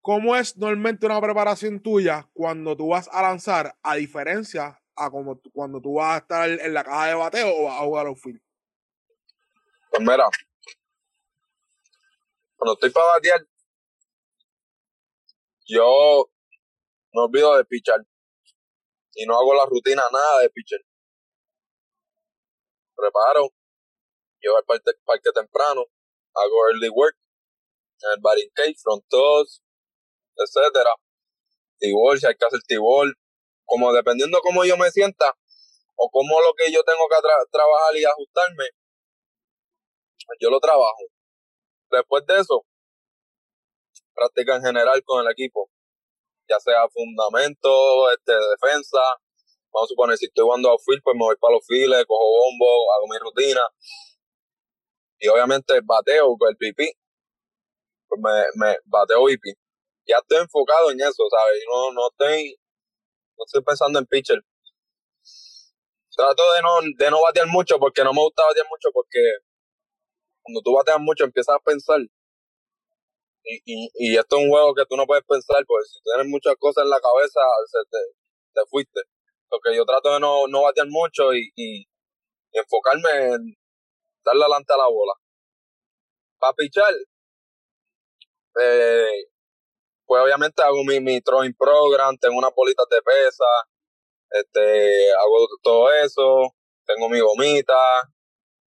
¿Cómo 0.01 0.35
es 0.35 0.57
normalmente 0.57 1.05
una 1.05 1.21
preparación 1.21 1.81
tuya 1.81 2.29
cuando 2.33 2.75
tú 2.75 2.89
vas 2.89 3.09
a 3.11 3.21
lanzar, 3.21 3.75
a 3.81 3.95
diferencia 3.95 4.81
a 4.95 5.09
como 5.09 5.39
cuando 5.53 5.81
tú 5.81 5.95
vas 5.95 6.15
a 6.15 6.17
estar 6.17 6.49
en 6.49 6.73
la 6.73 6.83
caja 6.83 7.07
de 7.07 7.13
bateo 7.15 7.55
o 7.55 7.63
vas 7.63 7.75
a 7.75 7.85
jugar 7.85 8.07
outfield? 8.07 8.41
Pues 9.89 10.01
mira, 10.01 10.25
cuando 12.55 12.73
estoy 12.73 12.89
para 12.91 13.05
batear, 13.07 13.47
yo 15.65 16.29
me 17.13 17.21
olvido 17.21 17.55
de 17.57 17.65
pichar 17.65 18.05
y 19.15 19.25
no 19.25 19.37
hago 19.37 19.53
la 19.53 19.65
rutina 19.65 20.03
nada 20.11 20.41
de 20.41 20.49
pitcher. 20.49 20.79
Preparo, 22.95 23.49
llevo 24.39 24.57
al 24.57 24.65
parque, 24.65 25.31
temprano, 25.33 25.85
hago 26.33 26.69
early 26.69 26.89
work, 26.89 27.17
en 28.01 28.11
el 28.11 28.21
batting 28.21 28.49
cage, 28.53 28.75
front 28.81 29.03
toss, 29.09 29.61
etcétera. 30.35 30.91
Tibol, 31.79 32.19
si 32.19 32.27
hay 32.27 32.35
que 32.35 32.45
hacer 32.45 32.61
tibol, 32.67 33.15
como 33.65 33.93
dependiendo 33.93 34.39
cómo 34.41 34.65
yo 34.65 34.77
me 34.77 34.91
sienta 34.91 35.37
o 35.95 36.09
cómo 36.09 36.39
lo 36.41 36.53
que 36.53 36.71
yo 36.71 36.83
tengo 36.83 37.07
que 37.09 37.21
tra 37.21 37.33
trabajar 37.51 37.95
y 37.97 38.05
ajustarme, 38.05 38.65
yo 40.39 40.49
lo 40.49 40.59
trabajo. 40.59 41.03
Después 41.89 42.25
de 42.25 42.39
eso, 42.39 42.65
práctica 44.13 44.55
en 44.55 44.63
general 44.63 45.03
con 45.03 45.25
el 45.25 45.31
equipo, 45.31 45.69
ya 46.49 46.59
sea 46.59 46.89
fundamento, 46.89 48.11
este, 48.11 48.33
defensa, 48.33 48.99
vamos 49.71 49.87
a 49.87 49.91
suponer 49.93 50.17
si 50.17 50.25
estoy 50.25 50.43
jugando 50.43 50.71
a 50.71 50.77
field, 50.83 51.01
pues 51.03 51.15
me 51.15 51.25
voy 51.25 51.35
para 51.39 51.53
los 51.53 51.65
files, 51.65 52.05
cojo 52.07 52.25
bombo, 52.25 52.93
hago 52.93 53.07
mi 53.07 53.17
rutina. 53.19 53.61
Y 55.19 55.27
obviamente 55.27 55.79
bateo 55.83 56.35
con 56.37 56.49
el 56.49 56.57
pipí, 56.57 56.91
pues 58.07 58.21
me, 58.23 58.65
me 58.65 58.77
bateo 58.85 59.25
pipí. 59.25 59.53
Ya 60.07 60.17
estoy 60.17 60.39
enfocado 60.39 60.91
en 60.91 60.99
eso, 61.01 61.23
¿sabes? 61.29 61.63
No, 61.71 61.91
no 61.91 62.09
estoy 62.09 62.57
no 63.37 63.45
estoy 63.45 63.63
pensando 63.63 63.99
en 63.99 64.05
pitcher. 64.05 64.43
Trato 66.15 66.43
de 66.53 66.61
no, 66.61 66.69
de 66.97 67.11
no 67.11 67.21
batear 67.21 67.47
mucho 67.47 67.79
porque 67.79 68.03
no 68.03 68.11
me 68.11 68.21
gusta 68.21 68.43
batear 68.43 68.67
mucho 68.69 68.89
porque 68.91 69.19
cuando 70.41 70.61
tú 70.61 70.73
bateas 70.73 70.99
mucho 70.99 71.23
empiezas 71.23 71.55
a 71.55 71.59
pensar. 71.59 71.99
Y, 73.43 73.61
y, 73.65 73.89
y 73.95 74.17
esto 74.17 74.37
es 74.37 74.43
un 74.43 74.49
juego 74.49 74.73
que 74.75 74.85
tú 74.85 74.95
no 74.95 75.05
puedes 75.05 75.23
pensar, 75.25 75.63
porque 75.65 75.87
si 75.87 75.99
tienes 76.03 76.27
muchas 76.27 76.55
cosas 76.59 76.83
en 76.83 76.89
la 76.89 76.99
cabeza, 76.99 77.39
se 77.65 77.79
te, 77.89 77.97
te 78.53 78.61
fuiste. 78.69 79.01
Porque 79.49 79.75
yo 79.75 79.85
trato 79.85 80.13
de 80.13 80.19
no, 80.19 80.47
no 80.47 80.63
batear 80.63 80.87
mucho 80.87 81.33
y, 81.33 81.49
y, 81.55 81.85
enfocarme 82.51 83.09
en 83.33 83.55
darle 84.23 84.43
adelante 84.43 84.73
a 84.73 84.77
la 84.77 84.87
bola. 84.87 85.13
Para 86.39 86.53
pichar, 86.53 86.93
eh, 88.61 89.25
pues 90.05 90.23
obviamente 90.23 90.63
hago 90.63 90.83
mi, 90.83 90.99
mi 90.99 91.21
throwing 91.21 91.53
program, 91.53 92.17
tengo 92.17 92.37
unas 92.37 92.53
bolitas 92.55 92.85
de 92.89 93.01
pesa, 93.01 93.45
este, 94.31 95.11
hago 95.13 95.47
todo 95.61 95.91
eso, 95.93 96.55
tengo 96.85 97.09
mi 97.09 97.19
gomita, 97.19 97.73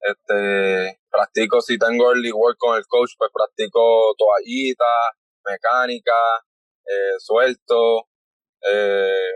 este, 0.01 1.01
practico 1.11 1.61
si 1.61 1.79
tengo 1.79 2.11
early 2.11 2.33
work 2.33 2.57
con 2.59 2.77
el 2.77 2.87
coach, 2.87 3.13
pues 3.19 3.31
practico 3.33 4.15
toallita, 4.17 4.85
mecánica, 5.45 6.45
eh, 6.85 7.19
suelto, 7.19 8.09
eh, 8.63 9.33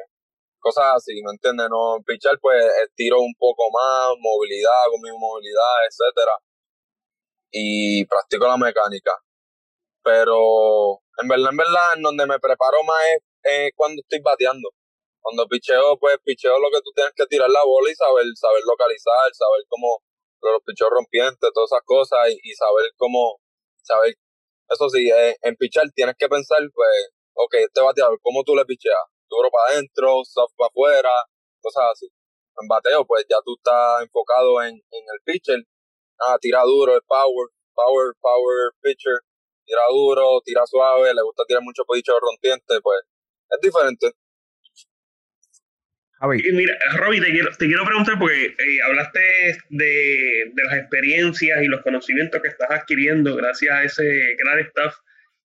cosas 0.58 0.84
así, 0.96 1.14
¿me 1.22 1.32
entiendes? 1.32 1.68
No, 1.70 1.98
pichar 2.06 2.38
pues 2.40 2.64
estiro 2.84 3.20
un 3.20 3.34
poco 3.38 3.64
más, 3.72 4.16
movilidad, 4.18 4.86
con 4.90 5.00
mi 5.02 5.10
movilidad, 5.18 5.86
etcétera, 5.88 6.38
y 7.50 8.04
practico 8.06 8.46
la 8.46 8.56
mecánica. 8.56 9.12
Pero 10.02 11.02
en 11.20 11.28
verdad, 11.28 11.50
en 11.50 11.56
verdad, 11.56 11.88
en 11.96 12.02
donde 12.02 12.26
me 12.26 12.40
preparo 12.40 12.82
más 12.84 12.98
es 13.42 13.70
cuando 13.76 14.00
estoy 14.00 14.20
bateando. 14.20 14.70
Cuando 15.20 15.46
picheo, 15.46 15.98
pues 15.98 16.18
picheo 16.24 16.58
lo 16.58 16.70
que 16.70 16.82
tú 16.82 16.90
tienes 16.94 17.12
que 17.14 17.26
tirar 17.26 17.48
la 17.48 17.62
bola 17.64 17.90
y 17.90 17.94
saber, 17.94 18.24
saber 18.34 18.62
localizar, 18.66 19.30
saber 19.32 19.62
cómo 19.68 20.02
los 20.50 20.62
picheos 20.64 20.90
rompientes, 20.90 21.50
todas 21.54 21.70
esas 21.70 21.84
cosas 21.84 22.18
y, 22.42 22.52
saber 22.54 22.90
cómo, 22.96 23.38
saber, 23.82 24.14
eso 24.68 24.88
sí, 24.88 25.08
en, 25.08 25.36
en 25.42 25.56
pichar 25.56 25.84
tienes 25.94 26.16
que 26.18 26.28
pensar, 26.28 26.58
pues, 26.74 27.10
ok, 27.34 27.54
este 27.54 27.80
bateador, 27.80 28.18
¿cómo 28.22 28.42
tú 28.42 28.56
le 28.56 28.64
picheas? 28.64 29.06
Duro 29.28 29.48
para 29.50 29.78
adentro, 29.78 30.24
soft 30.24 30.52
para 30.56 30.68
afuera, 30.68 31.12
cosas 31.60 31.84
así. 31.92 32.06
En 32.60 32.68
bateo, 32.68 33.06
pues 33.06 33.24
ya 33.28 33.36
tú 33.44 33.54
estás 33.56 34.02
enfocado 34.02 34.62
en, 34.62 34.74
en 34.74 35.04
el 35.14 35.20
pitcher. 35.24 35.60
Ah, 36.18 36.36
tira 36.40 36.62
duro, 36.64 36.94
el 36.94 37.02
power, 37.02 37.48
power, 37.74 38.14
power 38.20 38.72
pitcher 38.82 39.20
tira 39.64 39.82
duro, 39.90 40.40
tira 40.44 40.66
suave, 40.66 41.14
le 41.14 41.22
gusta 41.22 41.44
tirar 41.46 41.62
mucho 41.62 41.84
podicho 41.84 42.12
rompiente, 42.20 42.80
pues 42.82 43.00
es 43.48 43.60
diferente. 43.60 44.12
Javi. 46.22 46.40
Y 46.42 46.52
mira, 46.52 46.74
Robbie, 46.96 47.20
te 47.20 47.30
quiero, 47.30 47.50
te 47.50 47.66
quiero 47.66 47.84
preguntar 47.84 48.18
porque 48.18 48.46
eh, 48.46 48.82
hablaste 48.86 49.20
de, 49.70 50.50
de, 50.54 50.62
las 50.64 50.78
experiencias 50.78 51.62
y 51.62 51.66
los 51.66 51.82
conocimientos 51.82 52.40
que 52.40 52.48
estás 52.48 52.70
adquiriendo 52.70 53.36
gracias 53.36 53.74
a 53.74 53.84
ese 53.84 54.36
gran 54.38 54.60
staff 54.60 54.94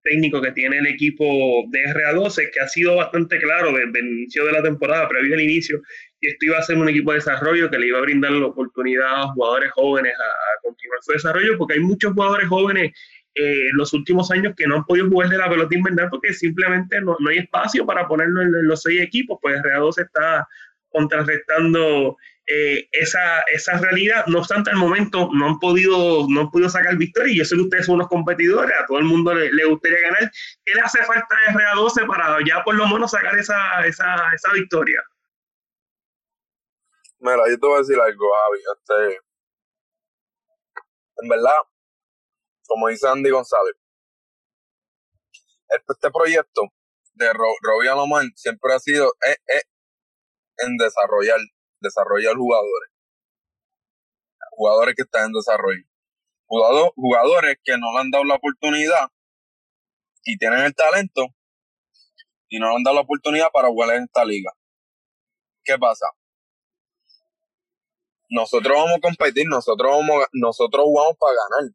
técnico 0.08 0.42
que 0.42 0.52
tiene 0.52 0.78
el 0.78 0.88
equipo 0.88 1.26
de 1.70 1.80
RA12, 1.94 2.52
que 2.52 2.60
ha 2.60 2.68
sido 2.68 2.96
bastante 2.96 3.40
claro 3.40 3.74
desde 3.74 4.00
el 4.00 4.08
inicio 4.08 4.46
de 4.46 4.54
la 4.54 4.64
temporada, 4.64 5.08
previo 5.08 5.36
al 5.36 5.42
inicio, 5.42 5.82
que 6.20 6.30
esto 6.30 6.46
iba 6.46 6.58
a 6.58 6.64
ser 6.64 6.78
un 6.78 6.90
equipo 6.90 7.12
de 7.12 7.18
desarrollo 7.18 7.70
que 7.70 7.78
le 7.78 7.88
iba 7.88 8.00
a 8.00 8.02
brindar 8.02 8.32
la 8.32 8.48
oportunidad 8.48 9.08
a 9.08 9.28
jugadores 9.34 9.72
jóvenes 9.72 10.14
a, 10.14 10.62
continuar 10.64 11.00
su 11.02 11.14
desarrollo, 11.14 11.58
porque 11.58 11.76
hay 11.76 11.80
muchos 11.80 12.14
jugadores 12.14 12.48
jóvenes 12.50 12.92
eh, 13.36 13.70
los 13.74 13.94
últimos 13.94 14.32
años 14.32 14.54
que 14.58 14.66
no 14.66 14.78
han 14.78 14.86
podido 14.86 15.08
jugar 15.08 15.30
de 15.30 15.38
la 15.38 15.50
pelota 15.50 15.76
invernal 15.76 16.10
porque 16.10 16.34
simplemente 16.34 17.00
no, 17.02 17.16
no 17.20 17.30
hay 17.30 17.38
espacio 17.38 17.86
para 17.86 18.08
ponerlo 18.08 18.42
en, 18.42 18.68
los 18.68 18.82
seis 18.82 19.00
equipos, 19.00 19.38
pues 19.42 19.62
Real 19.62 19.84
se 19.94 20.02
está 20.02 20.48
contrarrestando 20.90 22.18
eh, 22.46 22.88
esa, 22.92 23.42
esa 23.54 23.78
realidad. 23.78 24.26
No 24.28 24.40
obstante, 24.40 24.70
al 24.70 24.78
momento 24.78 25.30
no 25.34 25.48
han 25.48 25.60
podido, 25.60 26.26
no 26.30 26.42
han 26.42 26.52
podido 26.52 26.70
sacar 26.70 26.96
victoria 26.98 27.34
y 27.34 27.38
yo 27.40 27.46
sé 27.46 27.56
que 27.56 27.64
ustedes 27.64 27.86
son 27.86 27.96
unos 27.96 28.08
competidores, 28.08 28.72
a 28.80 28.86
todo 28.86 29.00
el 29.00 29.06
mundo 29.06 29.34
le, 29.34 29.52
le 29.52 29.66
gustaría 29.66 30.00
ganar. 30.02 30.32
¿Qué 30.64 30.74
le 30.74 30.82
hace 30.82 31.04
falta 31.04 31.28
a 31.48 31.54
Real 31.54 31.76
12 31.76 32.06
para 32.06 32.38
ya 32.48 32.64
por 32.64 32.76
lo 32.76 32.88
menos 32.88 33.12
sacar 33.12 33.38
esa, 33.38 33.86
esa, 33.86 34.16
esa 34.34 34.54
victoria? 34.54 35.02
Mira, 37.20 37.50
yo 37.50 37.60
te 37.60 37.68
voy 37.68 37.76
a 37.76 37.80
decir 37.80 38.00
algo, 38.00 38.26
Javi. 38.32 38.60
Este, 38.78 39.22
en 41.18 41.30
verdad, 41.30 41.52
como 42.68 42.88
dice 42.90 43.08
Andy 43.08 43.30
González, 43.30 43.76
este 45.70 46.12
proyecto 46.12 46.62
de 47.14 47.34
Ro 47.34 47.48
Robbie 47.62 47.90
Alomar 47.90 48.24
siempre 48.36 48.74
ha 48.74 48.80
sido 48.80 49.14
eh, 49.28 49.38
eh, 49.48 49.64
en 50.60 50.78
desarrollar, 50.78 51.40
desarrollar 51.80 52.36
jugadores. 52.36 52.92
Jugadores 54.52 54.96
que 54.96 55.04
están 55.04 55.26
en 55.26 55.34
desarrollo. 55.34 55.84
Jugador, 56.48 56.94
jugadores 56.96 57.58
que 57.64 57.78
no 57.78 57.92
le 57.94 58.00
han 58.00 58.12
dado 58.12 58.24
la 58.24 58.36
oportunidad 58.36 59.10
y 60.24 60.38
tienen 60.38 60.60
el 60.60 60.74
talento 60.74 61.28
y 62.50 62.60
no 62.60 62.70
le 62.70 62.76
han 62.78 62.84
dado 62.84 62.96
la 62.96 63.02
oportunidad 63.02 63.48
para 63.52 63.68
jugar 63.68 63.96
en 63.96 64.04
esta 64.04 64.24
liga. 64.26 64.52
¿Qué 65.64 65.78
pasa? 65.78 66.06
Nosotros 68.30 68.76
vamos 68.76 68.98
a 68.98 69.02
competir, 69.02 69.46
nosotros 69.48 69.90
vamos, 69.90 70.26
nosotros 70.34 70.84
jugamos 70.84 71.16
para 71.18 71.34
ganar 71.34 71.72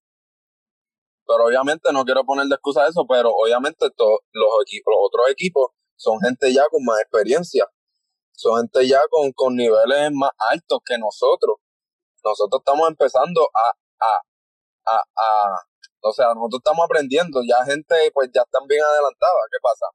Pero 1.27 1.45
obviamente 1.47 1.93
no 1.93 2.05
quiero 2.05 2.25
poner 2.25 2.47
de 2.47 2.55
excusa 2.55 2.87
eso, 2.87 3.07
pero 3.09 3.31
obviamente 3.31 3.89
todos 3.97 4.21
los 4.33 4.49
equipos, 4.67 4.93
los 4.93 5.07
otros 5.07 5.31
equipos 5.31 5.71
son 5.97 6.19
gente 6.21 6.53
ya 6.53 6.65
con 6.71 6.85
más 6.85 7.01
experiencia. 7.01 7.67
Son 8.35 8.61
gente 8.61 8.89
ya 8.89 9.01
con, 9.11 9.33
con 9.33 9.57
niveles 9.57 10.11
más 10.13 10.31
altos 10.51 10.79
que 10.85 10.99
nosotros. 10.99 11.57
Nosotros 12.25 12.61
estamos 12.61 12.89
empezando 12.89 13.43
a, 13.43 13.71
a, 14.05 14.21
a, 14.87 14.97
a, 14.97 15.67
o 16.01 16.13
sea, 16.13 16.35
nosotros 16.35 16.61
estamos 16.65 16.85
aprendiendo. 16.85 17.41
Ya 17.47 17.65
gente, 17.65 17.95
pues 18.13 18.31
ya 18.35 18.43
están 18.43 18.67
bien 18.67 18.83
adelantada. 18.83 19.41
¿Qué 19.51 19.59
pasa? 19.63 19.87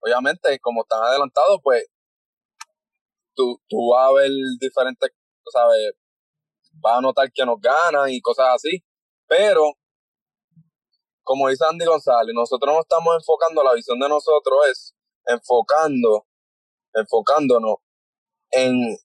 Obviamente, 0.00 0.58
como 0.60 0.82
están 0.82 1.02
adelantados, 1.02 1.58
pues 1.62 1.84
tú, 3.34 3.58
tú 3.68 3.90
vas 3.92 4.08
a 4.08 4.12
ver 4.12 4.30
diferentes, 4.60 5.10
¿sabes? 5.50 5.92
Vas 6.74 6.98
a 6.98 7.00
notar 7.00 7.30
que 7.32 7.44
nos 7.44 7.60
ganan 7.60 8.10
y 8.10 8.20
cosas 8.20 8.46
así. 8.54 8.84
Pero, 9.26 9.72
como 11.22 11.48
dice 11.48 11.64
Andy 11.68 11.84
González, 11.84 12.34
nosotros 12.34 12.74
nos 12.74 12.84
estamos 12.84 13.14
enfocando, 13.16 13.62
la 13.62 13.74
visión 13.74 13.98
de 13.98 14.08
nosotros 14.08 14.58
es 14.70 14.94
enfocando, 15.26 16.26
enfocándonos 16.94 17.76
en, 18.50 18.96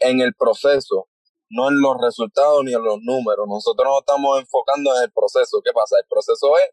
en 0.00 0.20
el 0.20 0.34
proceso, 0.34 1.08
no 1.50 1.68
en 1.68 1.80
los 1.80 1.96
resultados 2.02 2.62
ni 2.64 2.72
en 2.74 2.82
los 2.82 2.98
números. 3.02 3.46
Nosotros 3.48 3.86
nos 3.86 4.00
estamos 4.00 4.40
enfocando 4.40 4.96
en 4.96 5.04
el 5.04 5.12
proceso. 5.12 5.60
¿Qué 5.64 5.72
pasa? 5.72 5.96
El 6.00 6.06
proceso 6.08 6.52
es 6.58 6.70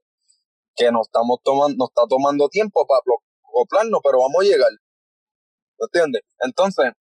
que 0.76 0.92
nos 0.92 1.08
estamos 1.08 1.40
tomando, 1.44 1.76
nos 1.78 1.90
está 1.90 2.04
tomando 2.08 2.48
tiempo 2.50 2.86
para 2.88 3.02
acoplarnos, 3.50 4.00
pero 4.04 4.20
vamos 4.20 4.38
a 4.42 4.46
llegar. 4.46 4.70
¿Me 5.80 5.86
entiendes? 5.86 6.22
Entonces, 6.40 6.92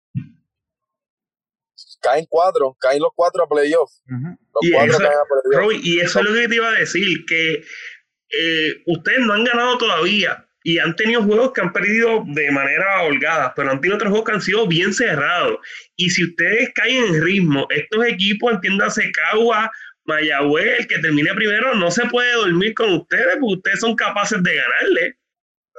caen 2.01 2.27
cuatro, 2.29 2.77
caen 2.79 3.01
los 3.01 3.11
cuatro 3.15 3.45
a 3.45 3.49
playoffs. 3.49 4.03
Los 4.07 4.63
Y 4.63 4.73
cuatro 4.73 4.91
eso- 4.93 4.99
caen 4.99 5.19
a 5.19 5.25
playoffs. 5.25 5.57
Roy, 5.67 5.81
y 5.83 6.01
eso 6.01 6.19
es 6.21 6.25
lo 6.25 6.35
que 6.35 6.49
te 6.49 6.55
iba 6.55 6.69
a 6.69 6.73
decir, 6.73 7.07
que 7.27 7.55
eh, 7.57 8.73
ustedes 8.87 9.21
no 9.21 9.35
han 9.35 9.45
ganado 9.45 9.79
todavía 9.79 10.46
y 10.69 10.81
han 10.81 10.97
tenido 10.97 11.23
juegos 11.23 11.53
que 11.53 11.61
han 11.61 11.73
perdido 11.73 12.25
de 12.27 12.51
manera 12.51 13.03
holgada, 13.05 13.53
pero 13.55 13.71
han 13.71 13.81
tenido 13.81 13.95
otros 13.95 14.11
juegos 14.11 14.27
que 14.29 14.33
han 14.35 14.41
sido 14.43 14.67
bien 14.67 14.93
cerrados. 14.93 15.59
Y 15.95 16.11
si 16.11 16.25
ustedes 16.25 16.71
caen 16.75 17.05
en 17.05 17.23
ritmo, 17.23 17.69
estos 17.71 18.05
equipos, 18.05 18.53
entiéndase 18.53 19.13
Cagua, 19.13 19.71
Mayagüez, 20.07 20.81
el 20.81 20.87
que 20.89 20.99
termine 20.99 21.33
primero, 21.35 21.77
no 21.77 21.89
se 21.93 22.07
puede 22.07 22.33
dormir 22.33 22.75
con 22.75 22.93
ustedes 22.95 23.37
porque 23.41 23.55
ustedes 23.59 23.79
son 23.79 23.95
capaces 23.95 24.43
de 24.43 24.57
ganarle. 24.57 25.19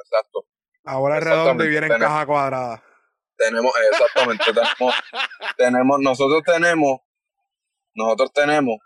Exacto. 0.06 0.48
Ahora 0.86 1.18
es 1.18 1.24
redondo 1.26 1.66
y 1.66 1.68
viene 1.70 1.88
en 1.88 2.00
caja 2.00 2.26
cuadrada. 2.26 2.82
Tenemos, 3.36 3.74
exactamente, 3.92 4.46
tenemos, 4.54 4.96
tenemos, 5.58 6.00
nosotros 6.00 6.44
tenemos, 6.46 7.00
nosotros 7.94 8.32
tenemos, 8.32 8.78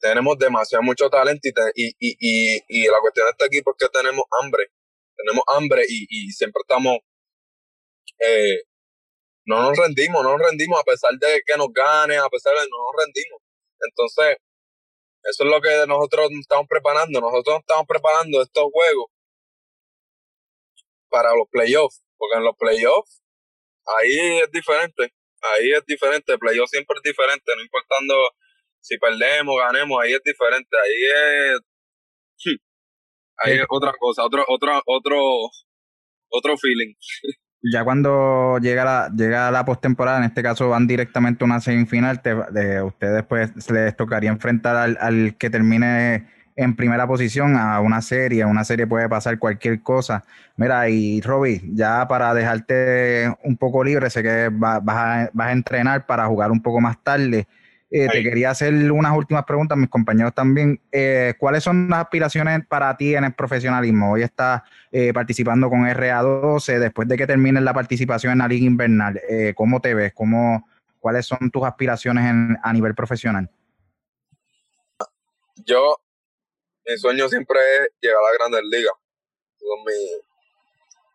tenemos 0.00 0.38
demasiado 0.38 0.82
mucho 0.82 1.10
talento 1.10 1.46
y, 1.46 1.52
te- 1.52 1.72
y, 1.74 1.88
y, 1.98 2.16
y, 2.18 2.64
y 2.68 2.84
la 2.86 2.98
cuestión 3.02 3.26
de 3.26 3.30
este 3.32 3.44
equipo 3.44 3.76
es 3.76 3.86
que 3.86 3.98
tenemos 3.98 4.24
hambre, 4.42 4.70
tenemos 5.16 5.44
hambre 5.48 5.82
y, 5.88 6.06
y 6.08 6.30
siempre 6.30 6.60
estamos, 6.62 6.98
eh, 8.20 8.62
no 9.46 9.62
nos 9.62 9.78
rendimos, 9.78 10.22
no 10.22 10.36
nos 10.36 10.46
rendimos 10.46 10.80
a 10.80 10.84
pesar 10.84 11.12
de 11.18 11.42
que 11.46 11.56
nos 11.56 11.68
gane, 11.72 12.16
a 12.16 12.28
pesar 12.28 12.54
de 12.54 12.64
que 12.64 12.70
no 12.70 12.78
nos 12.78 13.04
rendimos. 13.04 13.40
Entonces, 13.80 14.36
eso 15.22 15.44
es 15.44 15.50
lo 15.50 15.60
que 15.60 15.86
nosotros 15.86 16.30
nos 16.30 16.40
estamos 16.40 16.66
preparando, 16.68 17.20
nosotros 17.20 17.56
nos 17.56 17.60
estamos 17.60 17.86
preparando 17.86 18.42
estos 18.42 18.64
juegos 18.72 19.06
para 21.08 21.34
los 21.34 21.48
playoffs, 21.50 22.02
porque 22.16 22.38
en 22.38 22.44
los 22.44 22.56
playoffs 22.56 23.22
ahí 23.86 24.40
es 24.42 24.50
diferente, 24.50 25.12
ahí 25.40 25.72
es 25.72 25.84
diferente, 25.86 26.32
el 26.32 26.38
playoff 26.38 26.70
siempre 26.70 26.96
es 26.96 27.02
diferente, 27.02 27.52
no 27.56 27.62
importando 27.62 28.14
si 28.80 28.98
perdemos, 28.98 29.56
ganemos, 29.58 30.00
ahí 30.02 30.14
es 30.14 30.22
diferente, 30.22 30.76
ahí 30.76 31.04
es, 31.04 31.60
es 33.44 33.60
otra 33.68 33.92
cosa, 33.98 34.24
otro, 34.24 34.44
otro, 34.48 34.80
otro, 34.86 35.16
otro 36.30 36.56
feeling. 36.58 36.94
Ya 37.62 37.82
cuando 37.84 38.58
llega 38.60 38.84
la, 38.84 39.10
llega 39.16 39.50
la 39.50 39.64
postemporada, 39.64 40.18
en 40.18 40.24
este 40.24 40.42
caso 40.42 40.68
van 40.68 40.86
directamente 40.86 41.42
a 41.44 41.46
una 41.46 41.60
semifinal, 41.60 42.22
te, 42.22 42.34
de, 42.52 42.82
ustedes 42.82 43.24
pues 43.24 43.50
les 43.70 43.96
tocaría 43.96 44.30
enfrentar 44.30 44.76
al, 44.76 44.96
al 45.00 45.36
que 45.36 45.50
termine 45.50 46.28
en 46.54 46.76
primera 46.76 47.06
posición 47.08 47.56
a 47.56 47.80
una 47.80 48.02
serie, 48.02 48.44
una 48.44 48.64
serie 48.64 48.86
puede 48.86 49.08
pasar 49.08 49.38
cualquier 49.38 49.82
cosa. 49.82 50.24
Mira, 50.56 50.88
y 50.88 51.20
Robbie, 51.20 51.60
ya 51.74 52.06
para 52.08 52.32
dejarte 52.34 53.34
un 53.42 53.56
poco 53.56 53.82
libre, 53.82 54.10
sé 54.10 54.22
que 54.22 54.48
va- 54.50 54.78
vas, 54.80 54.96
a, 55.28 55.30
vas 55.32 55.48
a 55.48 55.52
entrenar 55.52 56.06
para 56.06 56.26
jugar 56.26 56.50
un 56.52 56.62
poco 56.62 56.80
más 56.80 57.02
tarde. 57.02 57.48
Eh, 57.88 58.08
te 58.10 58.22
quería 58.22 58.50
hacer 58.50 58.74
unas 58.90 59.16
últimas 59.16 59.44
preguntas, 59.44 59.78
mis 59.78 59.88
compañeros 59.88 60.34
también. 60.34 60.80
Eh, 60.90 61.34
¿Cuáles 61.38 61.62
son 61.62 61.88
las 61.88 62.00
aspiraciones 62.00 62.66
para 62.66 62.96
ti 62.96 63.14
en 63.14 63.24
el 63.24 63.34
profesionalismo? 63.34 64.12
Hoy 64.12 64.22
estás 64.22 64.62
eh, 64.90 65.12
participando 65.12 65.70
con 65.70 65.86
RA12, 65.86 66.78
después 66.80 67.06
de 67.06 67.16
que 67.16 67.26
termine 67.26 67.60
la 67.60 67.72
participación 67.72 68.32
en 68.32 68.38
la 68.38 68.48
Liga 68.48 68.66
Invernal, 68.66 69.20
¿cómo 69.54 69.80
te 69.80 69.94
ves? 69.94 70.12
¿Cómo, 70.14 70.68
¿Cuáles 70.98 71.26
son 71.26 71.50
tus 71.52 71.64
aspiraciones 71.64 72.24
en- 72.24 72.58
a 72.62 72.72
nivel 72.72 72.94
profesional? 72.94 73.48
Yo, 75.64 75.96
mi 76.86 76.96
sueño 76.98 77.28
siempre 77.28 77.58
es 77.80 77.88
llegar 78.00 78.18
a 78.18 78.30
las 78.30 78.38
grandes 78.38 78.62
ligas. 78.70 78.92
Eso 79.56 79.88
es, 79.88 80.22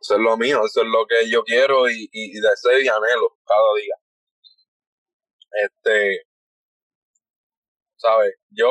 eso 0.01 0.15
es 0.15 0.22
lo 0.22 0.38
mío, 0.38 0.65
eso 0.65 0.82
es 0.82 0.88
lo 0.88 1.05
que 1.05 1.30
yo 1.30 1.43
quiero 1.43 1.89
y, 1.89 2.09
y, 2.11 2.38
y 2.38 2.41
deseo 2.41 2.80
y 2.82 2.88
anhelo 2.88 3.38
cada 3.45 3.61
día. 3.82 3.95
Este, 5.65 6.22
¿sabes? 8.02 8.36
Yo, 8.49 8.70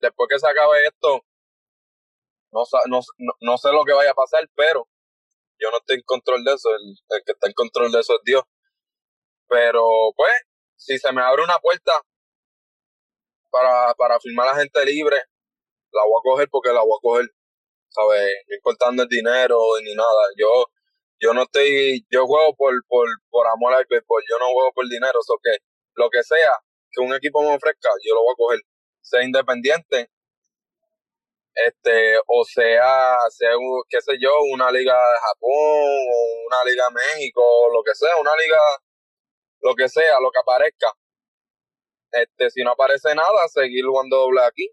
después 0.00 0.28
que 0.30 0.38
se 0.38 0.48
acabe 0.48 0.86
esto, 0.86 1.24
no, 2.52 2.62
no, 2.88 3.00
no, 3.40 3.58
sé 3.58 3.70
lo 3.72 3.84
que 3.84 3.92
vaya 3.92 4.12
a 4.12 4.14
pasar, 4.14 4.48
pero 4.54 4.88
yo 5.58 5.70
no 5.70 5.78
estoy 5.78 5.96
en 5.96 6.02
control 6.02 6.44
de 6.44 6.54
eso, 6.54 6.70
el, 6.74 7.22
que 7.24 7.32
está 7.32 7.48
en 7.48 7.52
control 7.52 7.92
de 7.92 8.00
eso 8.00 8.14
es 8.14 8.20
Dios. 8.24 8.42
Pero, 9.48 10.12
pues, 10.16 10.32
si 10.76 10.98
se 10.98 11.12
me 11.12 11.22
abre 11.22 11.42
una 11.42 11.58
puerta 11.58 11.92
para, 13.50 13.94
para 13.94 14.20
firmar 14.20 14.48
a 14.48 14.56
gente 14.56 14.84
libre, 14.86 15.16
la 15.92 16.02
voy 16.04 16.18
a 16.18 16.22
coger 16.22 16.48
porque 16.50 16.72
la 16.72 16.82
voy 16.82 16.96
a 16.96 17.02
coger, 17.02 17.26
¿sabes? 17.88 18.32
No 18.48 18.56
importando 18.56 19.02
el 19.02 19.08
dinero 19.08 19.58
ni 19.82 19.94
nada. 19.94 20.22
Yo, 20.36 20.66
yo 21.20 21.34
no 21.34 21.42
estoy, 21.42 22.06
yo 22.10 22.26
juego 22.26 22.54
por, 22.56 22.72
por, 22.88 23.08
por 23.30 23.46
amor 23.48 23.74
al 23.74 23.86
béisbol, 23.88 24.22
yo 24.28 24.38
no 24.38 24.52
juego 24.52 24.72
por 24.72 24.88
dinero, 24.88 25.20
eso 25.20 25.38
que 25.42 25.58
lo 25.94 26.10
que 26.10 26.22
sea 26.22 26.63
que 26.94 27.02
un 27.02 27.14
equipo 27.14 27.42
me 27.42 27.54
ofrezca, 27.54 27.88
yo 28.04 28.14
lo 28.14 28.22
voy 28.22 28.32
a 28.32 28.36
coger. 28.36 28.60
Sea 29.02 29.22
independiente, 29.22 30.10
este, 31.54 32.16
o 32.26 32.44
sea, 32.44 33.16
sea, 33.30 33.50
qué 33.88 34.00
sé 34.00 34.14
yo, 34.20 34.30
una 34.52 34.70
liga 34.72 34.94
de 34.94 35.18
Japón, 35.20 35.50
o 35.50 36.46
una 36.46 36.70
liga 36.70 36.84
de 36.88 36.94
México, 36.94 37.42
lo 37.72 37.82
que 37.84 37.94
sea, 37.94 38.16
una 38.20 38.32
liga, 38.42 38.58
lo 39.60 39.74
que 39.74 39.88
sea, 39.88 40.18
lo 40.20 40.30
que 40.32 40.40
aparezca. 40.40 40.92
Este, 42.12 42.50
si 42.50 42.62
no 42.64 42.72
aparece 42.72 43.14
nada, 43.14 43.48
seguir 43.48 43.84
jugando 43.84 44.16
doble 44.16 44.42
aquí. 44.42 44.68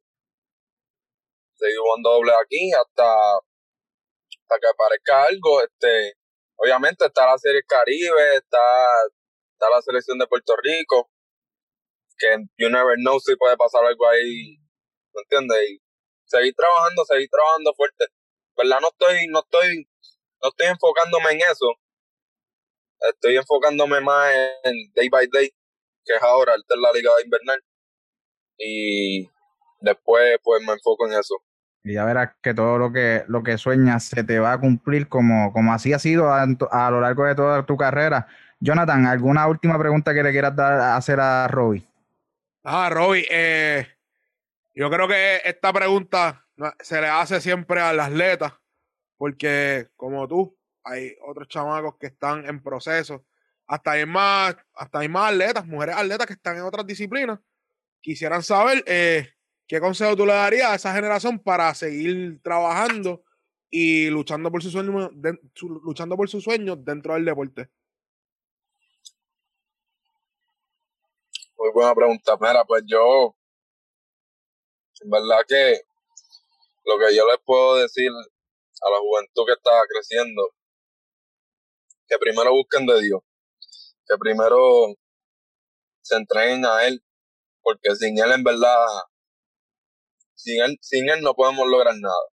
Seguir 1.55 1.77
jugando 1.77 2.11
doble 2.13 2.33
aquí 2.43 2.71
hasta, 2.73 3.35
hasta 3.35 4.59
que 4.59 4.67
aparezca 4.67 5.25
algo. 5.25 5.61
Este, 5.61 6.13
obviamente 6.57 7.05
está 7.05 7.27
la 7.27 7.37
Serie 7.37 7.61
Caribe, 7.67 8.37
está, 8.37 8.59
está 9.53 9.69
la 9.69 9.81
selección 9.81 10.17
de 10.17 10.27
Puerto 10.27 10.55
Rico, 10.63 11.11
que 12.21 12.45
you 12.57 12.69
never 12.69 12.95
know 12.97 13.19
si 13.19 13.35
puede 13.35 13.57
pasar 13.57 13.83
algo 13.83 14.07
ahí, 14.07 14.57
¿me 15.13 15.21
entiendes? 15.23 15.57
Y 15.69 15.81
seguir 16.25 16.53
trabajando, 16.55 17.03
seguir 17.05 17.29
trabajando 17.29 17.73
fuerte. 17.73 18.05
¿Verdad? 18.55 18.79
No 18.81 18.89
estoy, 18.89 19.27
no 19.27 19.39
estoy, 19.39 19.89
no 20.41 20.49
estoy 20.49 20.67
enfocándome 20.67 21.31
en 21.31 21.41
eso. 21.51 21.67
Estoy 23.09 23.37
enfocándome 23.37 23.99
más 24.01 24.31
en 24.63 24.75
day 24.93 25.09
by 25.09 25.27
day, 25.33 25.49
que 26.05 26.13
es 26.13 26.21
ahora, 26.21 26.53
esta 26.55 26.75
es 26.75 26.79
la 26.79 26.91
liga 26.93 27.11
invernal. 27.25 27.59
Y 28.59 29.27
después 29.79 30.37
pues 30.43 30.63
me 30.63 30.73
enfoco 30.73 31.07
en 31.07 31.13
eso. 31.19 31.35
Y 31.83 31.95
ya 31.95 32.05
verás 32.05 32.35
que 32.43 32.53
todo 32.53 32.77
lo 32.77 32.91
que, 32.91 33.23
lo 33.27 33.41
que 33.41 33.57
sueñas 33.57 34.03
se 34.03 34.23
te 34.23 34.37
va 34.37 34.53
a 34.53 34.59
cumplir 34.59 35.09
como, 35.09 35.51
como 35.51 35.73
así 35.73 35.93
ha 35.93 35.99
sido 35.99 36.31
a, 36.31 36.45
lo 36.91 37.01
largo 37.01 37.25
de 37.25 37.33
toda 37.33 37.65
tu 37.65 37.75
carrera. 37.75 38.27
Jonathan, 38.59 39.07
¿alguna 39.07 39.47
última 39.47 39.79
pregunta 39.79 40.13
que 40.13 40.21
le 40.21 40.31
quieras 40.31 40.55
dar, 40.55 40.95
hacer 40.95 41.19
a 41.19 41.47
Robbie? 41.47 41.90
Ah, 42.63 42.89
Robbie, 42.89 43.25
eh, 43.29 43.87
yo 44.75 44.89
creo 44.89 45.07
que 45.07 45.41
esta 45.43 45.73
pregunta 45.73 46.45
se 46.79 47.01
le 47.01 47.07
hace 47.07 47.41
siempre 47.41 47.79
al 47.81 47.99
atleta, 47.99 48.61
porque 49.17 49.89
como 49.95 50.27
tú, 50.27 50.57
hay 50.83 51.15
otros 51.27 51.47
chamacos 51.47 51.95
que 51.99 52.07
están 52.07 52.45
en 52.45 52.61
proceso. 52.61 53.25
Hasta 53.67 53.91
hay 53.91 54.05
más, 54.05 54.55
hasta 54.75 54.99
hay 54.99 55.09
más 55.09 55.31
atletas, 55.31 55.65
mujeres 55.65 55.95
atletas 55.95 56.27
que 56.27 56.33
están 56.33 56.57
en 56.57 56.63
otras 56.63 56.85
disciplinas. 56.85 57.39
Quisieran 58.01 58.43
saber 58.43 58.83
eh, 58.87 59.29
qué 59.67 59.79
consejo 59.79 60.15
tú 60.15 60.25
le 60.25 60.33
darías 60.33 60.71
a 60.71 60.75
esa 60.75 60.93
generación 60.93 61.39
para 61.39 61.73
seguir 61.73 62.39
trabajando 62.43 63.23
y 63.69 64.09
luchando 64.09 64.51
por 64.51 64.61
su- 64.61 64.71
luchando 65.83 66.17
por 66.17 66.29
sus 66.29 66.43
sueños 66.43 66.83
dentro 66.83 67.13
del 67.13 67.25
deporte. 67.25 67.69
Muy 71.61 71.69
buena 71.75 71.93
pregunta. 71.93 72.35
Mira, 72.39 72.65
pues 72.65 72.81
yo, 72.87 73.35
En 75.01 75.11
verdad 75.11 75.45
que 75.47 75.81
lo 76.85 76.97
que 76.97 77.15
yo 77.15 77.23
les 77.27 77.37
puedo 77.45 77.75
decir 77.75 78.09
a 78.09 78.89
la 78.89 78.97
juventud 78.97 79.45
que 79.45 79.53
está 79.53 79.69
creciendo, 79.87 80.41
que 82.07 82.17
primero 82.17 82.51
busquen 82.51 82.87
de 82.87 83.01
Dios, 83.03 83.21
que 84.07 84.17
primero 84.19 84.95
se 86.01 86.15
entreguen 86.15 86.65
a 86.65 86.87
Él, 86.87 87.03
porque 87.61 87.95
sin 87.95 88.17
Él 88.17 88.31
en 88.31 88.43
verdad, 88.43 88.87
sin 90.33 90.63
Él, 90.63 90.79
sin 90.81 91.09
Él 91.09 91.21
no 91.21 91.35
podemos 91.35 91.67
lograr 91.67 91.93
nada. 91.95 92.25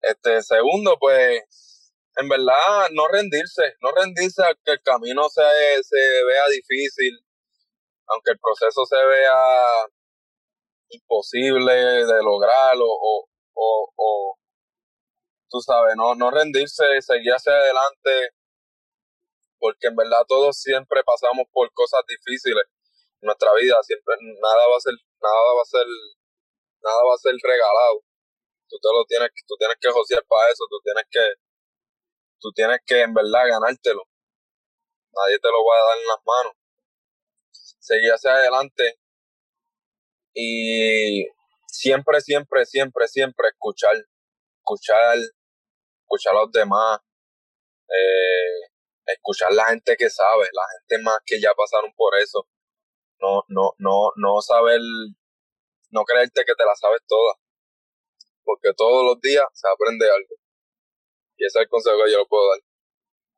Este, 0.00 0.42
segundo, 0.42 0.96
pues, 0.98 1.40
en 2.16 2.28
verdad, 2.28 2.88
no 2.90 3.06
rendirse, 3.06 3.62
no 3.80 3.92
rendirse 3.92 4.42
a 4.42 4.56
que 4.64 4.72
el 4.72 4.82
camino 4.82 5.28
se, 5.28 5.42
se 5.84 6.24
vea 6.24 6.48
difícil, 6.50 7.24
aunque 8.12 8.32
el 8.32 8.38
proceso 8.38 8.84
se 8.84 8.96
vea 8.96 9.88
imposible 10.88 11.72
de 11.72 12.22
lograr 12.22 12.76
o, 12.76 13.26
o, 13.54 13.92
o, 13.96 14.38
tú 15.48 15.60
sabes, 15.60 15.94
no, 15.96 16.14
no 16.14 16.30
rendirse, 16.30 16.84
seguir 17.00 17.32
hacia 17.32 17.52
adelante, 17.52 18.36
porque 19.58 19.88
en 19.88 19.96
verdad 19.96 20.24
todos 20.28 20.60
siempre 20.60 21.02
pasamos 21.04 21.46
por 21.52 21.72
cosas 21.72 22.02
difíciles 22.06 22.64
en 23.20 23.26
nuestra 23.26 23.52
vida, 23.54 23.76
siempre 23.82 24.16
nada 24.20 24.68
va 24.68 24.76
a 24.76 24.80
ser, 24.80 24.94
nada 25.20 25.50
va 25.56 25.62
a 25.62 25.70
ser, 25.70 25.86
nada 26.82 27.00
va 27.08 27.14
a 27.14 27.22
ser 27.22 27.34
regalado. 27.42 28.04
Tú 28.68 28.76
te 28.80 28.88
lo 28.88 29.04
tienes, 29.04 29.30
tú 29.46 29.54
tienes 29.56 29.76
que 29.80 29.90
josear 29.92 30.24
para 30.26 30.50
eso, 30.50 30.64
tú 30.68 30.80
tienes 30.82 31.04
que, 31.10 31.24
tú 32.40 32.52
tienes 32.52 32.78
que 32.84 33.00
en 33.00 33.14
verdad 33.14 33.48
ganártelo. 33.48 34.02
Nadie 35.12 35.38
te 35.38 35.48
lo 35.48 35.64
va 35.64 35.76
a 35.76 35.84
dar 35.88 35.98
en 35.98 36.06
las 36.08 36.20
manos. 36.24 36.61
Seguir 37.82 38.10
hacia 38.12 38.30
adelante 38.30 39.00
y 40.32 41.26
siempre, 41.66 42.20
siempre, 42.20 42.64
siempre, 42.64 43.08
siempre 43.08 43.48
escuchar, 43.48 43.90
escuchar, 44.58 45.18
escuchar 46.02 46.36
a 46.36 46.40
los 46.42 46.52
demás, 46.52 47.00
eh, 47.88 48.70
escuchar 49.06 49.52
la 49.52 49.64
gente 49.64 49.96
que 49.98 50.08
sabe, 50.08 50.46
la 50.52 50.62
gente 50.78 51.02
más 51.02 51.18
que 51.26 51.40
ya 51.40 51.50
pasaron 51.56 51.92
por 51.96 52.14
eso. 52.22 52.46
No, 53.18 53.42
no, 53.48 53.72
no, 53.78 54.12
no 54.14 54.40
saber, 54.40 54.80
no 55.90 56.04
creerte 56.04 56.44
que 56.46 56.54
te 56.54 56.64
la 56.64 56.76
sabes 56.76 57.00
toda. 57.08 57.34
Porque 58.44 58.72
todos 58.76 59.04
los 59.04 59.20
días 59.20 59.44
se 59.54 59.66
aprende 59.68 60.06
algo. 60.06 60.36
Y 61.36 61.46
ese 61.46 61.58
es 61.58 61.62
el 61.62 61.68
consejo 61.68 61.96
que 62.04 62.12
yo 62.12 62.18
le 62.20 62.26
puedo 62.26 62.48
dar. 62.48 62.60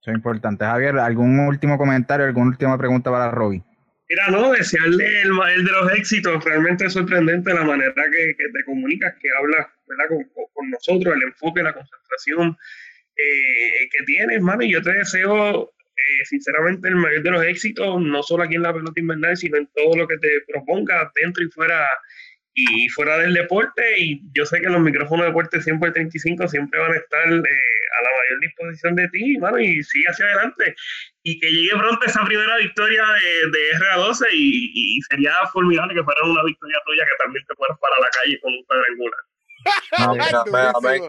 Eso 0.02 0.10
es 0.10 0.16
importante. 0.16 0.66
Javier, 0.66 0.98
¿algún 0.98 1.40
último 1.40 1.78
comentario, 1.78 2.26
alguna 2.26 2.50
última 2.50 2.76
pregunta 2.76 3.10
para 3.10 3.30
Robbie? 3.30 3.64
Mira, 4.08 4.28
no, 4.28 4.52
desearle 4.52 5.22
el, 5.22 5.30
el 5.56 5.64
de 5.64 5.72
los 5.72 5.92
éxitos, 5.92 6.44
realmente 6.44 6.86
es 6.86 6.92
sorprendente 6.92 7.54
la 7.54 7.64
manera 7.64 7.92
que, 7.94 8.34
te 8.34 8.64
comunicas, 8.64 9.14
que 9.20 9.28
hablas 9.38 9.66
¿verdad? 9.86 10.04
Con, 10.08 10.70
nosotros, 10.70 11.14
el 11.14 11.22
enfoque, 11.22 11.62
la 11.62 11.72
concentración 11.72 12.56
eh, 13.16 13.88
que 13.90 14.04
tienes, 14.04 14.40
mano, 14.40 14.62
y 14.62 14.72
yo 14.72 14.82
te 14.82 14.92
deseo 14.92 15.72
eh, 15.96 16.24
sinceramente 16.24 16.88
el 16.88 16.96
mayor 16.96 17.22
de 17.22 17.30
los 17.30 17.44
éxitos, 17.44 18.00
no 18.00 18.22
solo 18.22 18.44
aquí 18.44 18.56
en 18.56 18.62
la 18.62 18.74
pelota 18.74 19.00
invernal, 19.00 19.36
sino 19.36 19.56
en 19.56 19.68
todo 19.68 19.96
lo 19.96 20.08
que 20.08 20.18
te 20.18 20.28
proponga 20.46 21.10
dentro 21.14 21.44
y 21.44 21.50
fuera 21.50 21.86
y 22.54 22.88
fuera 22.88 23.18
del 23.18 23.34
deporte. 23.34 23.82
Y 23.98 24.22
yo 24.32 24.46
sé 24.46 24.60
que 24.60 24.68
los 24.68 24.80
micrófonos 24.80 25.24
de 25.24 25.30
Deporte 25.30 25.60
100 25.60 25.80
por 25.80 25.92
35 25.92 26.48
siempre 26.48 26.80
van 26.80 26.92
a 26.92 26.96
estar 26.96 27.32
eh, 27.32 27.73
mayor 28.24 28.40
disposición 28.40 28.94
de 28.94 29.08
ti, 29.08 29.38
mano, 29.38 29.58
y 29.58 29.82
sigue 29.82 30.04
hacia 30.08 30.26
adelante. 30.26 30.74
Y 31.22 31.38
que 31.38 31.46
llegue 31.46 31.76
pronto 31.78 32.04
esa 32.06 32.24
primera 32.24 32.56
victoria 32.58 33.02
de, 33.02 33.50
de 33.50 33.62
RA12 33.78 34.26
y, 34.32 35.00
sería 35.10 35.32
formidable 35.52 35.94
que 35.94 36.02
fuera 36.02 36.20
una 36.24 36.44
victoria 36.44 36.76
tuya 36.84 37.04
que 37.04 37.24
también 37.24 37.44
te 37.46 37.54
fueras 37.54 37.78
para 37.78 37.94
la 38.00 38.10
calle 38.10 38.40
con 38.40 38.52
un 38.52 38.64
cuadrangular. 38.64 39.20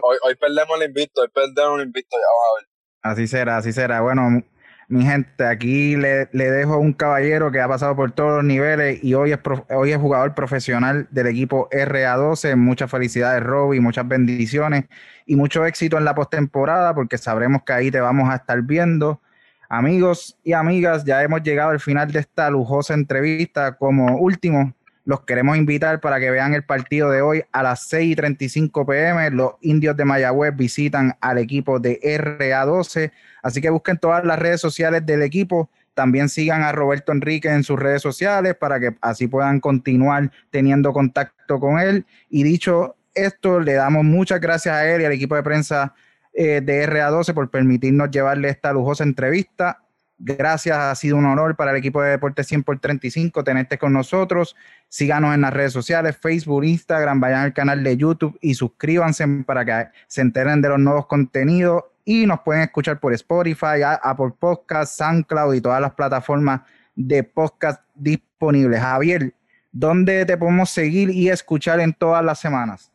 hoy, 0.02 0.16
hoy, 0.22 0.34
perdemos 0.36 0.80
el 0.80 0.88
invito, 0.88 1.22
hoy 1.22 1.28
perdemos 1.28 1.80
el 1.80 1.86
invito, 1.86 2.16
ya 2.16 2.26
vamos 2.26 2.46
a 2.46 2.56
ver. 2.56 2.66
Así 3.02 3.26
será, 3.26 3.56
así 3.58 3.72
será. 3.72 4.00
Bueno, 4.00 4.42
mi 4.88 5.04
gente, 5.04 5.44
aquí 5.44 5.96
le, 5.96 6.28
le, 6.32 6.50
dejo 6.50 6.78
un 6.78 6.92
caballero 6.92 7.50
que 7.50 7.60
ha 7.60 7.66
pasado 7.66 7.96
por 7.96 8.12
todos 8.12 8.36
los 8.36 8.44
niveles 8.44 9.02
y 9.02 9.14
hoy 9.14 9.32
es, 9.32 9.40
hoy 9.70 9.90
es 9.90 9.98
jugador 9.98 10.34
profesional 10.34 11.08
del 11.10 11.26
equipo 11.26 11.68
RA12. 11.70 12.54
Muchas 12.56 12.90
felicidades, 12.90 13.42
Robbie, 13.42 13.80
muchas 13.80 14.06
bendiciones 14.06 14.84
y 15.26 15.34
mucho 15.34 15.66
éxito 15.66 15.98
en 15.98 16.04
la 16.04 16.14
postemporada 16.14 16.94
porque 16.94 17.18
sabremos 17.18 17.62
que 17.64 17.72
ahí 17.72 17.90
te 17.90 18.00
vamos 18.00 18.30
a 18.30 18.36
estar 18.36 18.62
viendo. 18.62 19.20
Amigos 19.68 20.38
y 20.44 20.52
amigas, 20.52 21.04
ya 21.04 21.20
hemos 21.24 21.42
llegado 21.42 21.70
al 21.70 21.80
final 21.80 22.12
de 22.12 22.20
esta 22.20 22.48
lujosa 22.50 22.94
entrevista. 22.94 23.76
Como 23.76 24.18
último, 24.18 24.72
los 25.06 25.22
queremos 25.22 25.56
invitar 25.56 26.00
para 26.00 26.20
que 26.20 26.30
vean 26.30 26.52
el 26.52 26.64
partido 26.64 27.10
de 27.10 27.22
hoy 27.22 27.44
a 27.52 27.62
las 27.62 27.86
6 27.88 28.12
y 28.12 28.16
35 28.16 28.84
pm. 28.84 29.30
Los 29.30 29.52
indios 29.62 29.96
de 29.96 30.04
Mayagüez 30.04 30.54
visitan 30.54 31.16
al 31.20 31.38
equipo 31.38 31.80
de 31.80 31.98
RA12 32.02 33.12
Así 33.46 33.60
que 33.60 33.70
busquen 33.70 33.96
todas 33.96 34.24
las 34.24 34.40
redes 34.40 34.60
sociales 34.60 35.06
del 35.06 35.22
equipo. 35.22 35.70
También 35.94 36.28
sigan 36.28 36.64
a 36.64 36.72
Roberto 36.72 37.12
Enrique 37.12 37.48
en 37.48 37.62
sus 37.62 37.78
redes 37.78 38.02
sociales 38.02 38.56
para 38.56 38.80
que 38.80 38.96
así 39.00 39.28
puedan 39.28 39.60
continuar 39.60 40.32
teniendo 40.50 40.92
contacto 40.92 41.60
con 41.60 41.78
él. 41.78 42.04
Y 42.28 42.42
dicho 42.42 42.96
esto, 43.14 43.60
le 43.60 43.74
damos 43.74 44.02
muchas 44.02 44.40
gracias 44.40 44.74
a 44.74 44.92
él 44.92 45.00
y 45.00 45.04
al 45.04 45.12
equipo 45.12 45.36
de 45.36 45.44
prensa 45.44 45.94
eh, 46.34 46.60
de 46.60 46.88
RA12 46.88 47.34
por 47.34 47.48
permitirnos 47.48 48.10
llevarle 48.10 48.48
esta 48.48 48.72
lujosa 48.72 49.04
entrevista. 49.04 49.84
Gracias, 50.18 50.76
ha 50.76 50.94
sido 50.94 51.16
un 51.16 51.26
honor 51.26 51.56
para 51.56 51.72
el 51.72 51.76
equipo 51.76 52.00
de 52.00 52.10
Deportes 52.10 52.46
100 52.46 52.62
por 52.62 52.78
35 52.78 53.44
tenerte 53.44 53.76
con 53.76 53.92
nosotros. 53.92 54.56
Síganos 54.88 55.34
en 55.34 55.42
las 55.42 55.52
redes 55.52 55.74
sociales, 55.74 56.16
Facebook, 56.16 56.64
Instagram, 56.64 57.20
vayan 57.20 57.40
al 57.40 57.52
canal 57.52 57.84
de 57.84 57.96
YouTube 57.98 58.38
y 58.40 58.54
suscríbanse 58.54 59.26
para 59.44 59.64
que 59.64 59.88
se 60.06 60.22
enteren 60.22 60.62
de 60.62 60.70
los 60.70 60.78
nuevos 60.78 61.06
contenidos 61.06 61.84
y 62.04 62.24
nos 62.24 62.40
pueden 62.40 62.62
escuchar 62.62 62.98
por 62.98 63.12
Spotify, 63.12 63.82
Apple 64.02 64.32
Podcasts, 64.38 64.96
SoundCloud 64.96 65.54
y 65.54 65.60
todas 65.60 65.82
las 65.82 65.92
plataformas 65.92 66.62
de 66.94 67.22
podcast 67.22 67.82
disponibles. 67.94 68.80
Javier, 68.80 69.34
¿dónde 69.70 70.24
te 70.24 70.38
podemos 70.38 70.70
seguir 70.70 71.10
y 71.10 71.28
escuchar 71.28 71.80
en 71.80 71.92
todas 71.92 72.24
las 72.24 72.40
semanas? 72.40 72.90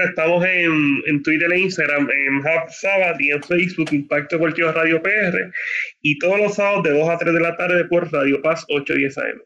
Estamos 0.00 0.44
en, 0.44 1.22
Twitter 1.22 1.52
e 1.52 1.60
Instagram, 1.60 2.08
en 2.10 2.36
Hub 2.38 2.70
Sabbath 2.70 3.20
y 3.20 3.30
en 3.30 3.42
Facebook, 3.42 3.92
Impacto 3.92 4.36
Deportivo 4.36 4.72
Radio 4.72 5.02
PR, 5.02 5.52
y 6.00 6.18
todos 6.18 6.38
los 6.38 6.54
sábados 6.54 6.82
de 6.84 6.98
2 6.98 7.08
a 7.08 7.18
3 7.18 7.34
de 7.34 7.40
la 7.40 7.56
tarde 7.56 7.84
por 7.84 8.10
Radio 8.12 8.40
Paz 8.40 8.64
810 8.68 9.18
AM 9.18 9.42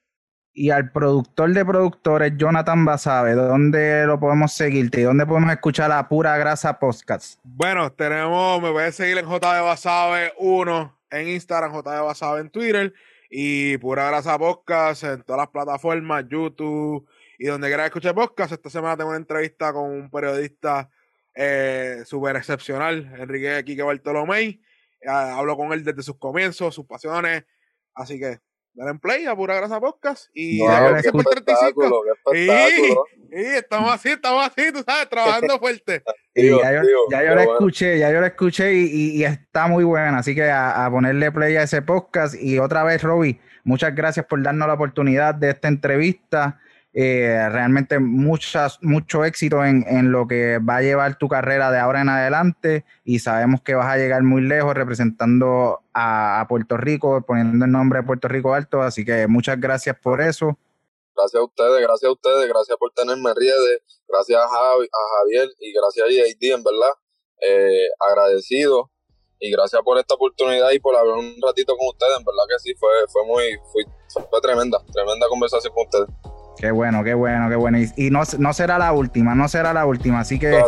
y 0.56 0.70
al 0.70 0.90
productor 0.90 1.52
de 1.52 1.64
productores, 1.66 2.32
Jonathan 2.38 2.86
Basabe, 2.86 3.34
¿dónde 3.34 4.06
lo 4.06 4.18
podemos 4.18 4.54
seguirte 4.54 5.02
y 5.02 5.04
dónde 5.04 5.26
podemos 5.26 5.52
escuchar 5.52 5.90
la 5.90 6.08
Pura 6.08 6.38
Grasa 6.38 6.78
Podcast? 6.78 7.38
Bueno, 7.44 7.92
tenemos, 7.92 8.62
me 8.62 8.72
puedes 8.72 8.94
seguir 8.94 9.18
en 9.18 9.26
JD 9.26 9.62
Basabe 9.62 10.32
1 10.38 10.98
en 11.10 11.28
Instagram, 11.28 11.72
JD 11.74 12.02
Basabe 12.02 12.40
en 12.40 12.48
Twitter 12.48 12.94
y 13.28 13.76
Pura 13.76 14.06
Grasa 14.06 14.38
Podcast 14.38 15.04
en 15.04 15.22
todas 15.24 15.40
las 15.40 15.48
plataformas, 15.48 16.24
YouTube 16.26 17.06
y 17.38 17.46
donde 17.46 17.68
quieras 17.68 17.86
escuchar 17.86 18.14
podcast. 18.14 18.52
Esta 18.52 18.70
semana 18.70 18.96
tengo 18.96 19.10
una 19.10 19.18
entrevista 19.18 19.72
con 19.72 19.90
un 19.90 20.10
periodista 20.10 20.90
eh, 21.34 22.02
súper 22.04 22.36
excepcional, 22.36 23.12
Enrique 23.18 23.62
Quique 23.64 23.82
Bartolomé. 23.82 24.60
Eh, 25.00 25.08
hablo 25.08 25.56
con 25.56 25.72
él 25.72 25.84
desde 25.84 26.02
sus 26.02 26.18
comienzos, 26.18 26.74
sus 26.74 26.86
pasiones. 26.86 27.44
Así 27.94 28.18
que 28.18 28.40
Dale 28.76 28.90
en 28.90 28.98
play 28.98 29.24
a 29.24 29.34
Pura 29.34 29.54
Grasa 29.54 29.80
Podcast 29.80 30.28
y 30.34 30.58
wow, 30.58 30.68
qué 31.00 31.08
espectáculo, 31.08 32.02
qué 32.30 32.76
Y, 33.32 33.40
estamos 33.56 33.90
así, 33.90 34.10
estamos 34.10 34.46
así, 34.46 34.70
tú 34.70 34.84
sabes, 34.86 35.08
trabajando 35.08 35.58
fuerte. 35.58 36.02
Y 36.34 36.50
ya, 36.50 36.74
yo, 36.74 36.82
ya 37.10 37.24
yo 37.24 37.34
la 37.34 37.44
escuché, 37.44 37.98
ya 37.98 38.12
yo 38.12 38.20
la 38.20 38.26
escuché 38.26 38.74
y, 38.74 39.16
y, 39.16 39.24
está 39.24 39.66
muy 39.66 39.82
buena, 39.82 40.18
así 40.18 40.34
que 40.34 40.50
a, 40.50 40.84
a, 40.84 40.90
ponerle 40.90 41.32
play 41.32 41.56
a 41.56 41.62
ese 41.62 41.80
podcast 41.80 42.34
y 42.34 42.58
otra 42.58 42.84
vez, 42.84 43.02
Roby, 43.02 43.40
muchas 43.64 43.94
gracias 43.94 44.26
por 44.26 44.42
darnos 44.42 44.68
la 44.68 44.74
oportunidad 44.74 45.34
de 45.34 45.48
esta 45.48 45.68
entrevista. 45.68 46.60
Eh, 46.98 47.50
realmente 47.50 47.98
muchas, 47.98 48.78
mucho 48.80 49.22
éxito 49.22 49.62
en, 49.62 49.84
en, 49.86 50.12
lo 50.12 50.26
que 50.26 50.58
va 50.58 50.76
a 50.76 50.80
llevar 50.80 51.18
tu 51.18 51.28
carrera 51.28 51.70
de 51.70 51.78
ahora 51.78 52.00
en 52.00 52.08
adelante 52.08 52.86
y 53.04 53.18
sabemos 53.18 53.60
que 53.60 53.74
vas 53.74 53.88
a 53.88 53.98
llegar 53.98 54.22
muy 54.22 54.40
lejos 54.40 54.72
representando 54.72 55.80
a, 55.92 56.46
Puerto 56.48 56.78
Rico, 56.78 57.20
poniendo 57.20 57.66
el 57.66 57.70
nombre 57.70 58.00
de 58.00 58.06
Puerto 58.06 58.28
Rico 58.28 58.54
alto, 58.54 58.80
así 58.80 59.04
que 59.04 59.26
muchas 59.26 59.60
gracias 59.60 59.94
por 60.02 60.22
eso. 60.22 60.56
Gracias 61.14 61.38
a 61.38 61.44
ustedes, 61.44 61.82
gracias 61.82 62.08
a 62.08 62.12
ustedes, 62.12 62.48
gracias 62.48 62.78
por 62.78 62.90
tenerme 62.92 63.34
redes, 63.34 63.82
gracias 64.08 64.40
a, 64.40 64.48
Javier 64.48 65.50
y 65.60 65.74
gracias 65.74 66.06
a 66.06 66.08
JD, 66.08 66.54
en 66.54 66.64
verdad, 66.64 66.92
eh, 67.42 67.88
agradecido 68.08 68.90
y 69.38 69.50
gracias 69.50 69.82
por 69.82 69.98
esta 69.98 70.14
oportunidad 70.14 70.70
y 70.70 70.78
por 70.78 70.96
hablar 70.96 71.18
un 71.18 71.36
ratito 71.46 71.76
con 71.76 71.88
ustedes, 71.88 72.16
en 72.18 72.24
verdad 72.24 72.44
que 72.48 72.58
sí, 72.58 72.74
fue, 72.74 72.88
fue 73.12 73.26
muy, 73.26 73.44
fue, 73.70 73.84
fue 74.30 74.40
tremenda, 74.40 74.82
tremenda 74.94 75.28
conversación 75.28 75.74
con 75.74 75.84
ustedes. 75.84 76.08
Qué 76.58 76.70
bueno, 76.70 77.04
qué 77.04 77.14
bueno, 77.14 77.48
qué 77.48 77.56
bueno. 77.56 77.78
Y, 77.78 78.10
no, 78.10 78.22
no, 78.38 78.52
será 78.52 78.78
la 78.78 78.92
última, 78.92 79.34
no 79.34 79.48
será 79.48 79.72
la 79.72 79.86
última. 79.86 80.20
Así 80.20 80.38
que 80.38 80.58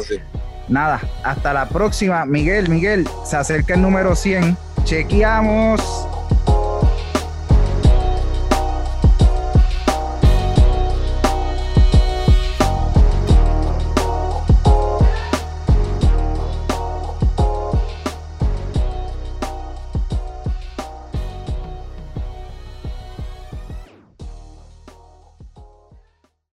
nada, 0.69 1.01
hasta 1.25 1.53
la 1.53 1.69
próxima. 1.69 2.25
Miguel, 2.27 2.69
Miguel, 2.69 3.09
se 3.25 3.37
acerca 3.37 3.75
el 3.75 3.83
número 3.83 4.15
100. 4.15 4.57
Chequeamos. 4.85 6.09